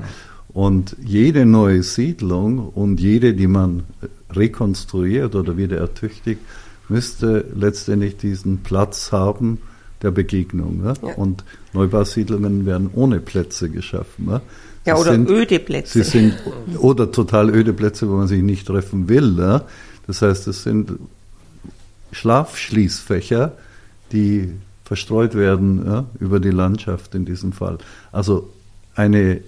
[0.49, 3.83] Und jede neue Siedlung und jede, die man
[4.31, 6.41] rekonstruiert oder wieder ertüchtigt,
[6.87, 9.59] müsste letztendlich diesen Platz haben
[10.01, 10.81] der Begegnung.
[10.81, 10.93] Ne?
[11.01, 11.13] Ja.
[11.15, 11.43] Und
[11.73, 14.25] Neubausiedlungen werden ohne Plätze geschaffen.
[14.25, 14.41] Ne?
[14.85, 16.03] Ja, oder sind, öde Plätze.
[16.03, 16.35] Sie sind,
[16.77, 19.31] oder total öde Plätze, wo man sich nicht treffen will.
[19.31, 19.63] Ne?
[20.07, 20.93] Das heißt, es sind
[22.11, 23.53] Schlafschließfächer,
[24.11, 24.53] die
[24.83, 27.77] verstreut werden ja, über die Landschaft in diesem Fall.
[28.11, 28.49] Also
[28.95, 29.41] eine,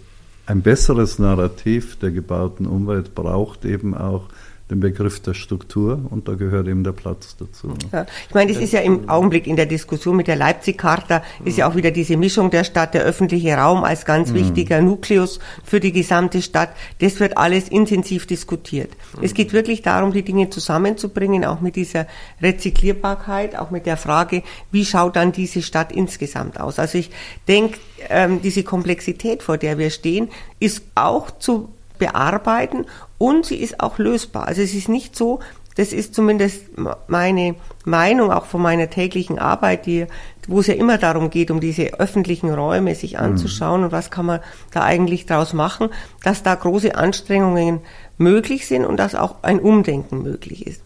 [0.46, 4.26] ein besseres Narrativ der gebauten Umwelt braucht eben auch
[4.72, 7.74] den Begriff der Struktur und da gehört eben der Platz dazu.
[7.92, 11.58] Ja, ich meine, das ist ja im Augenblick in der Diskussion mit der Leipzig-Charta, ist
[11.58, 14.36] ja auch wieder diese Mischung der Stadt, der öffentliche Raum als ganz mhm.
[14.36, 16.70] wichtiger Nukleus für die gesamte Stadt.
[17.00, 18.92] Das wird alles intensiv diskutiert.
[19.22, 22.08] Es geht wirklich darum, die Dinge zusammenzubringen, auch mit dieser
[22.42, 24.42] Rezyklierbarkeit, auch mit der Frage,
[24.72, 26.80] wie schaut dann diese Stadt insgesamt aus.
[26.80, 27.12] Also ich
[27.50, 27.78] denke,
[28.10, 30.30] ähm, diese Komplexität, vor der wir stehen,
[30.60, 31.70] ist auch zu
[32.00, 32.86] bearbeiten
[33.22, 34.48] und sie ist auch lösbar.
[34.48, 35.42] Also es ist nicht so,
[35.76, 36.64] das ist zumindest
[37.06, 37.54] meine
[37.86, 40.08] Meinung auch von meiner täglichen Arbeit, die,
[40.48, 43.20] wo es ja immer darum geht, um diese öffentlichen Räume sich mhm.
[43.20, 43.86] anzuschauen mhm.
[43.86, 44.40] und was kann man
[44.72, 45.90] da eigentlich draus machen,
[46.24, 47.82] dass da große Anstrengungen
[48.18, 50.82] möglich sind und dass auch ein Umdenken möglich ist.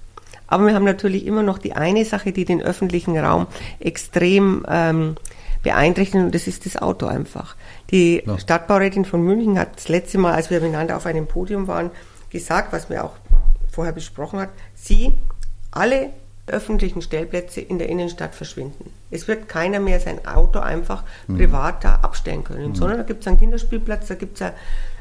[0.47, 3.47] Aber wir haben natürlich immer noch die eine Sache, die den öffentlichen Raum
[3.79, 5.15] extrem ähm,
[5.63, 7.55] beeinträchtigt und das ist das Auto einfach.
[7.91, 8.37] Die ja.
[8.37, 11.91] Stadtbaurätin von München hat das letzte Mal, als wir miteinander auf einem Podium waren,
[12.35, 13.15] gesagt, was wir auch
[13.71, 15.13] vorher besprochen hat, sie,
[15.71, 16.09] alle
[16.47, 18.91] öffentlichen Stellplätze in der Innenstadt verschwinden.
[19.09, 21.37] Es wird keiner mehr sein Auto einfach mhm.
[21.37, 22.75] privat da abstellen können, mhm.
[22.75, 24.51] sondern da gibt es einen Kinderspielplatz, da gibt es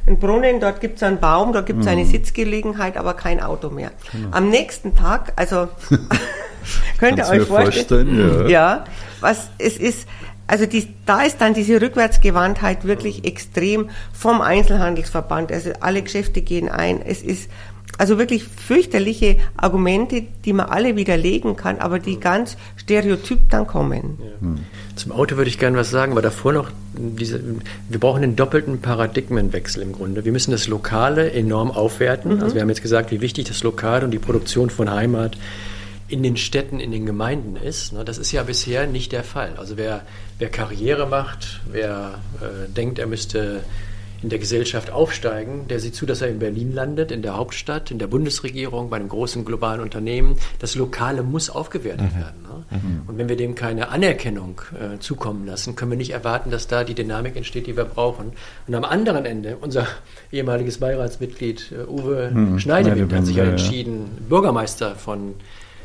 [0.06, 1.92] einen Brunnen, dort gibt es einen Baum, dort gibt es mhm.
[1.92, 3.90] eine Sitzgelegenheit, aber kein Auto mehr.
[4.12, 4.28] Genau.
[4.30, 5.68] Am nächsten Tag, also
[6.98, 8.76] könnt ihr euch vorstellen, vorstellen ja.
[8.76, 8.84] ja,
[9.20, 10.08] was es ist,
[10.46, 15.52] also die, da ist dann diese Rückwärtsgewandtheit wirklich extrem vom Einzelhandelsverband.
[15.52, 17.00] Also alle Geschäfte gehen ein.
[17.02, 17.48] Es ist
[17.98, 24.18] also wirklich fürchterliche Argumente, die man alle widerlegen kann, aber die ganz stereotyp dann kommen.
[24.18, 24.48] Ja.
[24.96, 27.40] Zum Auto würde ich gerne was sagen, aber davor noch diese,
[27.88, 30.24] wir brauchen einen doppelten Paradigmenwechsel im Grunde.
[30.24, 32.36] Wir müssen das Lokale enorm aufwerten.
[32.36, 32.42] Mhm.
[32.42, 35.36] Also wir haben jetzt gesagt, wie wichtig das Lokale und die Produktion von Heimat
[36.08, 37.94] in den Städten, in den Gemeinden ist.
[38.04, 39.54] Das ist ja bisher nicht der Fall.
[39.56, 40.02] Also wer,
[40.38, 43.62] wer Karriere macht, wer äh, denkt, er müsste
[44.24, 47.90] in der Gesellschaft aufsteigen, der sieht zu, dass er in Berlin landet, in der Hauptstadt,
[47.90, 50.36] in der Bundesregierung, bei einem großen globalen Unternehmen.
[50.60, 52.18] Das Lokale muss aufgewertet mhm.
[52.18, 52.42] werden.
[52.42, 52.64] Ne?
[52.70, 53.02] Mhm.
[53.06, 56.84] Und wenn wir dem keine Anerkennung äh, zukommen lassen, können wir nicht erwarten, dass da
[56.84, 58.32] die Dynamik entsteht, die wir brauchen.
[58.66, 59.86] Und am anderen Ende, unser
[60.32, 62.58] ehemaliges Beiratsmitglied äh, Uwe mhm.
[62.58, 65.34] Schneidewind hat sich ja entschieden, Bürgermeister von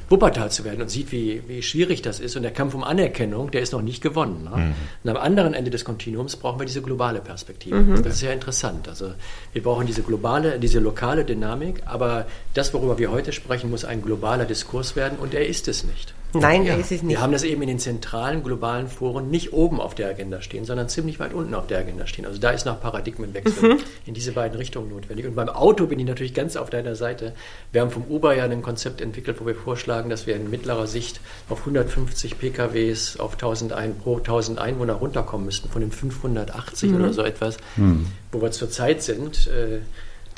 [0.10, 2.36] Wuppertal zu werden und sieht, wie, wie schwierig das ist.
[2.36, 4.44] Und der Kampf um Anerkennung, der ist noch nicht gewonnen.
[4.44, 4.57] Ne?
[4.57, 4.73] Mhm.
[5.03, 7.76] Und am anderen Ende des Kontinuums brauchen wir diese globale Perspektive.
[7.76, 8.03] Mhm.
[8.03, 8.88] Das ist ja interessant.
[8.88, 9.14] Also
[9.53, 14.02] wir brauchen diese globale, diese lokale Dynamik, aber das, worüber wir heute sprechen, muss ein
[14.02, 16.14] globaler Diskurs werden und er ist es nicht.
[16.34, 16.76] Nein, ja.
[16.76, 17.18] ist es nicht.
[17.18, 20.66] Wir haben das eben in den zentralen globalen Foren nicht oben auf der Agenda stehen,
[20.66, 22.26] sondern ziemlich weit unten auf der Agenda stehen.
[22.26, 23.78] Also da ist noch Paradigmenwechsel mhm.
[24.06, 25.26] in diese beiden Richtungen notwendig.
[25.26, 27.34] Und beim Auto bin ich natürlich ganz auf deiner Seite.
[27.72, 30.88] Wir haben vom Uber ja ein Konzept entwickelt, wo wir vorschlagen, dass wir in mittlerer
[30.88, 31.20] Sicht
[31.50, 36.96] auf 150 PKWs auf 1000 ein, pro 1000 Einwohner runterkommen müssten, von den 580 mhm.
[36.96, 38.06] oder so etwas, mhm.
[38.32, 39.48] wo wir zurzeit sind.
[39.48, 39.80] Äh,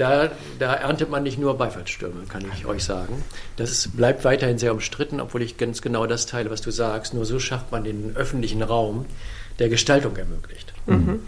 [0.02, 3.24] da, da, erntet man nicht nur Beifallsstürme, kann ich euch sagen.
[3.58, 7.14] Das bleibt weiterhin sehr umstritten, obwohl ich ganz genau das teile, was du sagst.
[7.14, 9.06] Nur so schafft man den öffentlichen Raum,
[9.60, 10.74] der Gestaltung ermöglicht.
[10.88, 11.20] Mhm.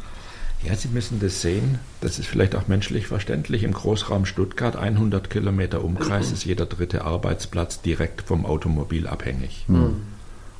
[0.64, 1.80] Ja, Sie müssen das sehen.
[2.02, 3.64] Das ist vielleicht auch menschlich verständlich.
[3.64, 6.34] Im Großraum Stuttgart, 100 Kilometer Umkreis, mhm.
[6.34, 9.66] ist jeder dritte Arbeitsplatz direkt vom Automobil abhängig.
[9.68, 10.02] Mhm.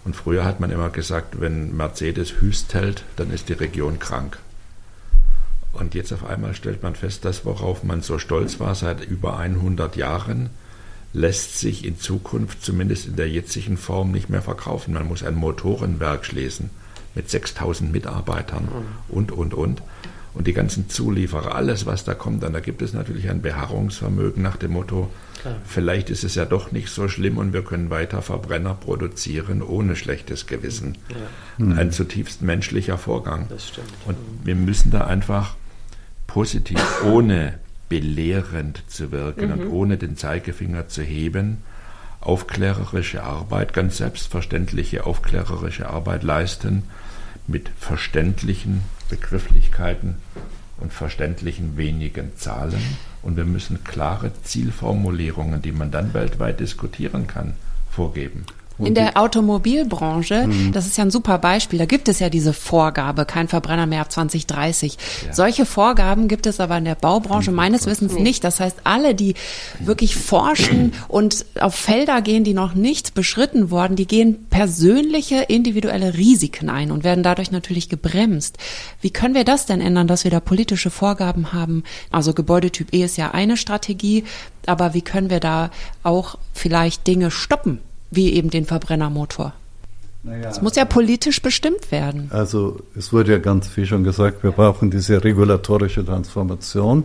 [0.06, 4.38] Und früher hat man immer gesagt, wenn Mercedes Hüst hält, dann ist die Region krank.
[5.74, 9.38] Und jetzt auf einmal stellt man fest, das, worauf man so stolz war seit über
[9.38, 10.52] 100 Jahren,
[11.14, 14.94] lässt sich in Zukunft zumindest in der jetzigen Form nicht mehr verkaufen.
[14.94, 16.70] Man muss ein Motorenwerk schließen
[17.16, 19.16] mit 6000 Mitarbeitern mhm.
[19.16, 19.82] und, und, und.
[20.34, 24.42] Und die ganzen Zulieferer, alles, was da kommt, dann da gibt es natürlich ein Beharrungsvermögen
[24.42, 25.58] nach dem Motto, Klar.
[25.64, 29.96] vielleicht ist es ja doch nicht so schlimm und wir können weiter Verbrenner produzieren ohne
[29.96, 30.98] schlechtes Gewissen.
[31.10, 31.66] Ja.
[31.66, 31.78] Mhm.
[31.78, 33.46] Ein zutiefst menschlicher Vorgang.
[33.50, 33.90] Das stimmt.
[34.06, 35.56] Und wir müssen da einfach
[36.34, 39.52] positiv, ohne belehrend zu wirken mhm.
[39.52, 41.60] und ohne den Zeigefinger zu heben,
[42.22, 46.84] aufklärerische Arbeit, ganz selbstverständliche aufklärerische Arbeit leisten
[47.46, 50.16] mit verständlichen Begrifflichkeiten
[50.80, 52.82] und verständlichen wenigen Zahlen.
[53.22, 57.54] Und wir müssen klare Zielformulierungen, die man dann weltweit diskutieren kann,
[57.92, 58.46] vorgeben.
[58.80, 60.72] In der Automobilbranche, mhm.
[60.72, 64.02] das ist ja ein super Beispiel, da gibt es ja diese Vorgabe, kein Verbrenner mehr
[64.02, 64.98] ab 2030.
[65.28, 65.34] Ja.
[65.34, 67.58] Solche Vorgaben gibt es aber in der Baubranche mhm.
[67.58, 68.44] meines Wissens nicht.
[68.44, 69.36] Das heißt, alle, die
[69.80, 76.16] wirklich forschen und auf Felder gehen, die noch nicht beschritten wurden, die gehen persönliche, individuelle
[76.16, 78.58] Risiken ein und werden dadurch natürlich gebremst.
[79.02, 81.84] Wie können wir das denn ändern, dass wir da politische Vorgaben haben?
[82.10, 84.24] Also Gebäudetyp E ist ja eine Strategie,
[84.66, 85.70] aber wie können wir da
[86.02, 87.80] auch vielleicht Dinge stoppen?
[88.16, 89.54] Wie eben den Verbrennermotor.
[90.24, 92.30] Naja, es muss ja politisch bestimmt werden.
[92.32, 97.04] Also es wurde ja ganz viel schon gesagt, wir brauchen diese regulatorische Transformation.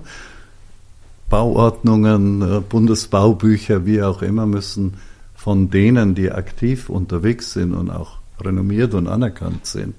[1.29, 4.95] Bauordnungen, äh, Bundesbaubücher, wie auch immer, müssen
[5.35, 9.95] von denen, die aktiv unterwegs sind und auch renommiert und anerkannt sind,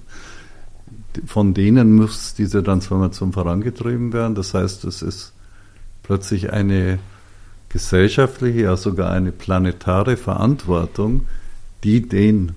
[1.26, 4.34] von denen muss diese Transformation vorangetrieben werden.
[4.34, 5.32] Das heißt, es ist
[6.02, 6.98] plötzlich eine
[7.70, 11.26] gesellschaftliche, ja sogar eine planetare Verantwortung,
[11.82, 12.52] die den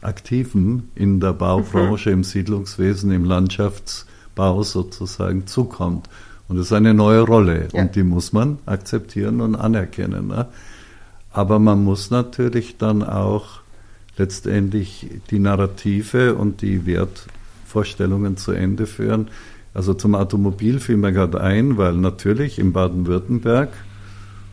[0.00, 2.16] Aktiven in der Baubranche, mhm.
[2.16, 6.08] im Siedlungswesen, im Landschaftsbau sozusagen zukommt.
[6.48, 7.82] Und das ist eine neue Rolle ja.
[7.82, 10.28] und die muss man akzeptieren und anerkennen.
[10.28, 10.46] Ne?
[11.32, 13.60] Aber man muss natürlich dann auch
[14.16, 19.28] letztendlich die Narrative und die Wertvorstellungen zu Ende führen.
[19.72, 23.70] Also zum Automobil fiel mir gerade ein, weil natürlich in Baden-Württemberg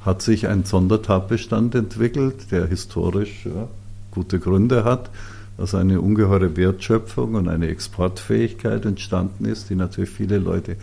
[0.06, 3.68] hat sich ein Sondertatbestand entwickelt, der historisch ja,
[4.10, 5.10] gute Gründe hat,
[5.58, 10.78] dass eine ungeheure Wertschöpfung und eine Exportfähigkeit entstanden ist, die natürlich viele Leute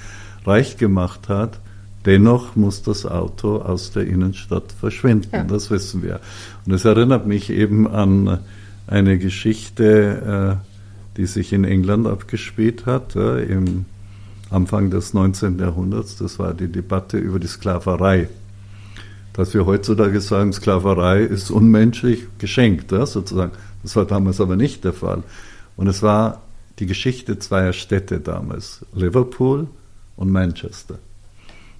[0.47, 1.59] reich gemacht hat.
[2.05, 5.45] Dennoch muss das Auto aus der Innenstadt verschwinden, ja.
[5.45, 6.20] das wissen wir.
[6.65, 8.39] Und es erinnert mich eben an
[8.86, 13.86] eine Geschichte, äh, die sich in England abgespielt hat, im
[14.51, 15.59] Anfang des 19.
[15.59, 16.16] Jahrhunderts.
[16.16, 18.28] Das war die Debatte über die Sklaverei
[19.39, 23.52] dass wir heutzutage sagen, Sklaverei ist unmenschlich geschenkt, ja, sozusagen.
[23.85, 25.23] Das war damals aber nicht der Fall.
[25.77, 26.43] Und es war
[26.81, 29.69] die Geschichte zweier Städte damals, Liverpool
[30.16, 30.98] und Manchester.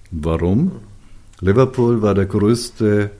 [0.09, 0.71] Warum?
[1.41, 3.11] Liverpool war der größte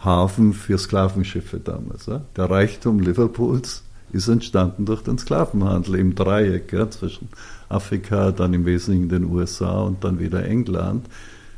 [0.00, 2.06] Hafen für Sklavenschiffe damals.
[2.06, 2.22] Ja.
[2.36, 7.28] Der Reichtum Liverpools ist entstanden durch den Sklavenhandel im Dreieck ja, zwischen
[7.68, 11.06] Afrika, dann im Wesentlichen den USA und dann wieder England.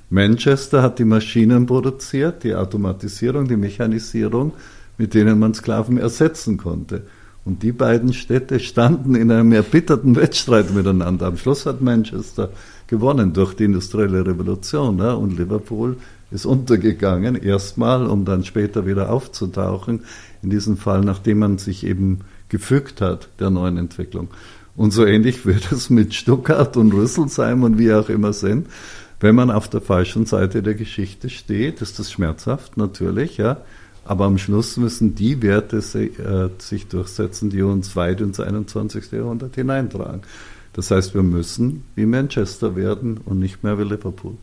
[0.08, 4.52] Manchester hat die Maschinen produziert, die Automatisierung, die Mechanisierung,
[4.98, 7.02] mit denen man Sklaven ersetzen konnte.
[7.44, 11.26] Und die beiden Städte standen in einem erbitterten Wettstreit miteinander.
[11.26, 12.50] Am Schluss hat Manchester
[12.86, 14.98] gewonnen durch die industrielle Revolution.
[14.98, 15.96] Ja, und Liverpool
[16.30, 20.00] ist untergegangen, erstmal, um dann später wieder aufzutauchen.
[20.42, 24.28] In diesem Fall, nachdem man sich eben gefügt hat der neuen Entwicklung.
[24.76, 28.66] Und so ähnlich wird es mit Stuttgart und Rüsselsheim und wie auch immer sind.
[29.20, 33.58] Wenn man auf der falschen Seite der Geschichte steht, ist das schmerzhaft natürlich, ja.
[34.04, 39.10] Aber am Schluss müssen die Werte äh, sich durchsetzen, die uns weit ins 21.
[39.10, 40.22] Jahrhundert hineintragen.
[40.74, 44.36] Das heißt, wir müssen wie Manchester werden und nicht mehr wie Liverpool.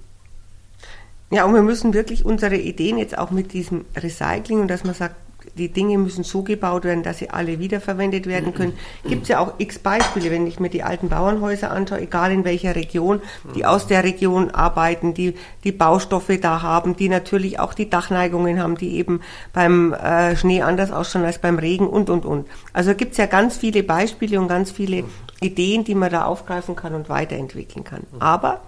[1.32, 4.94] Ja, und wir müssen wirklich unsere Ideen jetzt auch mit diesem Recycling und dass man
[4.94, 5.16] sagt,
[5.58, 8.74] die Dinge müssen so gebaut werden, dass sie alle wiederverwendet werden können.
[9.06, 12.44] Gibt es ja auch x Beispiele, wenn ich mir die alten Bauernhäuser anschaue, egal in
[12.44, 13.22] welcher Region,
[13.56, 18.62] die aus der Region arbeiten, die die Baustoffe da haben, die natürlich auch die Dachneigungen
[18.62, 19.22] haben, die eben
[19.54, 22.48] beim äh, Schnee anders ausschauen als beim Regen und, und, und.
[22.74, 25.04] Also gibt es ja ganz viele Beispiele und ganz viele
[25.42, 28.04] Ideen, die man da aufgreifen kann und weiterentwickeln kann.
[28.20, 28.62] Aber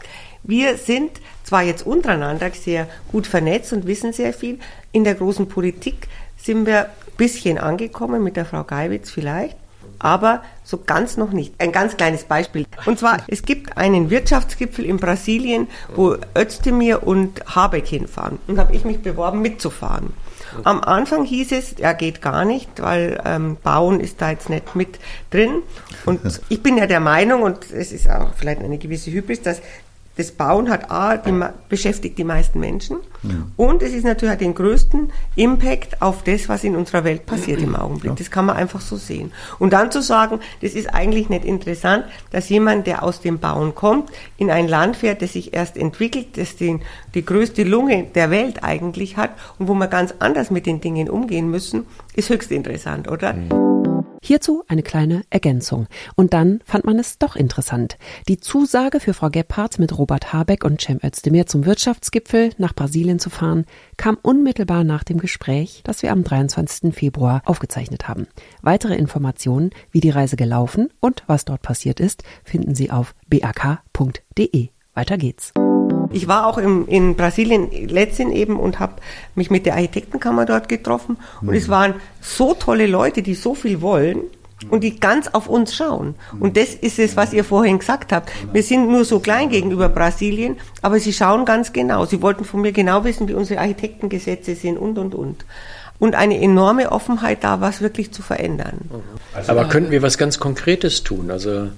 [0.48, 4.60] wir sind zwar jetzt untereinander sehr gut vernetzt und wissen sehr viel,
[4.92, 6.08] in der großen Politik
[6.38, 9.58] sind wir ein bisschen angekommen, mit der Frau Geiwitz vielleicht,
[10.00, 11.54] aber so ganz noch nicht.
[11.60, 12.66] Ein ganz kleines Beispiel.
[12.86, 18.40] Und zwar, es gibt einen Wirtschaftsgipfel in Brasilien, wo Özdemir und Habeck hinfahren.
[18.48, 20.14] Und habe ich mich beworben, mitzufahren.
[20.64, 24.76] Am Anfang hieß es, er geht gar nicht, weil ähm, Bauen ist da jetzt nicht
[24.76, 25.00] mit
[25.30, 25.64] drin.
[26.06, 29.62] Und ich bin ja der Meinung, und es ist auch vielleicht eine gewisse Hybris, dass
[30.18, 31.32] das Bauen hat A, die,
[31.70, 33.30] beschäftigt die meisten Menschen ja.
[33.58, 37.76] und es ist natürlich den größten Impact auf das, was in unserer Welt passiert im
[37.76, 38.12] Augenblick.
[38.12, 38.16] Ja.
[38.16, 39.32] Das kann man einfach so sehen.
[39.60, 43.76] Und dann zu sagen, das ist eigentlich nicht interessant, dass jemand, der aus dem Bauen
[43.76, 46.82] kommt, in ein Land fährt, das sich erst entwickelt, das den,
[47.14, 51.10] die größte Lunge der Welt eigentlich hat und wo wir ganz anders mit den Dingen
[51.10, 51.86] umgehen müssen,
[52.16, 53.34] ist höchst interessant, oder?
[53.34, 53.85] Mhm.
[54.26, 55.86] Hierzu eine kleine Ergänzung.
[56.16, 57.96] Und dann fand man es doch interessant.
[58.28, 63.20] Die Zusage für Frau Gebhardt mit Robert Habeck und Cem Özdemir zum Wirtschaftsgipfel nach Brasilien
[63.20, 63.66] zu fahren,
[63.98, 66.92] kam unmittelbar nach dem Gespräch, das wir am 23.
[66.92, 68.26] Februar aufgezeichnet haben.
[68.64, 74.70] Weitere Informationen, wie die Reise gelaufen und was dort passiert ist, finden Sie auf bak.de.
[74.96, 75.54] Weiter geht's.
[76.12, 78.96] Ich war auch im, in Brasilien letztens eben und habe
[79.36, 81.18] mich mit der Architektenkammer dort getroffen.
[81.42, 81.56] Und mhm.
[81.56, 84.22] es waren so tolle Leute, die so viel wollen
[84.70, 86.16] und die ganz auf uns schauen.
[86.40, 88.32] Und das ist es, was ihr vorhin gesagt habt.
[88.52, 92.06] Wir sind nur so klein gegenüber Brasilien, aber sie schauen ganz genau.
[92.06, 95.46] Sie wollten von mir genau wissen, wie unsere Architektengesetze sind und, und, und.
[95.98, 98.90] Und eine enorme Offenheit da, was wirklich zu verändern.
[99.48, 101.32] Aber könnten wir was ganz Konkretes tun?
[101.32, 101.70] Also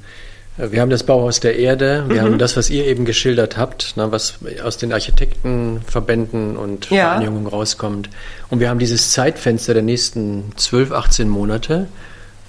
[0.57, 2.25] wir haben das Bauhaus der Erde, wir mhm.
[2.25, 7.09] haben das, was ihr eben geschildert habt, na, was aus den Architektenverbänden und ja.
[7.09, 8.09] Vereinigungen rauskommt.
[8.49, 11.87] Und wir haben dieses Zeitfenster der nächsten 12, 18 Monate,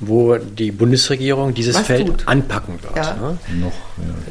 [0.00, 2.28] wo die Bundesregierung dieses was Feld tut.
[2.28, 2.96] anpacken wird.
[2.96, 3.14] Ja.
[3.14, 3.38] Ne?
[3.60, 3.72] Noch,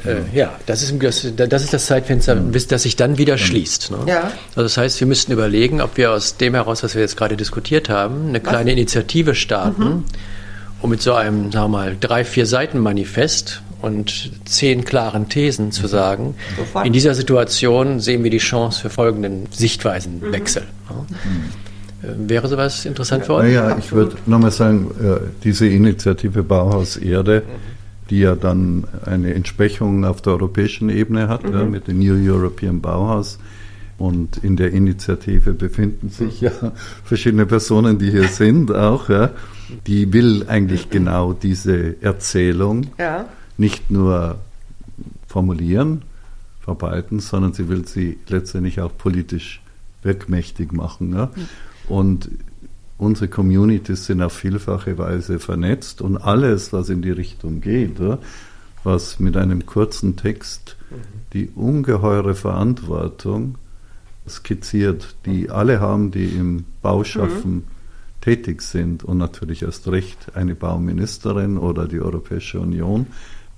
[0.05, 0.95] ja, äh, ja, das, ist,
[1.35, 2.51] das ist das Zeitfenster, mhm.
[2.51, 3.39] bis das sich dann wieder mhm.
[3.39, 3.91] schließt.
[3.91, 3.97] Ne?
[4.07, 4.31] Ja.
[4.49, 7.37] Also das heißt, wir müssten überlegen, ob wir aus dem heraus, was wir jetzt gerade
[7.37, 8.77] diskutiert haben, eine kleine was?
[8.77, 9.83] Initiative starten.
[9.83, 10.03] Mhm
[10.81, 15.71] um mit so einem, sagen wir mal, drei, vier Seiten Manifest und zehn klaren Thesen
[15.71, 15.87] zu mhm.
[15.87, 16.85] sagen, Sofort.
[16.85, 20.63] in dieser Situation sehen wir die Chance für folgenden Sichtweisenwechsel.
[20.89, 20.95] Mhm.
[20.97, 22.29] mhm.
[22.29, 23.53] Wäre sowas interessant für euch?
[23.53, 28.07] Ja, ich würde nochmal sagen, äh, diese Initiative Bauhaus Erde, mhm.
[28.09, 31.53] die ja dann eine Entsprechung auf der europäischen Ebene hat, mhm.
[31.53, 33.39] ja, mit dem New European Bauhaus.
[33.97, 36.51] Und in der Initiative befinden sich ja
[37.03, 39.09] verschiedene Personen, die hier sind, auch.
[39.09, 39.31] Ja.
[39.87, 43.25] Die will eigentlich genau diese Erzählung ja
[43.57, 44.37] nicht nur
[45.27, 46.03] formulieren,
[46.61, 49.61] verbreiten, sondern sie will sie letztendlich auch politisch
[50.03, 51.13] wirkmächtig machen.
[51.13, 51.31] Ja?
[51.87, 52.29] Und
[52.97, 58.19] unsere Communities sind auf vielfache Weise vernetzt und alles, was in die Richtung geht, ja?
[58.83, 60.77] was mit einem kurzen Text
[61.33, 63.57] die ungeheure Verantwortung
[64.27, 67.63] skizziert, die alle haben, die im Bauschaffen mhm.
[68.21, 73.07] tätig sind und natürlich erst recht eine Bauministerin oder die Europäische Union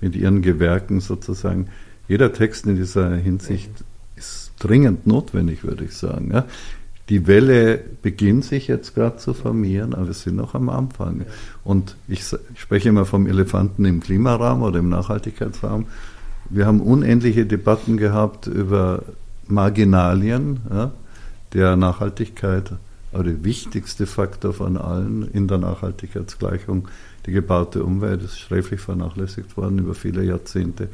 [0.00, 1.68] mit ihren Gewerken sozusagen.
[2.08, 3.70] Jeder Text in dieser Hinsicht
[4.16, 6.44] ist dringend notwendig, würde ich sagen.
[7.08, 11.24] Die Welle beginnt sich jetzt gerade zu formieren, aber wir sind noch am Anfang.
[11.64, 12.20] Und ich,
[12.54, 15.86] ich spreche immer vom Elefanten im Klimaraum oder im Nachhaltigkeitsraum.
[16.50, 19.02] Wir haben unendliche Debatten gehabt über
[19.48, 20.92] Marginalien ja,
[21.52, 22.72] der Nachhaltigkeit,
[23.12, 26.88] aber der wichtigste Faktor von allen in der Nachhaltigkeitsgleichung
[27.26, 30.88] die gebaute Umwelt ist sträflich vernachlässigt worden über viele Jahrzehnte.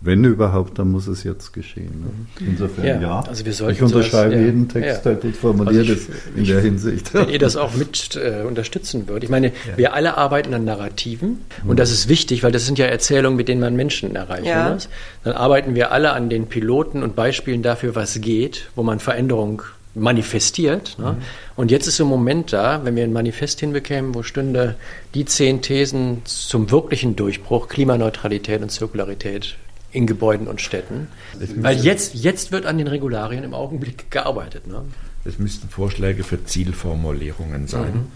[0.00, 2.04] Wenn überhaupt, dann muss es jetzt geschehen.
[2.38, 2.46] Ne?
[2.46, 3.00] Insofern ja.
[3.00, 3.20] ja.
[3.20, 5.14] Also wir ich unterschreibe sowas, jeden Text, ja.
[5.14, 7.14] der formuliert also in ich, der Hinsicht.
[7.14, 9.24] Wenn ihr das auch mit äh, unterstützen würdet.
[9.24, 9.76] Ich meine, ja.
[9.76, 11.70] wir alle arbeiten an Narrativen mhm.
[11.70, 14.74] und das ist wichtig, weil das sind ja Erzählungen, mit denen man Menschen erreichen ja.
[14.74, 14.90] muss.
[15.22, 19.62] Dann arbeiten wir alle an den Piloten und Beispielen dafür, was geht, wo man Veränderung
[19.94, 20.98] manifestiert.
[20.98, 21.12] Ne?
[21.12, 21.22] Mhm.
[21.56, 24.76] Und jetzt ist so ein Moment da, wenn wir ein Manifest hinbekämen, wo stünde
[25.14, 29.56] die zehn Thesen zum wirklichen Durchbruch Klimaneutralität und Zirkularität
[29.92, 31.08] in Gebäuden und Städten.
[31.56, 34.66] Weil jetzt, jetzt wird an den Regularien im Augenblick gearbeitet.
[34.66, 34.82] Ne?
[35.24, 37.94] Es müssten Vorschläge für Zielformulierungen sein.
[37.94, 38.06] Mhm.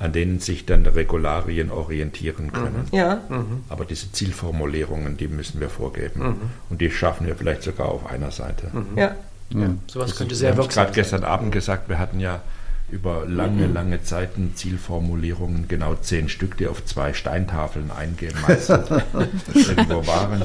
[0.00, 2.86] an denen sich dann Regularien orientieren können.
[2.92, 2.96] Mhm.
[2.96, 3.20] Ja.
[3.28, 3.64] Mhm.
[3.68, 6.20] Aber diese Zielformulierungen, die müssen wir vorgeben.
[6.22, 6.36] Mhm.
[6.70, 8.70] Und die schaffen wir vielleicht sogar auf einer Seite.
[8.72, 8.96] Mhm.
[8.96, 9.16] Ja.
[9.50, 10.84] Ja, sowas könnte sehr wirksam sein.
[10.84, 12.42] gerade gestern Abend gesagt, wir hatten ja
[12.90, 13.74] über lange, mhm.
[13.74, 18.88] lange Zeiten Zielformulierungen, genau zehn Stück, die auf zwei Steintafeln eingehen meistens
[19.54, 20.42] irgendwo waren.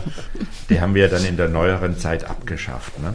[0.69, 2.99] Die haben wir dann in der neueren Zeit abgeschafft.
[2.99, 3.13] Ne?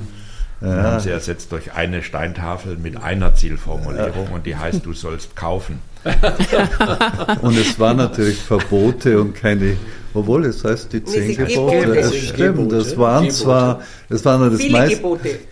[0.60, 0.66] Ja.
[0.66, 5.36] Wir haben sie ersetzt durch eine Steintafel mit einer Zielformulierung und die heißt, du sollst
[5.36, 5.80] kaufen.
[7.42, 9.76] und es waren natürlich Verbote und keine
[10.14, 11.94] obwohl, es heißt die zehn Gebote.
[11.94, 12.72] Das stimmt.
[12.72, 13.34] Das waren Gebote.
[13.36, 15.02] zwar, das waren das, meist,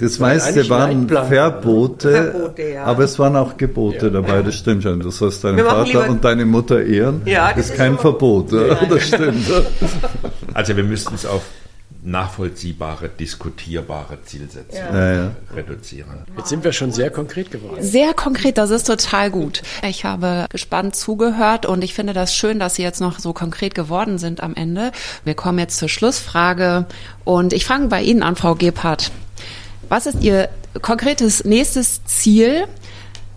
[0.00, 2.84] das meiste waren Verbote, Verbote ja.
[2.84, 4.10] aber es waren auch Gebote ja.
[4.10, 4.42] dabei.
[4.42, 5.00] Das stimmt schon.
[5.00, 7.22] Du sollst deinen Vater und deine Mutter ehren.
[7.26, 8.50] Ja, das, das ist kein Verbot.
[8.52, 9.46] Ja, das stimmt.
[10.54, 11.42] Also wir müssten es auf
[12.06, 15.30] nachvollziehbare, diskutierbare Zielsetzungen Ja, ja.
[15.54, 16.24] reduzieren.
[16.36, 17.82] Jetzt sind wir schon sehr konkret geworden.
[17.82, 19.62] Sehr konkret, das ist total gut.
[19.82, 23.74] Ich habe gespannt zugehört und ich finde das schön, dass Sie jetzt noch so konkret
[23.74, 24.92] geworden sind am Ende.
[25.24, 26.86] Wir kommen jetzt zur Schlussfrage
[27.24, 29.10] und ich fange bei Ihnen an, Frau Gebhardt.
[29.88, 30.48] Was ist Ihr
[30.80, 32.64] konkretes nächstes Ziel?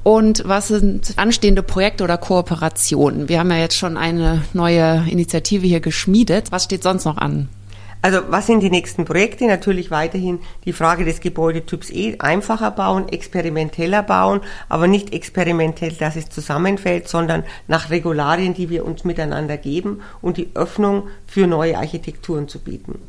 [0.04, 3.28] Und was sind anstehende Projekte oder Kooperationen?
[3.28, 6.52] Wir haben ja jetzt schon eine neue Initiative hier geschmiedet.
[6.52, 7.50] Was steht sonst noch an?
[8.02, 9.46] Also was sind die nächsten Projekte?
[9.46, 14.40] Natürlich weiterhin die Frage des Gebäudetyps E, einfacher bauen, experimenteller bauen,
[14.70, 20.38] aber nicht experimentell, dass es zusammenfällt, sondern nach Regularien, die wir uns miteinander geben und
[20.38, 23.00] die Öffnung für neue Architekturen zu bieten.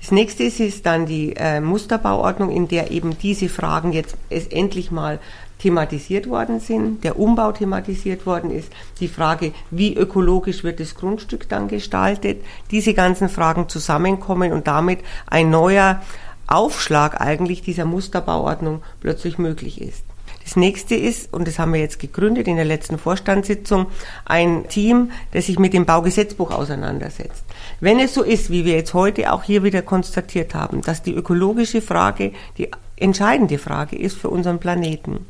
[0.00, 4.46] Das nächste ist, ist dann die äh, Musterbauordnung, in der eben diese Fragen jetzt es
[4.46, 5.18] endlich mal
[5.58, 11.48] thematisiert worden sind, der Umbau thematisiert worden ist, die Frage, wie ökologisch wird das Grundstück
[11.48, 16.00] dann gestaltet, diese ganzen Fragen zusammenkommen und damit ein neuer
[16.46, 20.04] Aufschlag eigentlich dieser Musterbauordnung plötzlich möglich ist.
[20.48, 23.86] Das nächste ist, und das haben wir jetzt gegründet in der letzten Vorstandssitzung,
[24.24, 27.44] ein Team, das sich mit dem Baugesetzbuch auseinandersetzt.
[27.80, 31.14] Wenn es so ist, wie wir jetzt heute auch hier wieder konstatiert haben, dass die
[31.14, 35.26] ökologische Frage die entscheidende Frage ist für unseren Planeten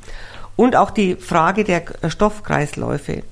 [0.56, 3.22] und auch die Frage der Stoffkreisläufe,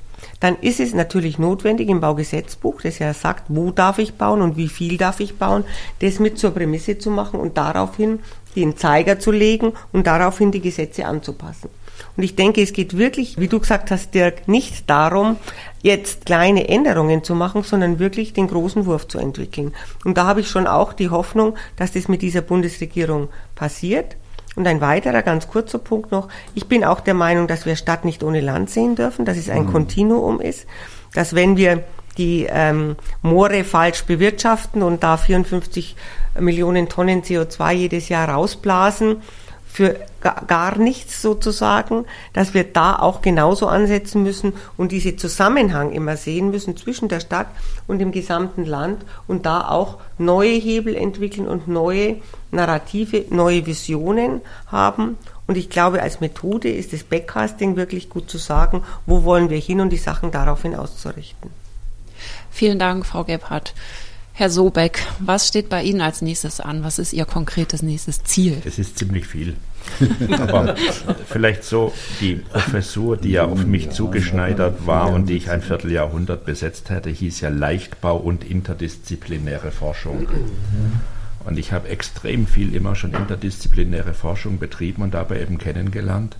[0.40, 4.56] dann ist es natürlich notwendig im Baugesetzbuch, das ja sagt, wo darf ich bauen und
[4.56, 5.64] wie viel darf ich bauen,
[6.00, 8.20] das mit zur Prämisse zu machen und daraufhin
[8.54, 11.68] den Zeiger zu legen und daraufhin die Gesetze anzupassen.
[12.16, 15.36] Und ich denke, es geht wirklich, wie du gesagt hast, Dirk, nicht darum,
[15.82, 19.74] jetzt kleine Änderungen zu machen, sondern wirklich den großen Wurf zu entwickeln.
[20.04, 24.16] Und da habe ich schon auch die Hoffnung, dass das mit dieser Bundesregierung passiert.
[24.56, 26.28] Und ein weiterer, ganz kurzer Punkt noch.
[26.54, 29.50] Ich bin auch der Meinung, dass wir Stadt nicht ohne Land sehen dürfen, dass es
[29.50, 29.72] ein mhm.
[29.72, 30.66] Kontinuum ist,
[31.14, 31.84] dass wenn wir
[32.18, 35.94] die ähm, Moore falsch bewirtschaften und da 54
[36.40, 39.22] Millionen Tonnen CO2 jedes Jahr rausblasen,
[39.76, 40.00] für
[40.48, 46.50] gar nichts sozusagen, dass wir da auch genauso ansetzen müssen und diese Zusammenhang immer sehen
[46.50, 47.48] müssen zwischen der Stadt
[47.86, 52.16] und dem gesamten Land und da auch neue Hebel entwickeln und neue
[52.52, 55.18] Narrative, neue Visionen haben.
[55.46, 59.58] Und ich glaube, als Methode ist das Backcasting wirklich gut zu sagen, wo wollen wir
[59.58, 61.50] hin und die Sachen daraufhin auszurichten.
[62.50, 63.74] Vielen Dank, Frau Gebhardt.
[64.38, 66.84] Herr Sobeck, was steht bei Ihnen als nächstes an?
[66.84, 68.60] Was ist Ihr konkretes nächstes Ziel?
[68.66, 69.56] Es ist ziemlich viel.
[70.30, 70.76] Aber
[71.26, 76.44] vielleicht so die Professur, die ja auf mich zugeschneidert war und die ich ein Vierteljahrhundert
[76.44, 80.28] besetzt hatte, hieß ja Leichtbau und interdisziplinäre Forschung.
[81.46, 86.36] Und ich habe extrem viel immer schon interdisziplinäre Forschung betrieben und dabei eben kennengelernt,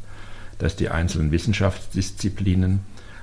[0.59, 2.81] dass die einzelnen Wissenschaftsdisziplinen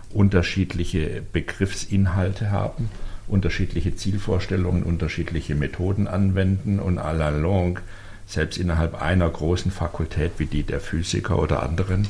[0.10, 2.90] unterschiedliche Begriffsinhalte haben
[3.28, 7.82] unterschiedliche Zielvorstellungen, unterschiedliche Methoden anwenden und à la longue,
[8.26, 12.08] selbst innerhalb einer großen Fakultät wie die der Physiker oder anderen,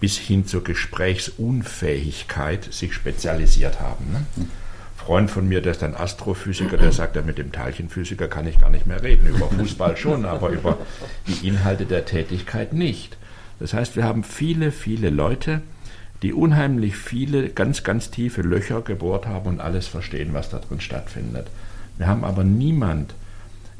[0.00, 4.12] bis hin zur Gesprächsunfähigkeit sich spezialisiert haben.
[4.12, 4.26] Ne?
[4.96, 8.60] Freund von mir, der ist ein Astrophysiker, der sagt, ja, mit dem Teilchenphysiker kann ich
[8.60, 9.26] gar nicht mehr reden.
[9.26, 10.78] Über Fußball schon, aber über
[11.26, 13.16] die Inhalte der Tätigkeit nicht.
[13.58, 15.60] Das heißt, wir haben viele, viele Leute,
[16.22, 20.80] die unheimlich viele ganz, ganz tiefe Löcher gebohrt haben und alles verstehen, was da drin
[20.80, 21.48] stattfindet.
[21.98, 23.14] Wir haben aber niemand,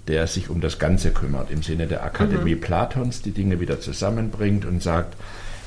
[0.08, 2.60] der sich um das Ganze kümmert, im Sinne der Akademie mhm.
[2.60, 5.16] Platons, die Dinge wieder zusammenbringt und sagt,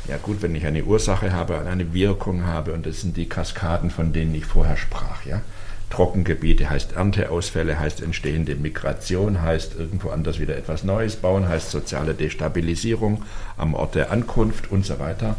[0.07, 3.29] ja gut, wenn ich eine Ursache habe und eine Wirkung habe, und das sind die
[3.29, 5.41] Kaskaden, von denen ich vorher sprach, ja.
[5.89, 12.15] Trockengebiete heißt Ernteausfälle, heißt entstehende Migration, heißt irgendwo anders wieder etwas Neues bauen, heißt soziale
[12.15, 13.23] Destabilisierung
[13.55, 15.37] am Ort der Ankunft und so weiter.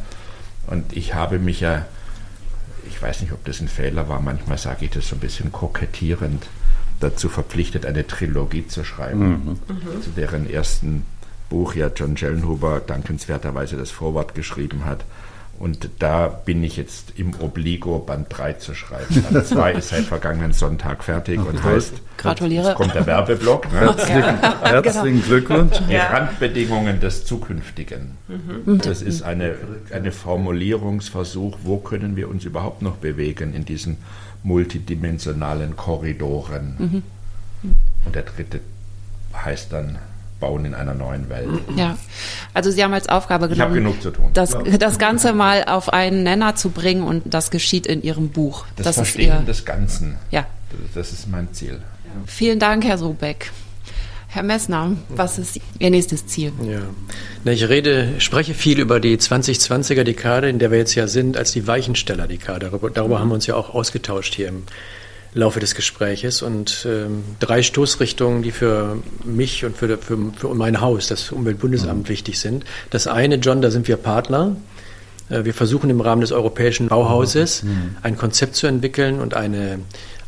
[0.67, 1.87] Und ich habe mich ja,
[2.87, 5.53] ich weiß nicht, ob das ein Fehler war, manchmal sage ich das so ein bisschen
[5.53, 6.47] kokettierend,
[7.01, 9.59] dazu verpflichtet, eine Trilogie zu schreiben, mhm.
[9.69, 10.03] Mhm.
[10.03, 11.05] zu deren ersten
[11.49, 15.05] Buch ja John Schellenhuber dankenswerterweise das Vorwort geschrieben hat.
[15.59, 19.25] Und da bin ich jetzt im Obligo Band 3 zu schreiben.
[19.31, 22.69] Band 2 ist seit vergangenen Sonntag fertig und heißt, Gratuliere.
[22.69, 23.73] Jetzt kommt der Werbeblock.
[23.73, 23.81] Ne?
[23.81, 25.77] Herzlichen, herzlichen Glückwunsch.
[25.89, 28.17] Die Randbedingungen des Zukünftigen.
[28.29, 28.79] Mhm.
[28.79, 29.55] Das ist eine,
[29.93, 33.99] eine Formulierungsversuch, wo können wir uns überhaupt noch bewegen in diesen
[34.43, 36.77] multidimensionalen Korridoren.
[36.79, 37.03] Mhm.
[38.05, 38.61] Und der dritte
[39.35, 39.99] heißt dann
[40.41, 41.49] bauen in einer neuen Welt.
[41.77, 41.97] Ja,
[42.55, 44.31] also Sie haben als Aufgabe genommen, genug zu tun.
[44.35, 48.67] Das, das Ganze mal auf einen Nenner zu bringen und das geschieht in Ihrem Buch.
[48.77, 50.17] Das, das Verstehen Ihr, des Ganzen.
[50.31, 50.47] Ja.
[50.95, 51.81] Das ist mein Ziel.
[52.27, 53.51] Vielen Dank, Herr Sobeck.
[54.29, 56.53] Herr Messner, was ist Ihr nächstes Ziel?
[56.63, 57.51] Ja.
[57.51, 61.53] Ich rede, spreche viel über die 2020er Dekade, in der wir jetzt ja sind, als
[61.53, 62.67] die Weichensteller-Dekade.
[62.67, 64.65] Darüber, darüber haben wir uns ja auch ausgetauscht hier im
[65.37, 70.81] Laufe des Gespräches und ähm, drei Stoßrichtungen, die für mich und für, für, für mein
[70.81, 72.09] Haus, das Umweltbundesamt, mhm.
[72.09, 72.65] wichtig sind.
[72.91, 74.57] Das eine, John, da sind wir Partner.
[75.29, 77.97] Äh, wir versuchen im Rahmen des europäischen Bauhauses mhm.
[78.03, 79.81] ein Konzept zu entwickeln und eine,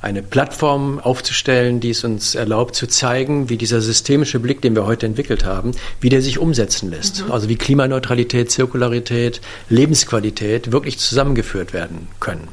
[0.03, 4.85] eine Plattform aufzustellen, die es uns erlaubt zu zeigen, wie dieser systemische Blick, den wir
[4.85, 5.73] heute entwickelt haben,
[6.03, 7.25] wie der sich umsetzen lässt.
[7.25, 7.33] Mhm.
[7.33, 9.41] Also wie Klimaneutralität, Zirkularität,
[9.71, 12.49] Lebensqualität wirklich zusammengeführt werden können.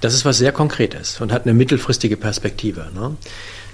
[0.00, 2.88] Das ist was sehr Konkretes und hat eine mittelfristige Perspektive.
[2.94, 3.16] Ne?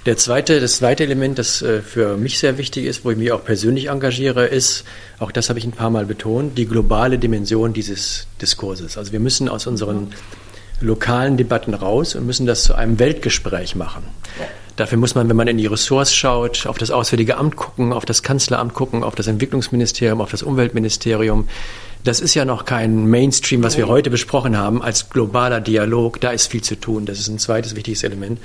[0.06, 3.32] Der zweite, das zweite Element, das äh, für mich sehr wichtig ist, wo ich mich
[3.32, 4.84] auch persönlich engagiere, ist,
[5.18, 8.98] auch das habe ich ein paar Mal betont, die globale Dimension dieses Diskurses.
[8.98, 10.12] Also wir müssen aus unseren
[10.80, 14.04] lokalen Debatten raus und müssen das zu einem Weltgespräch machen.
[14.76, 18.04] Dafür muss man, wenn man in die Ressorts schaut, auf das Auswärtige Amt gucken, auf
[18.04, 21.48] das Kanzleramt gucken, auf das Entwicklungsministerium, auf das Umweltministerium.
[22.04, 26.20] Das ist ja noch kein Mainstream, was wir heute besprochen haben, als globaler Dialog.
[26.20, 27.06] Da ist viel zu tun.
[27.06, 28.38] Das ist ein zweites wichtiges Element.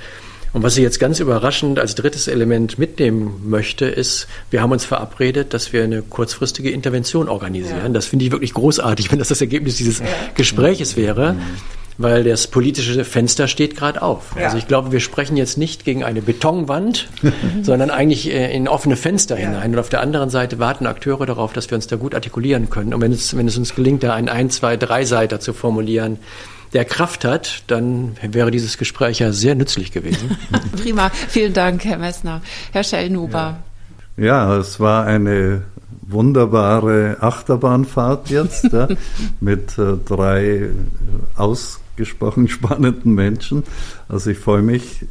[0.52, 4.84] Und was ich jetzt ganz überraschend als drittes Element mitnehmen möchte, ist, wir haben uns
[4.84, 7.78] verabredet, dass wir eine kurzfristige Intervention organisieren.
[7.84, 7.88] Ja.
[7.90, 10.06] Das finde ich wirklich großartig, wenn das das Ergebnis dieses ja.
[10.34, 11.34] Gespräches wäre.
[11.34, 14.34] Mhm weil das politische Fenster steht gerade auf.
[14.34, 14.46] Ja.
[14.46, 17.08] Also ich glaube, wir sprechen jetzt nicht gegen eine Betonwand,
[17.62, 19.48] sondern eigentlich äh, in offene Fenster ja.
[19.48, 19.72] hinein.
[19.72, 22.94] Und auf der anderen Seite warten Akteure darauf, dass wir uns da gut artikulieren können.
[22.94, 26.18] Und wenn es, wenn es uns gelingt, da einen ein, zwei, drei Seiter zu formulieren,
[26.72, 30.38] der Kraft hat, dann wäre dieses Gespräch ja sehr nützlich gewesen.
[30.82, 32.40] Prima, vielen Dank, Herr Messner.
[32.72, 33.58] Herr Schellnhuber.
[34.16, 34.24] Ja.
[34.24, 35.62] ja, es war eine
[36.02, 38.88] wunderbare Achterbahnfahrt jetzt ja,
[39.40, 40.70] mit äh, drei
[42.00, 43.62] ausgesprochen spannenden Menschen.
[44.08, 45.04] Also ich freue mich,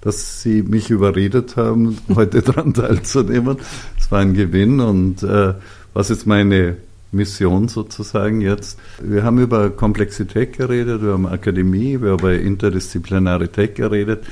[0.00, 3.58] dass Sie mich überredet haben, heute daran teilzunehmen.
[3.98, 5.54] Es war ein Gewinn und äh,
[5.94, 6.76] was ist meine
[7.12, 8.78] Mission sozusagen jetzt.
[9.02, 14.24] Wir haben über Komplexität geredet, wir haben Akademie, wir haben über Interdisziplinarität geredet.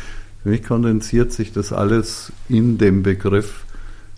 [0.43, 3.64] Für mich kondensiert sich das alles in dem Begriff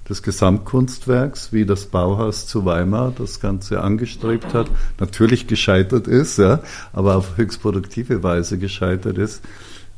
[0.09, 4.71] des Gesamtkunstwerks, wie das Bauhaus zu Weimar das Ganze angestrebt hat,
[5.01, 6.61] natürlich gescheitert ist, ja,
[6.93, 9.43] aber auf höchst produktive Weise gescheitert ist.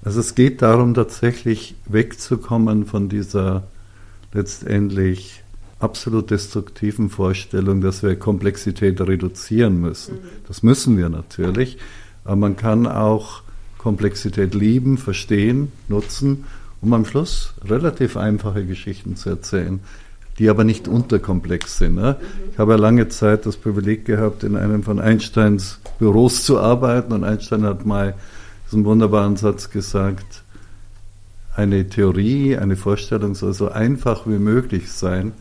[0.02, 3.64] Also es geht darum, tatsächlich wegzukommen von dieser
[4.32, 5.42] letztendlich
[5.80, 10.14] absolut destruktiven Vorstellung, dass wir Komplexität reduzieren müssen.
[10.14, 10.28] Mhm.
[10.46, 11.78] Das müssen wir natürlich,
[12.24, 13.42] aber man kann auch
[13.78, 16.44] Komplexität lieben, verstehen, nutzen,
[16.80, 19.80] um am Schluss relativ einfache Geschichten zu erzählen,
[20.38, 21.96] die aber nicht unterkomplex sind.
[21.96, 22.16] Ne?
[22.52, 27.12] Ich habe ja lange Zeit das Privileg gehabt, in einem von Einsteins Büros zu arbeiten
[27.12, 28.14] und Einstein hat mal
[28.66, 30.42] diesen wunderbaren Satz gesagt,
[31.56, 35.32] eine Theorie, eine Vorstellung soll so einfach wie möglich sein,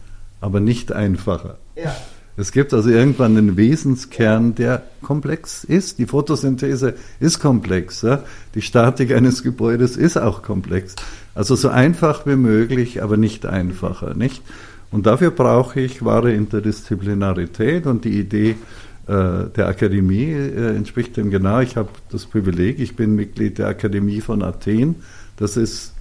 [0.41, 1.57] aber nicht einfacher.
[1.75, 1.95] Ja.
[2.39, 5.97] Es gibt also irgendwann einen Wesenskern, der komplex ist.
[5.97, 8.03] Die Photosynthese ist komplex.
[8.03, 8.23] Ja?
[8.53, 10.95] Die Statik eines Gebäudes ist auch komplex.
[11.37, 14.15] Also so einfach wie möglich, aber nicht einfacher.
[14.15, 14.41] Nicht?
[14.89, 18.55] Und dafür brauche ich wahre Interdisziplinarität und die Idee
[19.05, 21.59] äh, der Akademie äh, entspricht dem genau.
[21.59, 24.95] Ich habe das Privileg, ich bin Mitglied der Akademie von Athen.
[25.37, 25.93] Das ist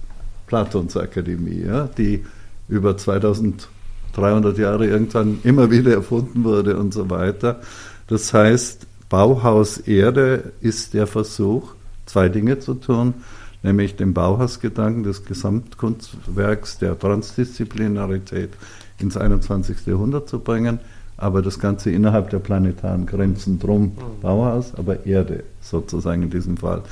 [0.47, 1.87] Platons Akademie, ja?
[1.95, 2.25] die
[2.67, 3.69] über 2000
[4.13, 7.61] 300 Jahre irgendwann immer wieder erfunden wurde und so weiter.
[8.07, 11.75] Das heißt, Bauhaus Erde ist der Versuch,
[12.07, 13.13] zwei Dinge zu tun,
[13.63, 18.51] nämlich den Bauhausgedanken des Gesamtkunstwerks der Transdisziplinarität
[18.99, 19.85] ins 21.
[19.85, 20.79] Jahrhundert zu bringen,
[21.17, 23.83] aber das Ganze innerhalb der planetaren Grenzen drum.
[23.83, 24.21] Mhm.
[24.21, 26.83] Bauhaus, aber Erde sozusagen in diesem Fall.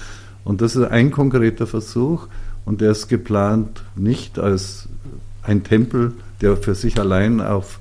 [0.44, 2.28] Und das ist ein konkreter Versuch
[2.66, 4.90] und der ist geplant nicht als
[5.44, 7.80] ein Tempel, der für sich allein auf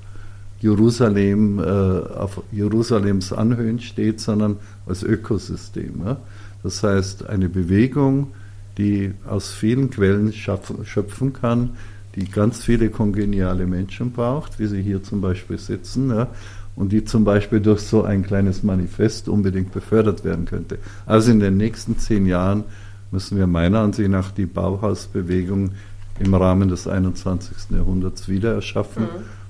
[0.59, 6.01] Jerusalem, äh, auf Jerusalems Anhöhen steht, sondern als Ökosystem.
[6.05, 6.17] Ja?
[6.63, 8.31] Das heißt, eine Bewegung,
[8.77, 11.71] die aus vielen Quellen schöpfen kann,
[12.15, 16.27] die ganz viele kongeniale Menschen braucht, wie sie hier zum Beispiel sitzen, ja?
[16.75, 20.77] und die zum Beispiel durch so ein kleines Manifest unbedingt befördert werden könnte.
[21.05, 22.63] Also in den nächsten zehn Jahren
[23.11, 25.71] müssen wir meiner Ansicht nach die Bauhausbewegung
[26.19, 27.71] im Rahmen des 21.
[27.71, 29.03] Jahrhunderts wieder erschaffen.
[29.03, 29.09] Mhm.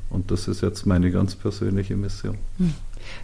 [0.09, 2.37] Und das ist jetzt meine ganz persönliche Mission.
[2.57, 2.73] Mhm.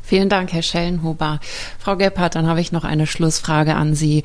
[0.01, 1.39] Vielen Dank, Herr Schellenhuber.
[1.79, 4.23] Frau Gebhardt, dann habe ich noch eine Schlussfrage an Sie.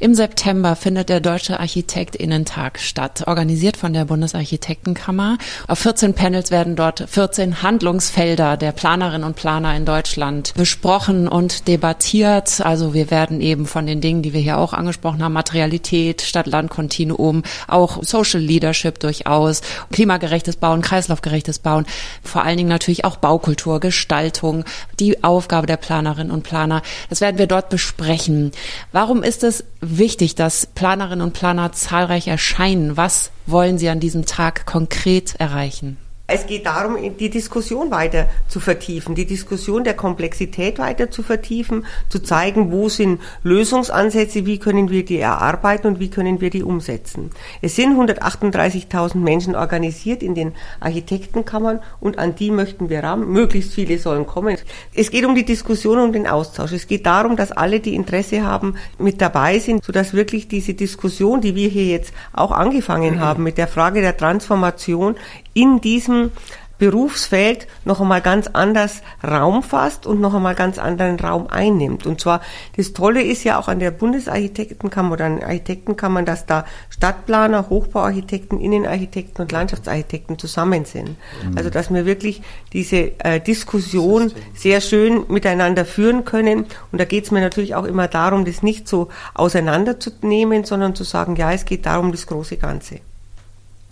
[0.00, 5.38] Im September findet der Deutsche Architektinnentag statt, organisiert von der Bundesarchitektenkammer.
[5.68, 11.68] Auf 14 Panels werden dort 14 Handlungsfelder der Planerinnen und Planer in Deutschland besprochen und
[11.68, 12.60] debattiert.
[12.60, 17.42] Also wir werden eben von den Dingen, die wir hier auch angesprochen haben, Materialität, Stadt-Land-Kontinuum,
[17.68, 19.60] auch Social Leadership durchaus,
[19.92, 21.86] klimagerechtes Bauen, kreislaufgerechtes Bauen,
[22.22, 24.64] vor allen Dingen natürlich auch Baukultur, Gestaltung,
[25.00, 26.82] die Aufgabe der Planerinnen und Planer.
[27.08, 28.52] Das werden wir dort besprechen.
[28.92, 32.96] Warum ist es wichtig, dass Planerinnen und Planer zahlreich erscheinen?
[32.96, 35.98] Was wollen Sie an diesem Tag konkret erreichen?
[36.28, 41.86] Es geht darum, die Diskussion weiter zu vertiefen, die Diskussion der Komplexität weiter zu vertiefen,
[42.08, 46.64] zu zeigen, wo sind Lösungsansätze, wie können wir die erarbeiten und wie können wir die
[46.64, 47.30] umsetzen.
[47.62, 53.28] Es sind 138.000 Menschen organisiert in den Architektenkammern und an die möchten wir ran.
[53.28, 54.56] Möglichst viele sollen kommen.
[54.94, 56.72] Es geht um die Diskussion und den Austausch.
[56.72, 61.40] Es geht darum, dass alle, die Interesse haben, mit dabei sind, sodass wirklich diese Diskussion,
[61.40, 65.14] die wir hier jetzt auch angefangen haben mit der Frage der Transformation
[65.54, 65.80] in
[66.16, 66.30] diesem
[66.78, 72.04] Berufsfeld noch einmal ganz anders Raum fasst und noch einmal ganz anderen Raum einnimmt.
[72.04, 72.42] Und zwar,
[72.76, 78.60] das Tolle ist ja auch an der Bundesarchitektenkammer oder an Architektenkammern, dass da Stadtplaner, Hochbauarchitekten,
[78.60, 81.08] Innenarchitekten und Landschaftsarchitekten zusammen sind.
[81.08, 81.56] Mhm.
[81.56, 82.42] Also, dass wir wirklich
[82.74, 86.66] diese äh, Diskussion sehr schön miteinander führen können.
[86.92, 91.04] Und da geht es mir natürlich auch immer darum, das nicht so auseinanderzunehmen, sondern zu
[91.04, 93.00] sagen, ja, es geht darum, das große Ganze.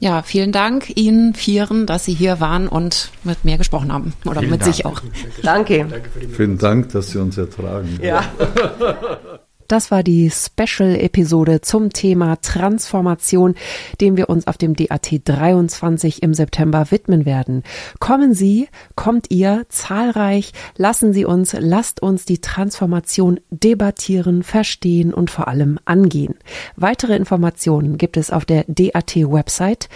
[0.04, 4.12] Ja, vielen Dank Ihnen Vieren, dass Sie hier waren und mit mir gesprochen haben.
[4.26, 4.74] Oder vielen mit Dank.
[4.74, 5.00] sich auch.
[5.42, 5.86] Danke.
[5.88, 7.98] Danke vielen Dank, dass Sie uns ertragen.
[8.02, 8.22] Ja.
[9.74, 13.56] Das war die Special-Episode zum Thema Transformation,
[14.00, 17.64] dem wir uns auf dem DAT 23 im September widmen werden.
[17.98, 25.28] Kommen Sie, kommt ihr zahlreich, lassen Sie uns, lasst uns die Transformation debattieren, verstehen und
[25.28, 26.36] vor allem angehen.
[26.76, 29.88] Weitere Informationen gibt es auf der DAT-Website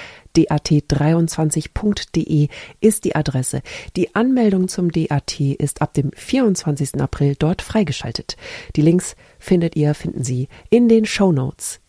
[0.46, 2.48] dat23.de
[2.80, 3.62] ist die Adresse.
[3.96, 7.00] Die Anmeldung zum DAT ist ab dem 24.
[7.00, 8.36] April dort freigeschaltet.
[8.76, 11.80] Die Links findet ihr, finden Sie in den Show Notes.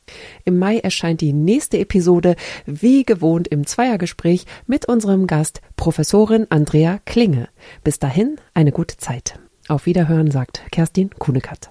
[0.46, 2.36] Im Mai erscheint die nächste Episode,
[2.66, 7.50] wie gewohnt im Zweiergespräch mit unserem Gast Professorin Andrea Klinge.
[7.84, 9.40] Bis dahin eine gute Zeit.
[9.68, 11.70] Auf Wiederhören sagt Kerstin Kunekat.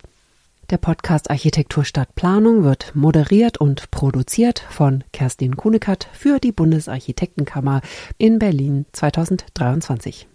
[0.71, 7.81] Der Podcast Architektur statt Planung wird moderiert und produziert von Kerstin Kunekat für die Bundesarchitektenkammer
[8.19, 10.29] in Berlin 2023.